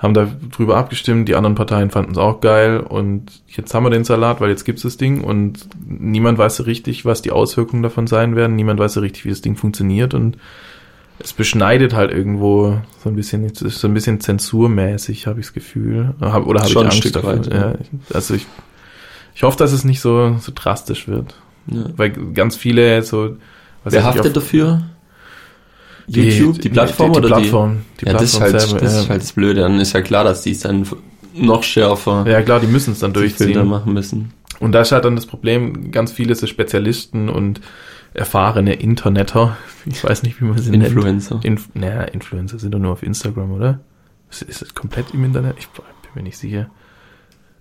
haben 0.00 0.14
da 0.14 0.28
drüber 0.50 0.76
abgestimmt, 0.78 1.28
die 1.28 1.34
anderen 1.36 1.54
Parteien 1.54 1.90
fanden 1.90 2.12
es 2.12 2.18
auch 2.18 2.40
geil 2.40 2.80
und 2.80 3.30
jetzt 3.48 3.72
haben 3.74 3.84
wir 3.84 3.90
den 3.90 4.04
Salat, 4.04 4.40
weil 4.40 4.48
jetzt 4.48 4.64
gibt's 4.64 4.82
das 4.82 4.96
Ding 4.96 5.22
und 5.22 5.68
niemand 5.86 6.38
weiß 6.38 6.56
so 6.56 6.62
richtig, 6.62 7.04
was 7.04 7.20
die 7.20 7.30
Auswirkungen 7.30 7.82
davon 7.82 8.06
sein 8.06 8.34
werden, 8.34 8.56
niemand 8.56 8.80
weiß 8.80 8.94
so 8.94 9.00
richtig, 9.00 9.26
wie 9.26 9.28
das 9.28 9.42
Ding 9.42 9.56
funktioniert 9.56 10.14
und 10.14 10.38
es 11.22 11.34
beschneidet 11.34 11.94
halt 11.94 12.10
irgendwo 12.10 12.80
so 13.02 13.10
ein 13.10 13.14
bisschen, 13.14 13.52
so 13.54 13.86
ein 13.86 13.92
bisschen 13.92 14.20
zensurmäßig, 14.20 15.26
habe 15.26 15.40
ich 15.40 15.46
das 15.46 15.52
Gefühl. 15.52 16.14
Hab, 16.18 16.46
oder 16.46 16.60
habe 16.60 16.70
ich 16.70 16.76
Angst 16.78 16.96
Stück 16.96 17.12
davor. 17.12 17.34
weit, 17.34 17.52
ja. 17.52 17.72
ja. 17.72 17.74
Also 18.14 18.32
ich, 18.32 18.46
ich 19.34 19.42
hoffe, 19.42 19.58
dass 19.58 19.72
es 19.72 19.84
nicht 19.84 20.00
so, 20.00 20.36
so 20.40 20.50
drastisch 20.54 21.08
wird. 21.08 21.34
Ja. 21.66 21.84
Weil 21.94 22.10
ganz 22.32 22.56
viele 22.56 23.02
so. 23.02 23.36
Wer 23.84 24.04
haftet 24.04 24.28
auf- 24.28 24.32
dafür? 24.32 24.80
YouTube, 26.06 26.60
die, 26.60 26.68
Plattform 26.68 27.12
die, 27.12 27.20
die 27.20 27.26
oder 27.26 27.36
Plattform, 27.36 27.78
die, 28.00 28.06
ja, 28.06 28.12
das 28.12 28.22
ist, 28.22 28.38
Plattform 28.38 28.52
halt, 28.52 28.68
selber. 28.70 28.84
das 28.84 28.94
ist 28.96 29.08
halt 29.08 29.22
das 29.22 29.32
Blöde. 29.32 29.60
Dann 29.60 29.80
ist 29.80 29.92
ja 29.92 30.02
klar, 30.02 30.24
dass 30.24 30.42
die 30.42 30.52
es 30.52 30.60
dann 30.60 30.86
noch 31.34 31.62
schärfer 31.62 32.24
ja 32.26 32.42
klar, 32.42 32.60
die 32.60 32.66
müssen 32.66 32.92
es 32.92 32.98
dann 32.98 33.12
die 33.12 33.20
Filter 33.20 33.44
durchziehen. 33.44 33.68
machen 33.68 33.92
müssen. 33.92 34.32
Und 34.58 34.72
da 34.72 34.82
ist 34.82 34.92
halt 34.92 35.04
dann 35.04 35.16
das 35.16 35.26
Problem, 35.26 35.90
ganz 35.90 36.12
viele 36.12 36.34
so 36.34 36.46
Spezialisten 36.46 37.28
und 37.28 37.60
erfahrene 38.12 38.74
Internetter, 38.74 39.56
ich 39.86 40.02
weiß 40.02 40.22
nicht, 40.22 40.40
wie 40.40 40.44
man 40.44 40.58
sie 40.58 40.70
nennt. 40.70 40.84
Influencer. 40.84 41.40
Inf 41.42 41.68
naja, 41.74 42.02
Influencer 42.02 42.58
sind 42.58 42.72
doch 42.72 42.78
nur 42.78 42.92
auf 42.92 43.02
Instagram, 43.02 43.52
oder? 43.52 43.80
Ist, 44.30 44.42
ist 44.42 44.62
das 44.62 44.74
komplett 44.74 45.14
im 45.14 45.24
Internet? 45.24 45.56
Ich 45.58 45.68
bin 45.68 45.84
mir 46.14 46.22
nicht 46.22 46.38
sicher. 46.38 46.70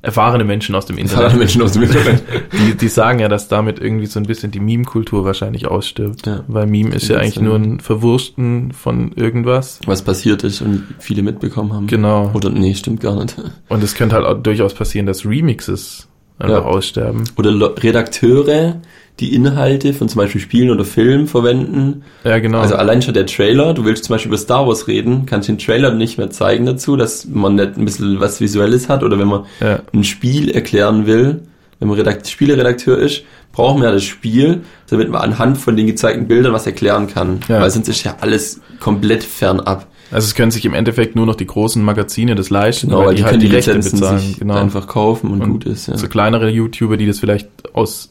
Erfahrene 0.01 0.45
Menschen 0.45 0.75
aus 0.75 0.85
dem 0.85 0.97
Erfahrene 0.97 1.23
Internet. 1.25 1.39
Menschen 1.39 1.61
aus 1.61 1.71
dem 1.73 1.83
Internet. 1.83 2.23
Die, 2.53 2.77
die 2.77 2.87
sagen 2.87 3.19
ja, 3.19 3.27
dass 3.27 3.49
damit 3.49 3.79
irgendwie 3.79 4.05
so 4.05 4.19
ein 4.19 4.25
bisschen 4.25 4.49
die 4.51 4.61
Meme-Kultur 4.61 5.25
wahrscheinlich 5.25 5.67
ausstirbt. 5.67 6.25
Ja. 6.25 6.43
Weil 6.47 6.67
Meme 6.67 6.95
ist 6.95 7.09
ja 7.09 7.17
eigentlich 7.17 7.39
nur 7.41 7.55
ein 7.55 7.79
Verwursten 7.81 8.71
von 8.71 9.11
irgendwas. 9.13 9.79
Was 9.85 10.01
passiert 10.01 10.43
ist 10.45 10.61
und 10.61 10.85
viele 10.99 11.21
mitbekommen 11.21 11.73
haben. 11.73 11.87
Genau. 11.87 12.31
Oder 12.33 12.49
nee, 12.49 12.73
stimmt 12.75 13.01
gar 13.01 13.15
nicht. 13.21 13.35
Und 13.67 13.83
es 13.83 13.93
könnte 13.95 14.15
halt 14.15 14.25
auch 14.25 14.41
durchaus 14.41 14.73
passieren, 14.73 15.05
dass 15.05 15.25
Remixes 15.25 16.07
einfach 16.37 16.55
Ja. 16.57 16.61
aussterben. 16.63 17.25
Oder 17.35 17.51
Redakteure, 17.83 18.77
die 19.19 19.33
Inhalte 19.33 19.93
von 19.93 20.09
zum 20.09 20.19
Beispiel 20.19 20.41
Spielen 20.41 20.69
oder 20.71 20.85
Filmen 20.85 21.27
verwenden. 21.27 22.03
Ja, 22.23 22.39
genau. 22.39 22.59
Also 22.59 22.75
allein 22.75 23.01
schon 23.01 23.13
der 23.13 23.25
Trailer, 23.25 23.73
du 23.73 23.85
willst 23.85 24.05
zum 24.05 24.13
Beispiel 24.13 24.29
über 24.29 24.37
Star 24.37 24.67
Wars 24.67 24.87
reden, 24.87 25.25
kannst 25.25 25.49
den 25.49 25.57
Trailer 25.57 25.93
nicht 25.93 26.17
mehr 26.17 26.29
zeigen 26.29 26.65
dazu, 26.65 26.95
dass 26.95 27.25
man 27.25 27.55
nicht 27.55 27.77
ein 27.77 27.85
bisschen 27.85 28.19
was 28.19 28.39
Visuelles 28.41 28.89
hat. 28.89 29.03
Oder 29.03 29.19
wenn 29.19 29.27
man 29.27 29.45
ja. 29.59 29.79
ein 29.93 30.03
Spiel 30.03 30.49
erklären 30.49 31.05
will, 31.05 31.41
wenn 31.79 31.87
man 31.87 31.97
Redakt 31.97 32.27
Spieleredakteur 32.27 32.97
ist, 32.97 33.23
brauchen 33.51 33.81
wir 33.81 33.87
ja 33.89 33.93
das 33.93 34.03
Spiel, 34.03 34.61
damit 34.89 35.09
man 35.09 35.21
anhand 35.21 35.57
von 35.57 35.75
den 35.75 35.87
gezeigten 35.87 36.27
Bildern 36.27 36.53
was 36.53 36.65
erklären 36.65 37.07
kann. 37.07 37.39
Ja. 37.47 37.61
Weil 37.61 37.69
sonst 37.71 37.87
ist 37.87 38.03
ja 38.03 38.17
alles 38.21 38.61
komplett 38.79 39.23
fernab. 39.23 39.87
Also 40.11 40.25
es 40.25 40.35
können 40.35 40.51
sich 40.51 40.65
im 40.65 40.73
Endeffekt 40.73 41.15
nur 41.15 41.25
noch 41.25 41.35
die 41.35 41.45
großen 41.45 41.83
Magazine 41.83 42.35
das 42.35 42.49
leisten, 42.49 42.87
Genau, 42.87 43.05
weil 43.05 43.15
die, 43.15 43.23
können 43.23 43.39
die, 43.39 43.47
Rechte 43.47 43.73
Lizenzen 43.73 44.17
sich 44.17 44.39
Genau. 44.39 44.55
einfach 44.55 44.87
kaufen 44.87 45.29
und, 45.29 45.41
Und 45.41 45.51
gut 45.51 45.65
ist. 45.65 45.87
Ja. 45.87 45.97
So 45.97 46.07
kleinere 46.07 46.49
YouTuber, 46.49 46.97
die 46.97 47.05
das 47.05 47.19
vielleicht 47.19 47.47
aus 47.73 48.09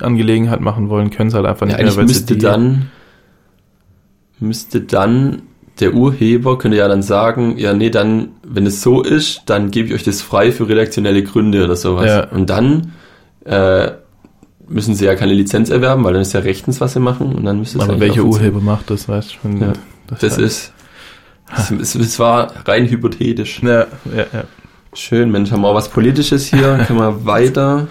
Herzangelegenheit 0.00 0.60
machen 0.60 0.88
wollen, 0.88 1.10
können 1.10 1.28
es 1.28 1.34
halt 1.34 1.46
einfach 1.46 1.66
Ja, 1.66 1.76
nicht 1.76 1.76
mehr, 1.78 1.86
eigentlich 1.86 1.96
weil 1.98 2.04
müsste 2.06 2.36
dann, 2.36 2.90
müsste 4.38 4.80
dann 4.80 5.42
der 5.80 5.94
Urheber 5.94 6.58
könnte 6.58 6.76
ja 6.76 6.88
dann 6.88 7.02
sagen, 7.02 7.56
ja, 7.56 7.72
nee, 7.72 7.88
dann, 7.90 8.30
wenn 8.46 8.66
es 8.66 8.82
so 8.82 9.02
ist, 9.02 9.42
dann 9.46 9.70
gebe 9.70 9.88
ich 9.88 9.94
euch 9.94 10.02
das 10.02 10.20
frei 10.20 10.52
für 10.52 10.68
redaktionelle 10.68 11.22
Gründe 11.22 11.64
oder 11.64 11.76
sowas. 11.76 12.06
Ja. 12.06 12.24
Und 12.30 12.50
dann 12.50 12.92
äh, 13.46 13.92
müssen 14.68 14.94
sie 14.94 15.06
ja 15.06 15.14
keine 15.14 15.32
Lizenz 15.32 15.70
erwerben, 15.70 16.04
weil 16.04 16.12
dann 16.12 16.22
ist 16.22 16.34
ja 16.34 16.40
rechtens, 16.40 16.80
was 16.82 16.92
sie 16.92 17.00
machen. 17.00 17.34
Und 17.34 17.44
dann 17.44 17.58
müsste 17.58 17.78
es 17.78 17.84
Aber 17.84 17.98
welcher. 17.98 18.24
Urheber 18.24 18.60
macht 18.60 18.90
das, 18.90 19.08
weißt 19.08 19.30
du 19.30 19.34
schon? 19.40 19.60
Ja, 19.60 19.72
Das 20.20 20.36
ist, 20.36 20.72
das, 21.48 21.70
ist- 21.70 21.94
das 21.98 22.18
war 22.18 22.52
rein 22.66 22.86
hypothetisch. 22.86 23.62
Ja, 23.62 23.86
ja, 24.14 24.26
ja. 24.32 24.44
Schön, 24.92 25.30
Mensch, 25.30 25.52
haben 25.52 25.62
wir 25.62 25.68
auch 25.68 25.74
was 25.74 25.88
Politisches 25.88 26.46
hier. 26.46 26.78
Können 26.86 26.98
wir 26.98 27.24
weiter 27.24 27.86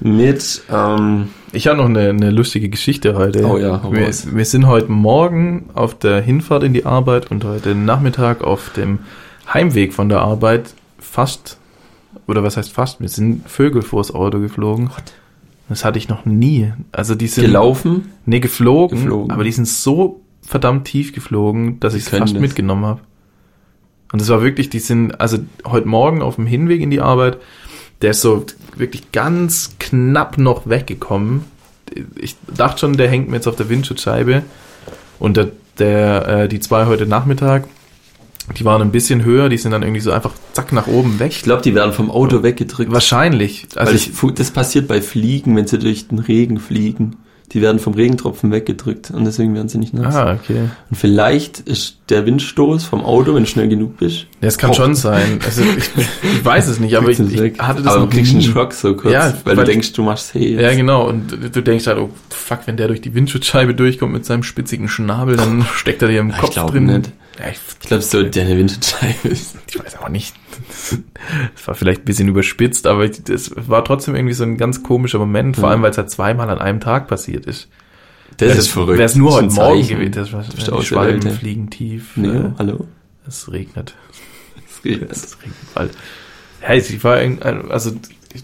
mit, 0.00 0.62
ähm, 0.72 1.28
Ich 1.52 1.66
habe 1.66 1.76
noch 1.76 1.84
eine, 1.84 2.08
eine 2.08 2.30
lustige 2.30 2.70
Geschichte 2.70 3.16
heute. 3.16 3.44
Oh 3.44 3.58
ja, 3.58 3.82
hau 3.82 3.92
wir, 3.92 4.08
wir 4.08 4.44
sind 4.44 4.66
heute 4.66 4.90
Morgen 4.90 5.68
auf 5.74 5.98
der 5.98 6.22
Hinfahrt 6.22 6.62
in 6.62 6.72
die 6.72 6.86
Arbeit 6.86 7.30
und 7.30 7.44
heute 7.44 7.74
Nachmittag 7.74 8.42
auf 8.42 8.72
dem 8.72 9.00
Heimweg 9.52 9.92
von 9.92 10.08
der 10.08 10.20
Arbeit 10.20 10.74
fast, 10.98 11.58
oder 12.26 12.42
was 12.42 12.56
heißt 12.56 12.72
fast, 12.72 13.00
wir 13.00 13.08
sind 13.08 13.48
Vögel 13.48 13.82
vors 13.82 14.14
Auto 14.14 14.40
geflogen. 14.40 14.90
Das 15.68 15.84
hatte 15.84 15.98
ich 15.98 16.08
noch 16.08 16.24
nie. 16.24 16.72
Also 16.92 17.14
die 17.14 17.26
sind 17.26 17.44
gelaufen. 17.44 18.12
Nee, 18.24 18.40
geflogen, 18.40 18.98
Geflogen. 19.02 19.30
aber 19.30 19.44
die 19.44 19.52
sind 19.52 19.68
so 19.68 20.22
verdammt 20.40 20.86
tief 20.86 21.12
geflogen, 21.12 21.78
dass 21.78 21.94
ich 21.94 22.04
es 22.04 22.08
fast 22.08 22.34
das. 22.34 22.40
mitgenommen 22.40 22.86
habe. 22.86 23.00
Und 24.12 24.20
es 24.20 24.28
war 24.28 24.42
wirklich, 24.42 24.70
die 24.70 24.80
sind, 24.80 25.20
also 25.20 25.38
heute 25.64 25.88
Morgen 25.88 26.22
auf 26.22 26.36
dem 26.36 26.46
Hinweg 26.46 26.80
in 26.80 26.90
die 26.90 27.00
Arbeit, 27.00 27.38
der 28.02 28.10
ist 28.10 28.22
so 28.22 28.44
wirklich 28.76 29.12
ganz 29.12 29.76
knapp 29.78 30.38
noch 30.38 30.68
weggekommen. 30.68 31.44
Ich 32.16 32.36
dachte 32.54 32.80
schon, 32.80 32.96
der 32.96 33.08
hängt 33.08 33.28
mir 33.28 33.36
jetzt 33.36 33.46
auf 33.46 33.56
der 33.56 33.68
Windschutzscheibe. 33.68 34.42
Und 35.18 35.36
der, 35.36 35.50
der 35.78 36.28
äh, 36.28 36.48
die 36.48 36.60
zwei 36.60 36.86
heute 36.86 37.06
Nachmittag, 37.06 37.64
die 38.58 38.64
waren 38.64 38.82
ein 38.82 38.90
bisschen 38.90 39.24
höher, 39.24 39.48
die 39.48 39.58
sind 39.58 39.70
dann 39.72 39.82
irgendwie 39.82 40.00
so 40.00 40.10
einfach 40.10 40.32
zack 40.52 40.72
nach 40.72 40.86
oben 40.86 41.20
weg. 41.20 41.30
Ich 41.32 41.42
glaube, 41.42 41.62
die 41.62 41.74
werden 41.74 41.92
vom 41.92 42.10
Auto 42.10 42.42
weggedrückt. 42.42 42.90
Wahrscheinlich. 42.90 43.68
Also 43.76 43.92
ich, 43.92 44.10
das 44.34 44.50
passiert 44.50 44.88
bei 44.88 45.02
Fliegen, 45.02 45.56
wenn 45.56 45.66
sie 45.66 45.78
durch 45.78 46.08
den 46.08 46.18
Regen 46.18 46.58
fliegen. 46.58 47.16
Die 47.52 47.60
werden 47.62 47.80
vom 47.80 47.94
Regentropfen 47.94 48.52
weggedrückt 48.52 49.10
und 49.10 49.24
deswegen 49.24 49.54
werden 49.56 49.68
sie 49.68 49.78
nicht 49.78 49.92
nass. 49.92 50.14
Ah, 50.14 50.34
okay. 50.40 50.68
Und 50.88 50.96
vielleicht 50.96 51.58
ist 51.58 51.96
der 52.08 52.24
Windstoß 52.24 52.84
vom 52.84 53.02
Auto, 53.04 53.34
wenn 53.34 53.42
du 53.42 53.48
schnell 53.48 53.68
genug 53.68 53.96
bist. 53.98 54.26
Ja, 54.40 54.46
es 54.48 54.56
kann 54.56 54.70
Oh. 54.70 54.74
schon 54.74 54.94
sein. 54.94 55.40
Also 55.44 55.62
ich, 55.62 55.90
ich 56.22 56.44
weiß 56.44 56.68
es 56.68 56.78
nicht, 56.78 56.94
aber 56.96 57.08
ich, 57.08 57.18
ich 57.18 57.58
hatte 57.58 57.82
das 57.82 57.92
Aber 57.94 58.04
noch 58.04 58.10
du 58.10 58.16
kriegst 58.16 58.30
einen 58.32 58.40
nie. 58.40 58.46
Schock 58.46 58.72
so 58.72 58.94
kurz, 58.94 59.12
Ja, 59.12 59.34
weil, 59.44 59.56
weil- 59.56 59.64
du 59.64 59.72
denkst, 59.72 59.92
du 59.94 60.02
machst 60.04 60.32
hey. 60.34 60.60
Ja, 60.62 60.72
genau. 60.74 61.08
Und 61.08 61.32
du 61.54 61.60
denkst 61.60 61.88
halt, 61.88 61.98
oh 61.98 62.10
fuck, 62.28 62.60
wenn 62.66 62.76
der 62.76 62.86
durch 62.86 63.00
die 63.00 63.14
Windschutzscheibe 63.14 63.74
durchkommt 63.74 64.12
mit 64.12 64.24
seinem 64.24 64.44
spitzigen 64.44 64.88
Schnabel, 64.88 65.34
dann 65.36 65.66
steckt 65.74 66.02
er 66.02 66.08
dir 66.08 66.20
im 66.20 66.30
Ich 66.30 66.36
Kopf 66.36 66.52
glaub 66.52 66.70
drin. 66.70 66.86
nicht. 66.86 67.10
Ja, 67.40 67.48
ich, 67.50 67.78
glaube, 67.80 68.02
so 68.02 68.22
deine 68.22 68.56
Windschutzscheibe 68.58 69.28
ist. 69.28 69.56
ich 69.68 69.78
weiß 69.82 69.98
auch 69.98 70.08
nicht. 70.10 70.34
Es 71.54 71.66
war 71.66 71.74
vielleicht 71.74 72.02
ein 72.02 72.04
bisschen 72.04 72.28
überspitzt, 72.28 72.86
aber 72.86 73.08
das 73.08 73.52
war 73.56 73.84
trotzdem 73.84 74.14
irgendwie 74.14 74.34
so 74.34 74.44
ein 74.44 74.56
ganz 74.58 74.82
komischer 74.82 75.18
Moment, 75.18 75.56
vor 75.56 75.64
Ja. 75.64 75.70
allem 75.70 75.82
weil 75.82 75.90
es 75.90 75.96
ja 75.96 76.06
zweimal 76.06 76.50
an 76.50 76.58
einem 76.58 76.80
Tag 76.80 77.08
passiert 77.08 77.46
ist. 77.46 77.68
Das 78.36 78.56
ist 78.56 78.68
verrückt. 78.68 78.98
Wäre 78.98 79.06
es 79.06 79.16
nur 79.16 79.32
heute 79.32 79.52
Morgen 79.54 79.86
gewesen. 79.86 80.12
Das 80.12 80.32
war, 80.32 80.42
die 80.42 80.58
aus 80.58 80.64
der 80.64 80.82
Schwalben 80.82 81.24
Welt. 81.24 81.34
fliegen 81.36 81.70
tief. 81.70 82.12
Nee, 82.16 82.28
äh, 82.28 82.50
hallo? 82.58 82.86
Es 83.26 83.50
regnet. 83.50 83.94
Es 84.68 84.84
regnet. 84.84 85.10
Es 85.12 85.36
regnet 85.38 85.74
bald. 85.74 85.90
Hey, 86.60 86.78
ich 86.78 87.04
war 87.04 87.16
also 87.70 87.92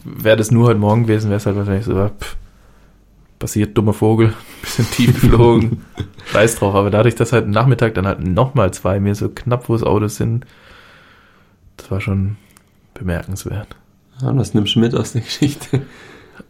wäre 0.04 0.36
das 0.36 0.50
nur 0.50 0.68
heute 0.68 0.80
Morgen 0.80 1.02
gewesen, 1.04 1.28
wäre 1.30 1.38
es 1.38 1.46
halt 1.46 1.56
wahrscheinlich 1.56 1.84
so, 1.84 1.92
pff, 1.94 2.36
passiert 3.38 3.76
dummer 3.76 3.92
Vogel, 3.92 4.32
bisschen 4.62 4.90
tief 4.90 5.20
geflogen, 5.20 5.82
scheiß 6.32 6.56
drauf, 6.56 6.74
aber 6.74 6.90
dadurch, 6.90 7.14
dass 7.14 7.32
halt 7.32 7.48
Nachmittag 7.48 7.94
dann 7.94 8.06
halt 8.06 8.26
nochmal 8.26 8.72
zwei 8.72 9.00
mir 9.00 9.14
so 9.14 9.28
knapp 9.28 9.66
vors 9.66 9.82
Auto 9.82 10.08
sind, 10.08 10.46
das 11.76 11.90
war 11.90 12.00
schon 12.00 12.36
bemerkenswert. 12.94 13.76
Ja, 14.22 14.34
was 14.36 14.54
nimmst 14.54 14.74
du 14.74 14.80
mit 14.80 14.94
aus 14.94 15.12
der 15.12 15.20
Geschichte? 15.22 15.82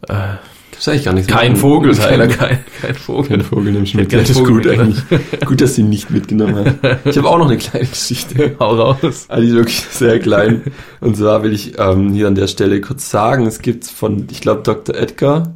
Äh, 0.07 0.35
Gibt's 0.71 0.87
eigentlich 0.89 1.05
gar 1.05 1.13
nichts. 1.13 1.27
kein. 1.33 1.55
Vogel, 1.55 1.95
Tyler, 1.95 2.27
Kein, 2.27 2.59
kein, 2.81 2.93
Vogel. 2.95 3.29
kein 3.37 3.41
Vogel 3.41 3.71
nimmst 3.73 3.93
du 3.93 3.97
mit. 3.97 4.13
Das 4.13 4.29
ist 4.29 4.43
gut 4.43 4.67
eigentlich. 4.67 5.01
gut, 5.45 5.59
dass 5.59 5.75
sie 5.75 5.81
ihn 5.81 5.89
nicht 5.89 6.11
mitgenommen 6.11 6.55
hat. 6.81 6.99
Ich 7.05 7.17
habe 7.17 7.27
auch 7.29 7.37
noch 7.39 7.47
eine 7.47 7.57
kleine 7.57 7.87
Geschichte. 7.87 8.55
Hau 8.59 8.75
raus. 8.75 9.25
Ah, 9.27 9.39
die 9.39 9.47
ist 9.47 9.55
wirklich 9.55 9.79
sehr 9.79 10.19
klein. 10.19 10.61
Und 11.01 11.17
zwar 11.17 11.41
will 11.41 11.51
ich 11.53 11.79
ähm, 11.79 12.13
hier 12.13 12.27
an 12.27 12.35
der 12.35 12.47
Stelle 12.47 12.79
kurz 12.79 13.09
sagen, 13.09 13.47
es 13.47 13.59
gibt 13.59 13.85
von, 13.85 14.27
ich 14.29 14.39
glaube, 14.39 14.61
Dr. 14.61 14.93
Edgar 14.95 15.53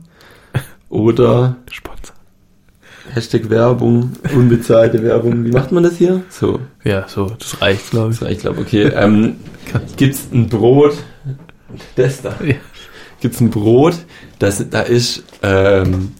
oder 0.91 1.55
Sponsor. 1.71 2.15
Hashtag 3.13 3.49
Werbung, 3.49 4.11
unbezahlte 4.35 5.01
Werbung. 5.03 5.43
Wie 5.43 5.51
macht 5.51 5.71
man 5.71 5.83
das 5.83 5.97
hier? 5.97 6.21
So, 6.29 6.59
Ja, 6.83 7.07
so, 7.07 7.31
das 7.39 7.59
reicht, 7.61 7.89
glaube 7.89 8.11
ich. 8.13 8.19
so 8.19 8.25
ich 8.27 8.39
glaube, 8.39 8.61
okay. 8.61 8.83
Ähm, 8.95 9.37
gibt's 9.97 10.27
ein 10.31 10.47
Brot, 10.47 10.93
das 11.95 12.21
da. 12.21 12.35
Ja. 12.43 12.55
Gibt's 13.19 13.41
ein 13.41 13.49
Brot, 13.49 13.95
das, 14.39 14.69
da 14.69 14.81
ist, 14.81 15.23
ähm, 15.41 16.11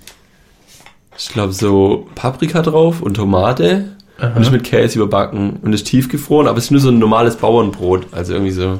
ich 1.18 1.30
glaube, 1.30 1.54
so 1.54 2.08
Paprika 2.16 2.62
drauf 2.62 3.02
und 3.02 3.14
Tomate 3.16 3.96
Aha. 4.20 4.36
und 4.36 4.42
ist 4.42 4.52
mit 4.52 4.64
Käse 4.64 5.00
überbacken 5.00 5.58
und 5.62 5.74
ist 5.74 5.86
tiefgefroren, 5.88 6.48
aber 6.48 6.58
es 6.58 6.66
ist 6.66 6.72
nur 6.72 6.82
so 6.82 6.90
ein 6.90 7.00
normales 7.00 7.36
Bauernbrot, 7.38 8.08
also 8.12 8.34
irgendwie 8.34 8.52
so 8.52 8.80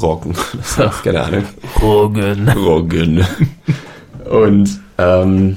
Roggen, 0.00 0.34
keine 1.04 1.22
Ahnung. 1.22 1.44
Roggen. 1.82 2.48
Roggen. 2.48 3.24
Und 4.30 4.80
ähm, 4.98 5.56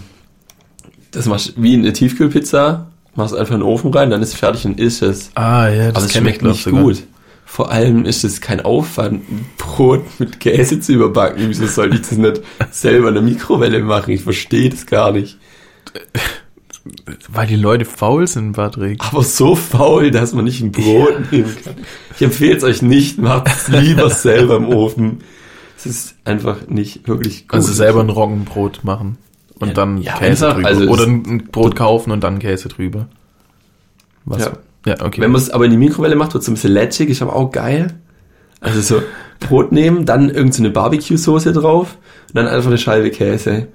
das 1.11 1.25
machst 1.25 1.57
du 1.57 1.61
wie 1.63 1.73
eine 1.73 1.93
Tiefkühlpizza, 1.93 2.87
machst 3.15 3.35
einfach 3.35 3.53
in 3.55 3.61
den 3.61 3.67
Ofen 3.67 3.93
rein, 3.93 4.09
dann 4.09 4.21
ist 4.21 4.29
es 4.33 4.39
fertig 4.39 4.65
und 4.65 4.79
isst 4.79 5.01
es. 5.01 5.31
Ah, 5.35 5.67
ja, 5.69 5.83
Aber 5.85 5.93
das 5.93 6.05
es 6.05 6.11
kenn 6.13 6.25
ich, 6.25 6.35
schmeckt 6.35 6.43
nicht 6.43 6.63
sogar. 6.63 6.83
gut. 6.83 7.03
Vor 7.45 7.69
allem 7.69 8.05
ist 8.05 8.23
es 8.23 8.39
kein 8.39 8.61
Aufwand, 8.61 9.23
Brot 9.57 10.05
mit 10.19 10.39
Käse 10.39 10.79
zu 10.79 10.93
überbacken. 10.93 11.49
Wieso 11.49 11.65
soll 11.67 11.93
ich 11.93 11.99
das 12.01 12.13
nicht 12.13 12.41
selber 12.71 13.09
in 13.09 13.15
der 13.15 13.23
Mikrowelle 13.23 13.79
machen? 13.81 14.11
Ich 14.11 14.21
verstehe 14.21 14.69
das 14.69 14.85
gar 14.85 15.11
nicht. 15.11 15.37
Weil 17.29 17.47
die 17.47 17.57
Leute 17.57 17.83
faul 17.83 18.25
sind, 18.25 18.53
Patrick. 18.53 19.01
Aber 19.03 19.21
so 19.23 19.55
faul, 19.55 20.11
dass 20.11 20.33
man 20.33 20.45
nicht 20.45 20.61
ein 20.61 20.71
Brot 20.71 21.31
nehmen 21.31 21.53
kann. 21.63 21.75
Ich 22.15 22.21
empfehle 22.21 22.55
es 22.55 22.63
euch 22.63 22.81
nicht, 22.81 23.17
macht 23.17 23.47
es 23.47 23.67
lieber 23.67 24.09
selber 24.09 24.55
im 24.55 24.69
Ofen. 24.69 25.19
Es 25.85 25.85
ist 25.85 26.15
einfach 26.25 26.67
nicht 26.67 27.07
wirklich 27.07 27.47
gut. 27.47 27.55
Also 27.59 27.73
selber 27.73 28.01
ein 28.01 28.09
Roggenbrot 28.09 28.83
machen 28.83 29.17
und 29.59 29.69
Ja, 29.69 29.73
dann 29.73 29.97
ja, 30.01 30.17
Käse 30.17 30.47
einfach, 30.47 30.55
drüber. 30.55 30.67
also 30.67 30.83
Oder 30.87 31.03
ein 31.07 31.47
Brot 31.51 31.75
kaufen 31.75 32.11
und 32.11 32.23
dann 32.23 32.39
Käse 32.39 32.69
drüber. 32.69 33.07
Was? 34.25 34.45
Ja. 34.45 34.51
Ja, 34.85 34.95
okay. 35.05 35.21
Wenn 35.21 35.31
man 35.31 35.39
es 35.41 35.49
aber 35.51 35.65
in 35.65 35.71
die 35.71 35.77
Mikrowelle 35.77 36.15
macht, 36.15 36.33
wird 36.33 36.41
es 36.41 36.47
ein 36.49 36.55
bisschen 36.55 36.71
lätschig, 36.73 37.09
ist 37.09 37.21
aber 37.21 37.35
auch 37.35 37.51
geil. 37.51 37.93
Also 38.61 38.81
so 38.81 39.01
Brot 39.39 39.71
nehmen, 39.71 40.05
dann 40.05 40.25
irgendeine 40.29 40.51
so 40.53 40.61
eine 40.63 40.69
Barbecue-Soße 40.71 41.51
drauf 41.53 41.97
und 42.29 42.35
dann 42.35 42.47
einfach 42.47 42.67
eine 42.67 42.77
Scheibe 42.77 43.09
Käse. 43.11 43.67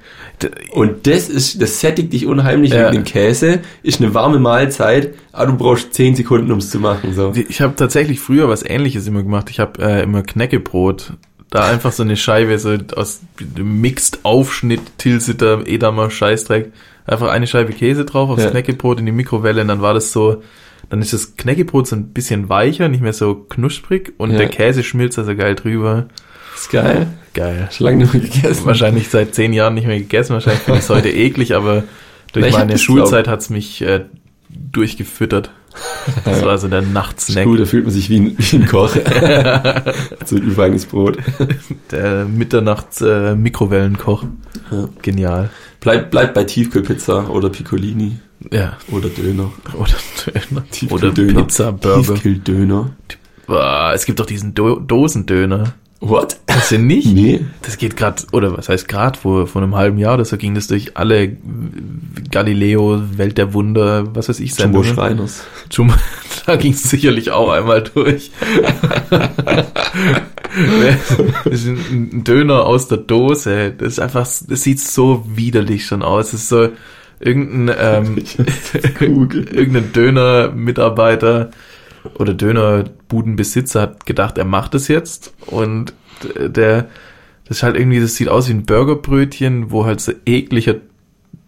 Und 0.73 1.07
das 1.09 1.29
ist, 1.29 1.61
das 1.63 1.81
sättigt 1.81 2.13
dich 2.13 2.27
unheimlich 2.27 2.73
Ja. 2.73 2.85
wegen 2.87 3.03
dem 3.03 3.05
Käse, 3.05 3.61
ist 3.83 4.01
eine 4.01 4.15
warme 4.15 4.39
Mahlzeit, 4.39 5.15
aber 5.33 5.53
du 5.53 5.57
brauchst 5.59 5.95
10 5.95 6.15
Sekunden, 6.17 6.51
um 6.53 6.59
es 6.59 6.71
zu 6.71 6.79
machen. 6.79 7.15
So. 7.15 7.33
Ich 7.35 7.61
habe 7.61 7.75
tatsächlich 7.77 8.21
früher 8.21 8.49
was 8.49 8.65
ähnliches 8.65 9.07
immer 9.09 9.23
gemacht. 9.23 9.51
Ich 9.51 9.59
habe 9.61 9.81
äh, 9.83 10.03
immer 10.03 10.23
Knäckebrot. 10.23 11.13
Da 11.51 11.65
einfach 11.67 11.93
so 11.93 12.03
eine 12.03 12.17
Scheibe 12.17 12.59
so 12.59 12.77
aus 12.97 13.21
dem 13.39 13.81
Mixed 13.81 14.21
Aufschnitt, 14.25 14.81
Tilsiter, 14.99 15.67
Edamer, 15.67 16.11
Scheißdreck. 16.11 16.73
Einfach 17.07 17.29
eine 17.29 17.47
Scheibe 17.47 17.73
Käse 17.73 18.05
drauf 18.05 18.31
aufs 18.31 18.43
Ja. 18.43 18.51
Knäckebrot 18.51 18.99
in 18.99 19.07
die 19.07 19.13
Mikrowelle 19.13 19.63
und 19.63 19.69
dann 19.69 19.81
war 19.81 19.95
das 19.95 20.11
so, 20.11 20.43
dann 20.91 21.01
ist 21.01 21.13
das 21.13 21.37
Knäckebrot 21.37 21.87
so 21.87 21.95
ein 21.95 22.09
bisschen 22.09 22.49
weicher, 22.49 22.89
nicht 22.89 23.01
mehr 23.01 23.13
so 23.13 23.35
knusprig 23.37 24.15
und 24.19 24.33
Ja. 24.33 24.39
der 24.39 24.49
Käse 24.49 24.83
schmilzt 24.83 25.19
also 25.19 25.37
geil 25.37 25.55
drüber. 25.55 26.07
Ist 26.57 26.71
geil. 26.71 27.07
Geil. 27.35 27.69
Schon 27.71 27.85
lange 27.85 27.99
nicht 27.99 28.15
mehr 28.15 28.23
gegessen. 28.23 28.65
Wahrscheinlich 28.67 29.09
seit 29.09 29.35
zehn 29.35 29.53
Jahren 29.53 29.75
nicht 29.75 29.87
mehr 29.87 29.99
gegessen. 29.99 30.33
Wahrscheinlich 30.33 30.63
finde 30.63 30.79
ich 30.79 30.85
es 30.85 30.91
heute 30.91 31.11
eklig, 31.11 31.55
aber 31.55 31.85
durch 32.33 32.47
hab 32.53 32.61
meine 32.67 32.79
Schulzeit 32.79 33.29
hat's 33.29 33.51
mich 33.51 33.83
äh, 33.83 34.07
durchgefüttert. 34.49 35.51
Das 36.25 36.45
war 36.45 36.59
so 36.59 36.69
der 36.69 36.83
Nachtsnack. 36.83 37.45
Gut, 37.45 37.61
da 37.61 37.65
fühlt 37.65 37.85
man 37.85 37.93
sich 37.93 38.09
wie 38.11 38.21
ein, 38.21 38.37
wie 38.39 38.57
ein 38.57 38.67
Koch. 38.67 38.91
so 40.25 40.37
ein 40.37 40.43
übereigenes 40.43 40.87
Brot. 40.87 41.19
Der 41.91 42.25
Mitternachts 42.25 43.01
äh, 43.01 43.35
Mikrowellenkoch. 43.35 44.25
Ja. 44.71 44.89
Genial. 45.03 45.51
Bleib, 45.81 46.11
bleib 46.11 46.35
bei 46.35 46.45
Tiefkühlpizza 46.45 47.29
oder 47.29 47.49
Piccolini 47.51 48.17
Ja. 48.53 48.77
oder 48.91 49.09
Döner. 49.09 49.53
Oder 49.75 49.95
Döner. 50.25 50.47
Oder 50.53 50.65
Tiefkühldöner. 50.71 51.43
Pizza, 51.43 51.73
Burger. 51.73 52.15
Tiefkühldöner. 52.15 52.91
Boah, 53.47 53.93
es 53.95 54.05
gibt 54.07 54.19
doch 54.19 54.27
diesen 54.27 54.55
Do 54.55 54.81
Dosendöner. 54.81 55.75
What? 56.01 56.37
Das 56.47 56.69
sind 56.69 56.87
nicht? 56.87 57.13
Nee. 57.13 57.41
Das 57.63 57.79
geht 57.79 57.97
gerade, 57.97 58.23
oder 58.33 58.57
was 58.57 58.69
heißt 58.69 58.87
gerade, 58.87 59.19
vor, 59.19 59.47
vor 59.47 59.63
einem 59.63 59.75
halben 59.75 59.99
Jahr 59.99 60.15
oder 60.15 60.25
so 60.25 60.37
ging 60.37 60.55
das 60.55 60.67
durch 60.67 60.97
alle 60.97 61.37
Galileo, 62.31 63.03
Welt 63.17 63.39
der 63.39 63.55
Wunder, 63.55 64.15
was 64.15 64.29
weiß 64.29 64.41
ich, 64.41 64.51
Jumbo 64.51 64.83
Sendungen. 64.83 64.95
Schreiners. 64.95 65.45
Jumbo, 65.71 65.95
da 66.47 66.57
ging 66.57 66.73
es 66.73 66.83
sicherlich 66.83 67.31
auch 67.31 67.51
einmal 67.51 67.83
durch. 67.83 68.31
das 71.45 71.65
ist 71.65 71.67
ein 71.67 72.11
ein 72.13 72.25
Döner 72.25 72.67
aus 72.67 72.89
der 72.89 72.99
Dose. 72.99 73.73
Das 73.77 73.89
ist 73.89 74.01
einfach, 74.01 74.27
das 74.27 74.63
sieht 74.63 74.81
so 74.81 75.25
widerlich 75.27 75.87
schon 75.87 76.03
aus. 76.03 76.31
Das 76.31 76.41
ist 76.41 76.49
so 76.49 76.69
irgendein, 77.21 77.77
ähm, 77.79 78.25
irgendein 79.01 79.93
Döner-Mitarbeiter 79.93 81.51
oder 82.19 82.35
Dönerbudenbesitzer 82.35 83.83
hat 83.83 84.07
gedacht, 84.07 84.39
er 84.39 84.45
macht 84.45 84.75
es 84.75 84.89
jetzt. 84.89 85.35
Und 85.47 85.93
der, 86.37 86.89
das 87.45 87.59
ist 87.59 87.63
halt 87.63 87.77
irgendwie, 87.77 88.01
das 88.01 88.17
sieht 88.17 88.29
aus 88.29 88.49
wie 88.49 88.55
ein 88.55 88.65
Burgerbrötchen, 88.65 89.71
wo 89.71 89.85
halt 89.85 90.01
so 90.01 90.13
ekliger 90.25 90.77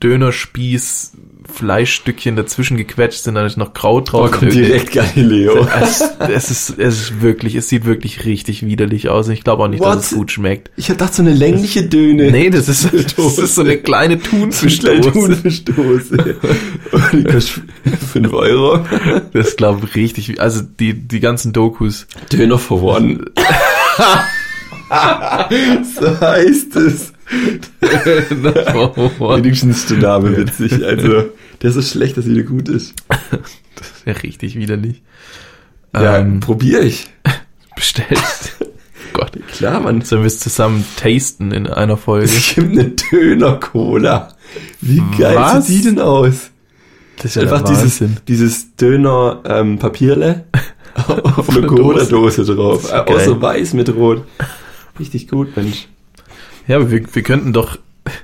Dönerspieß, 0.03 1.13
Fleischstückchen 1.53 2.37
dazwischen 2.37 2.77
gequetscht 2.77 3.23
sind, 3.25 3.35
dann 3.35 3.47
ist 3.47 3.57
noch 3.57 3.73
Kraut 3.73 4.09
Oh, 4.15 4.19
drauf. 4.27 4.31
kommt 4.33 4.53
direkt 4.53 4.93
Galileo. 4.93 5.67
Es, 5.81 6.03
es, 6.21 6.51
ist, 6.51 6.79
es 6.79 7.01
ist 7.01 7.21
wirklich, 7.23 7.55
es 7.57 7.69
sieht 7.69 7.85
wirklich 7.85 8.25
richtig 8.25 8.65
widerlich 8.65 9.09
aus. 9.09 9.27
Und 9.27 9.33
ich 9.33 9.43
glaube 9.45 9.65
auch 9.65 9.69
nicht, 9.69 9.81
What? 9.81 9.97
dass 9.97 10.13
es 10.13 10.17
gut 10.17 10.31
schmeckt. 10.31 10.71
Ich 10.77 10.87
dachte 10.89 11.15
so 11.15 11.23
eine 11.23 11.33
längliche 11.33 11.85
Döne. 11.85 12.31
Nee, 12.31 12.51
das 12.51 12.69
ist, 12.69 12.93
das 12.93 13.39
ist 13.39 13.55
so 13.55 13.63
eine 13.63 13.79
kleine 13.79 14.21
Thunfischdose. 14.21 15.11
Thunfischdose. 15.11 16.37
Und 16.93 17.13
die 17.13 17.25
kostet 17.25 17.65
5 18.13 18.33
Euro. 18.33 18.85
Das 19.33 19.57
glaube 19.57 19.87
ich 19.89 19.95
richtig, 19.97 20.41
also 20.41 20.61
die, 20.63 20.95
die 20.95 21.21
ganzen 21.21 21.53
Dokus. 21.53 22.07
Döner 22.33 22.59
for 22.59 22.83
one. 22.83 23.25
so 25.99 26.21
heißt 26.21 26.77
es. 26.77 27.13
Wenigstens 29.43 29.79
ist 29.81 29.91
der 29.91 29.99
Name 29.99 30.37
witzig. 30.37 30.85
Also, 30.85 31.25
der 31.63 31.71
ist 31.71 31.75
so 31.75 31.83
schlecht, 31.83 32.17
dass 32.17 32.25
er 32.27 32.33
wieder 32.33 32.43
gut 32.45 32.69
ist. 32.69 32.95
Das 33.75 33.87
ist 33.91 34.07
ja 34.07 34.13
richtig 34.15 34.57
widerlich. 34.57 35.03
Ja, 35.95 36.19
Ähm, 36.19 36.41
probier 36.41 36.81
ich. 36.83 37.09
bestellt. 37.77 38.19
Gott. 39.13 39.33
Klar, 39.53 39.81
man. 39.81 40.03
Sollen 40.03 40.23
wir 40.23 40.27
es 40.27 40.41
zusammen 40.41 40.85
tasten 40.97 41.53
in 41.53 41.67
einer 41.67 41.97
Folge? 41.97 42.27
Es 42.27 42.55
gibt 42.55 42.71
eine 42.71 42.91
Döner-Cola. 42.91 44.35
Wie 44.81 45.03
geil 45.19 45.37
Was? 45.37 45.67
sieht 45.67 45.85
die 45.85 45.89
denn 45.91 46.01
aus? 46.01 46.51
Das 47.17 47.27
ist 47.27 47.35
ja 47.37 47.43
Einfach 47.43 47.63
dieses, 47.63 48.03
dieses 48.29 48.77
Döner-Papierle 48.77 50.45
auf 50.95 51.49
einer 51.51 51.59
einer 51.59 51.67
Dose. 51.69 51.83
Cola-Dose 51.83 52.45
drauf. 52.45 52.93
Äh. 52.93 52.97
Außer 52.97 53.41
weiß 53.41 53.75
mit 53.75 53.95
rot. 53.95 54.25
Richtig 54.99 55.29
gut, 55.29 55.57
Mensch. 55.57 55.89
Ja, 56.69 56.77
aber 56.77 56.91
wir, 56.91 57.03
wir 57.13 57.23
könnten 57.23 57.53
doch. 57.53 57.79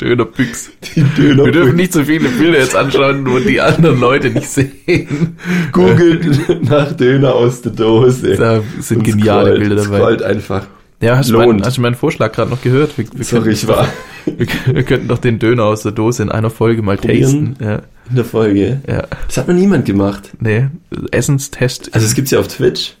Dönerbüchs. 0.00 0.70
Die 0.96 1.04
Wir 1.16 1.52
dürfen 1.52 1.76
nicht 1.76 1.92
so 1.92 2.04
viele 2.04 2.28
Bilder 2.28 2.58
jetzt 2.58 2.74
anschauen, 2.74 3.24
wo 3.30 3.38
die 3.38 3.60
anderen 3.60 4.00
Leute 4.00 4.30
nicht 4.30 4.48
sehen. 4.48 5.36
googelt 5.70 6.62
nach 6.68 6.92
Döner 6.92 7.34
aus 7.34 7.62
der 7.62 7.72
Dose. 7.72 8.36
Da 8.36 8.62
sind 8.80 8.98
Und 8.98 9.04
geniale 9.04 9.50
scrollt, 9.54 9.60
Bilder 9.60 9.76
dabei. 9.76 9.98
Scrollt 9.98 10.22
einfach. 10.22 10.66
Ja, 11.00 11.16
hast 11.16 11.30
du, 11.30 11.34
Lohnt. 11.34 11.46
meinen, 11.48 11.64
hast 11.64 11.76
du 11.78 11.80
meinen 11.80 11.94
Vorschlag 11.96 12.32
gerade 12.32 12.50
noch 12.50 12.62
gehört? 12.62 12.96
Wir, 12.96 13.04
wir, 13.12 13.24
Sorry, 13.24 13.52
ich 13.52 13.66
war 13.66 13.88
wir, 14.24 14.46
wir 14.66 14.82
könnten 14.84 15.08
doch 15.08 15.18
den 15.18 15.38
Döner 15.40 15.64
aus 15.64 15.82
der 15.82 15.90
Dose 15.92 16.22
in 16.22 16.30
einer 16.30 16.50
Folge 16.50 16.82
mal 16.82 16.96
Probieren? 16.96 17.56
tasten. 17.56 17.64
Ja, 17.64 17.82
in 18.08 18.16
der 18.16 18.24
Folge. 18.24 18.80
ja. 18.88 19.04
Das 19.26 19.36
hat 19.36 19.48
noch 19.48 19.54
niemand 19.54 19.84
gemacht. 19.84 20.30
Nee, 20.40 20.68
Essenstest. 21.10 21.90
Also 21.92 22.06
es 22.06 22.14
gibt's 22.14 22.30
ja 22.30 22.38
auf 22.38 22.48
Twitch. 22.48 22.94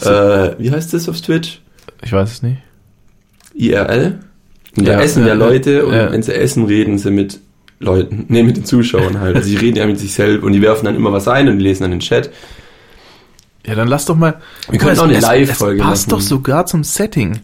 Äh, 0.00 0.54
wie 0.58 0.70
heißt 0.72 0.92
das 0.92 1.08
auf 1.08 1.20
Twitch? 1.20 1.60
ich 2.02 2.12
weiß 2.12 2.30
es 2.32 2.42
nicht. 2.42 2.58
IRL. 3.56 4.18
Und 4.76 4.86
da 4.86 4.92
Ja, 4.92 5.00
essen 5.00 5.26
ja, 5.26 5.34
Leute 5.34 5.86
und 5.86 5.94
ja. 5.94 6.12
wenn 6.12 6.22
sie 6.22 6.34
essen, 6.34 6.64
reden 6.66 6.98
sie 6.98 7.10
mit 7.10 7.40
Leuten. 7.80 8.26
Nee, 8.28 8.42
mit 8.42 8.56
den 8.56 8.64
Zuschauern 8.64 9.20
halt. 9.20 9.36
Also 9.36 9.48
sie 9.48 9.56
reden 9.56 9.76
ja 9.76 9.86
mit 9.86 9.98
sich 9.98 10.12
selbst 10.14 10.42
und 10.44 10.52
die 10.52 10.62
werfen 10.62 10.84
dann 10.86 10.96
immer 10.96 11.12
was 11.12 11.28
ein 11.28 11.48
und 11.48 11.58
die 11.58 11.64
lesen 11.64 11.82
dann 11.84 11.90
den 11.92 12.00
Chat. 12.00 12.30
Ja, 13.66 13.74
dann 13.74 13.88
lass 13.88 14.04
doch 14.04 14.16
mal. 14.16 14.40
Wir 14.70 14.78
können 14.78 14.98
auch 14.98 15.04
eine 15.04 15.18
Live-Folge 15.18 15.80
Es 15.82 15.86
passt 15.86 16.06
machen. 16.08 16.18
doch 16.18 16.20
sogar 16.26 16.66
zum 16.66 16.84
Setting. 16.84 17.40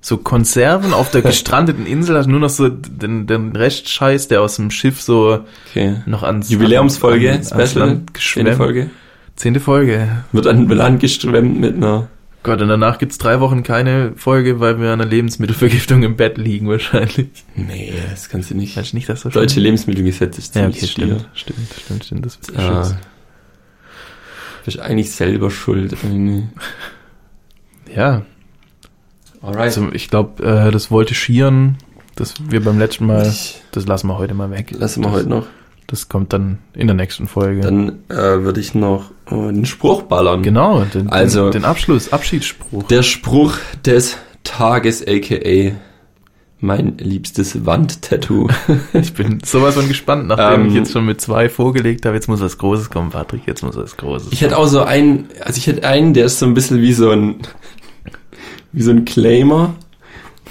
So 0.00 0.16
Konserven 0.18 0.92
auf 0.92 1.10
der 1.10 1.22
gestrandeten 1.22 1.84
Insel, 1.86 2.16
hast 2.16 2.28
nur 2.28 2.38
noch 2.40 2.48
so 2.50 2.68
den, 2.68 3.26
den 3.26 3.54
Restscheiß, 3.56 4.28
der 4.28 4.40
aus 4.40 4.56
dem 4.56 4.70
Schiff 4.70 5.00
so 5.02 5.40
Okay. 5.70 5.96
noch 6.06 6.22
ans 6.22 6.48
Jubiläumsfolge, 6.50 7.30
an- 7.30 7.34
ans 7.36 7.48
Special, 7.70 8.00
zehnte. 8.14 8.52
Folge. 8.54 8.90
Zehnte 9.34 9.60
Folge. 9.60 10.08
Wird 10.32 10.46
an 10.46 10.68
Land 10.68 11.00
geschwemmt 11.00 11.60
mit 11.60 11.76
einer 11.76 12.06
Gott, 12.46 12.62
und 12.62 12.68
danach 12.68 12.98
gibt's 12.98 13.18
drei 13.18 13.40
Wochen 13.40 13.62
keine 13.62 14.12
Folge, 14.16 14.60
weil 14.60 14.80
wir 14.80 14.88
an 14.92 15.00
einer 15.00 15.10
Lebensmittelvergiftung 15.10 16.02
im 16.04 16.16
Bett 16.16 16.38
liegen 16.38 16.68
wahrscheinlich. 16.68 17.28
Nee, 17.54 17.92
das 18.10 18.28
kannst 18.28 18.50
du 18.50 18.54
nicht. 18.54 18.76
Weißt 18.76 18.92
du 18.92 18.96
nicht, 18.96 19.08
dass 19.08 19.22
das 19.22 19.32
Deutsche 19.34 19.60
Lebensmittelgesetz 19.60 20.38
ist 20.38 20.54
Ja, 20.54 20.62
ziemlich 20.62 20.78
okay, 20.78 20.86
stier. 20.86 21.06
stimmt, 21.06 21.28
stimmt, 21.34 21.68
stimmt, 21.82 22.04
stimmt, 22.04 22.26
das 22.26 22.38
wird 22.48 22.58
Ah, 22.58 22.80
geschützt. 22.80 22.96
bist 24.64 24.78
eigentlich 24.80 25.10
selber 25.10 25.50
schuld. 25.50 25.94
Ja, 27.94 28.22
Alright. 29.42 29.60
also 29.60 29.88
ich 29.92 30.08
glaube, 30.08 30.42
äh, 30.44 30.70
das 30.70 30.90
Voltigieren, 30.90 31.78
das 32.16 32.34
wir 32.48 32.62
beim 32.62 32.78
letzten 32.78 33.06
Mal, 33.06 33.22
das 33.72 33.86
lassen 33.86 34.08
wir 34.08 34.18
heute 34.18 34.34
mal 34.34 34.50
weg. 34.50 34.70
Lassen 34.72 35.00
wir 35.02 35.08
das, 35.08 35.16
heute 35.18 35.28
noch. 35.28 35.46
Das 35.88 36.08
kommt 36.08 36.32
dann 36.32 36.58
in 36.74 36.88
der 36.88 36.96
nächsten 36.96 37.28
Folge. 37.28 37.60
Dann 37.60 38.00
äh, 38.08 38.14
würde 38.42 38.58
ich 38.60 38.74
noch 38.74 39.10
äh, 39.30 39.34
einen 39.34 39.66
Spruch 39.66 40.02
ballern. 40.02 40.42
genau, 40.42 40.82
den, 40.82 41.08
Also- 41.10 41.44
den, 41.50 41.62
den 41.62 41.64
Abschluss, 41.64 42.12
Abschiedsspruch. 42.12 42.82
Der 42.84 43.02
Spruch 43.02 43.54
des 43.84 44.16
Tages, 44.42 45.04
aka 45.06 45.72
mein 46.58 46.96
liebstes 46.98 47.66
Wandtattoo. 47.66 48.48
Ich 48.94 49.12
bin 49.14 49.40
sowas 49.44 49.74
von 49.74 49.86
gespannt, 49.88 50.26
nachdem 50.26 50.62
Ähm, 50.62 50.68
ich 50.68 50.74
jetzt 50.74 50.90
schon 50.92 51.04
mit 51.04 51.20
zwei 51.20 51.48
vorgelegt 51.48 52.06
habe. 52.06 52.16
Jetzt 52.16 52.28
muss 52.28 52.40
was 52.40 52.56
Großes 52.58 52.88
kommen, 52.90 53.10
Patrick. 53.10 53.42
Jetzt 53.46 53.62
muss 53.62 53.76
was 53.76 53.96
Großes. 53.96 54.28
Ich 54.32 54.40
hätte 54.40 54.56
auch 54.58 54.66
so 54.66 54.82
einen, 54.82 55.26
also 55.44 55.58
ich 55.58 55.66
hätte 55.66 55.86
einen, 55.86 56.14
der 56.14 56.24
ist 56.26 56.38
so 56.38 56.46
ein 56.46 56.54
bisschen 56.54 56.80
wie 56.80 56.92
so 56.94 57.10
ein, 57.10 57.36
wie 58.72 58.82
so 58.82 58.90
ein 58.90 59.04
Claimer. 59.04 59.74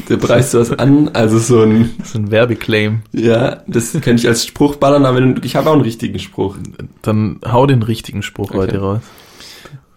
Der 0.10 0.18
preist 0.18 0.52
sowas 0.52 0.72
an, 0.74 1.10
also 1.14 1.40
so 1.40 1.62
ein, 1.62 1.92
das 2.00 2.10
ist 2.10 2.16
ein 2.16 2.30
Werbeclaim. 2.32 3.02
ja, 3.14 3.64
das 3.68 3.94
könnte 3.94 4.16
ich 4.16 4.28
als 4.28 4.46
Spruch 4.46 4.76
ballern, 4.76 5.06
aber 5.06 5.22
ich 5.44 5.56
habe 5.56 5.70
auch 5.70 5.74
einen 5.74 5.82
richtigen 5.84 6.20
Spruch. 6.20 6.58
Dann 7.02 7.40
hau 7.50 7.66
den 7.66 7.82
richtigen 7.82 8.22
Spruch 8.22 8.50
Okay. 8.50 8.58
heute 8.58 8.80
raus. 8.80 9.02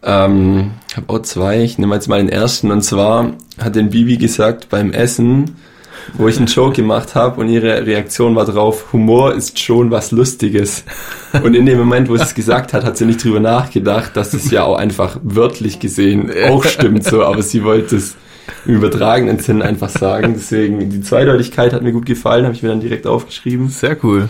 Ähm, 0.03 0.71
ich 0.89 0.97
habe 0.97 1.13
auch 1.13 1.23
zwei. 1.23 1.63
Ich 1.63 1.79
nehme 1.79 1.95
jetzt 1.95 2.09
mal 2.09 2.19
den 2.19 2.29
ersten. 2.29 2.71
Und 2.71 2.83
zwar 2.83 3.33
hat 3.61 3.75
den 3.75 3.91
Bibi 3.91 4.17
gesagt 4.17 4.69
beim 4.69 4.93
Essen, 4.93 5.57
wo 6.15 6.29
ich 6.29 6.39
einen 6.39 6.47
Joke 6.47 6.77
gemacht 6.77 7.15
habe 7.17 7.41
und 7.41 7.49
ihre 7.49 7.85
Reaktion 7.85 8.37
war 8.37 8.45
drauf, 8.47 8.93
Humor 8.93 9.35
ist 9.35 9.59
schon 9.59 9.91
was 9.91 10.13
Lustiges. 10.13 10.85
Und 11.43 11.55
in 11.55 11.67
dem 11.67 11.77
Moment, 11.79 12.09
wo 12.09 12.17
sie 12.17 12.23
es 12.23 12.35
gesagt 12.35 12.73
hat, 12.73 12.85
hat 12.85 12.97
sie 12.97 13.05
nicht 13.05 13.23
drüber 13.23 13.41
nachgedacht, 13.41 14.17
dass 14.17 14.33
es 14.33 14.51
ja 14.51 14.63
auch 14.65 14.77
einfach 14.79 15.19
wörtlich 15.23 15.81
gesehen 15.81 16.31
auch 16.49 16.65
stimmt 16.65 17.05
so, 17.05 17.25
aber 17.25 17.43
sie 17.43 17.65
wollte 17.65 17.97
es 17.97 18.15
im 18.67 18.75
übertragenen 18.77 19.39
Sinn 19.39 19.63
einfach 19.63 19.89
sagen. 19.89 20.35
Deswegen, 20.35 20.91
die 20.91 21.01
Zweideutigkeit 21.01 21.73
hat 21.73 21.83
mir 21.83 21.93
gut 21.93 22.07
gefallen, 22.07 22.45
habe 22.45 22.55
ich 22.55 22.63
mir 22.63 22.69
dann 22.71 22.81
direkt 22.81 23.07
aufgeschrieben. 23.07 23.69
Sehr 23.69 23.97
cool. 24.05 24.29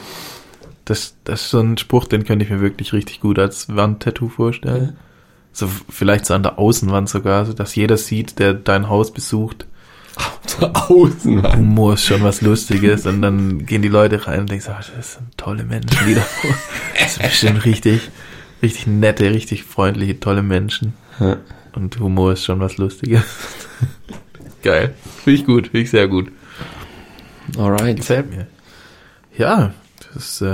Das, 0.84 1.14
das 1.24 1.42
ist 1.42 1.50
so 1.50 1.60
ein 1.60 1.76
Spruch, 1.78 2.06
den 2.06 2.24
könnte 2.24 2.44
ich 2.44 2.50
mir 2.50 2.60
wirklich 2.60 2.92
richtig 2.92 3.20
gut 3.20 3.38
als 3.38 3.74
Wandtattoo 3.74 4.28
vorstellen. 4.28 4.96
So 5.52 5.66
f- 5.66 5.84
vielleicht 5.88 6.24
so 6.26 6.34
an 6.34 6.42
der 6.42 6.58
Außenwand 6.58 7.08
sogar, 7.08 7.44
so 7.46 7.52
dass 7.52 7.74
jeder 7.74 7.96
sieht, 7.96 8.38
der 8.38 8.54
dein 8.54 8.88
Haus 8.88 9.12
besucht. 9.12 9.66
Außen. 10.60 11.52
Humor 11.56 11.94
ist 11.94 12.04
schon 12.04 12.22
was 12.22 12.40
Lustiges 12.40 13.06
und 13.06 13.22
dann 13.22 13.66
gehen 13.66 13.82
die 13.82 13.88
Leute 13.88 14.26
rein 14.26 14.40
und 14.40 14.50
denken 14.50 14.64
so, 14.64 14.72
"Ah, 14.72 14.80
das 14.96 15.14
sind 15.14 15.36
tolle 15.36 15.62
Menschen, 15.64 15.96
die 16.08 16.14
da 16.14 16.22
Das 16.98 17.14
sind 17.14 17.22
bestimmt 17.28 17.64
richtig, 17.64 18.10
richtig 18.62 18.86
nette, 18.86 19.30
richtig 19.30 19.62
freundliche, 19.64 20.18
tolle 20.18 20.42
Menschen. 20.42 20.94
Ja. 21.20 21.36
Und 21.78 21.98
Humor 22.00 22.32
ist 22.32 22.44
schon 22.44 22.58
was 22.60 22.76
Lustiges. 22.76 23.22
Geil. 24.62 24.94
Finde 25.22 25.38
ich 25.40 25.46
gut, 25.46 25.66
finde 25.68 25.80
ich 25.80 25.90
sehr 25.90 26.08
gut. 26.08 26.32
Alright. 27.56 27.96
Gefällt 27.98 28.30
mir. 28.30 28.46
Ja, 29.36 29.72
das 30.12 30.40
äh, 30.42 30.46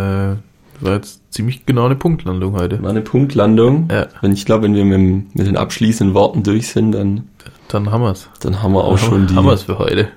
war 0.81 0.93
jetzt 0.93 1.21
ziemlich 1.33 1.65
genau 1.65 1.87
eine 1.87 1.97
Punktlandung 1.97 2.53
heute. 2.53 2.83
War 2.83 2.91
eine 2.91 3.01
Punktlandung. 3.01 3.89
Ja, 3.91 4.09
Wenn 4.21 4.33
ich 4.33 4.45
glaube, 4.45 4.65
wenn 4.65 4.75
wir 4.75 4.85
mit, 4.85 4.99
dem- 4.99 5.27
mit 5.33 5.47
den 5.47 5.57
abschließenden 5.57 6.15
Worten 6.15 6.43
durch 6.43 6.69
sind, 6.69 6.93
dann, 6.93 7.29
dann 7.69 7.91
haben 7.91 8.03
wir's. 8.03 8.29
dann 8.41 8.63
haben 8.63 8.75
wir 8.75 8.85
auch 8.85 8.99
schon 8.99 9.27
die, 9.27 9.35
haben 9.35 9.47
wir's 9.47 9.63
für 9.63 9.79
heute. 9.79 10.09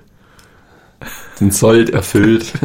den 1.40 1.52
Sold 1.52 1.90
erfüllt. 1.92 2.52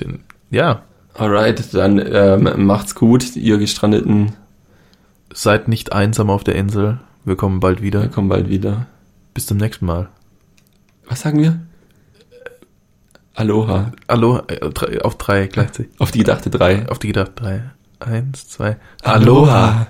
Den, 0.00 0.18
ja, 0.50 0.82
Alright, 1.14 1.72
dann 1.72 1.98
ähm, 1.98 2.66
macht's 2.66 2.94
gut, 2.94 3.34
ihr 3.36 3.56
gestrandeten. 3.56 4.32
Seid 5.36 5.68
nicht 5.68 5.92
einsam 5.92 6.30
auf 6.30 6.44
der 6.44 6.54
Insel. 6.54 6.98
Wir 7.24 7.36
kommen 7.36 7.60
bald 7.60 7.82
wieder. 7.82 8.02
Wir 8.02 8.08
kommen 8.08 8.28
bald 8.28 8.48
wieder. 8.48 8.86
Bis 9.34 9.46
zum 9.46 9.58
nächsten 9.58 9.86
Mal. 9.86 10.08
Was 11.06 11.20
sagen 11.20 11.40
wir? 11.40 11.60
Aloha. 13.34 13.92
Hallo, 14.08 14.40
äh, 14.48 15.00
auf 15.00 15.18
drei 15.18 15.46
gleichzeitig. 15.46 15.92
Auf 15.98 16.10
die 16.10 16.20
gedachte 16.20 16.48
drei. 16.48 16.88
Auf 16.88 16.98
die 16.98 17.08
gedacht. 17.08 17.32
Drei. 17.36 17.70
Eins, 18.00 18.48
zwei. 18.48 18.78
Aloha. 19.02 19.88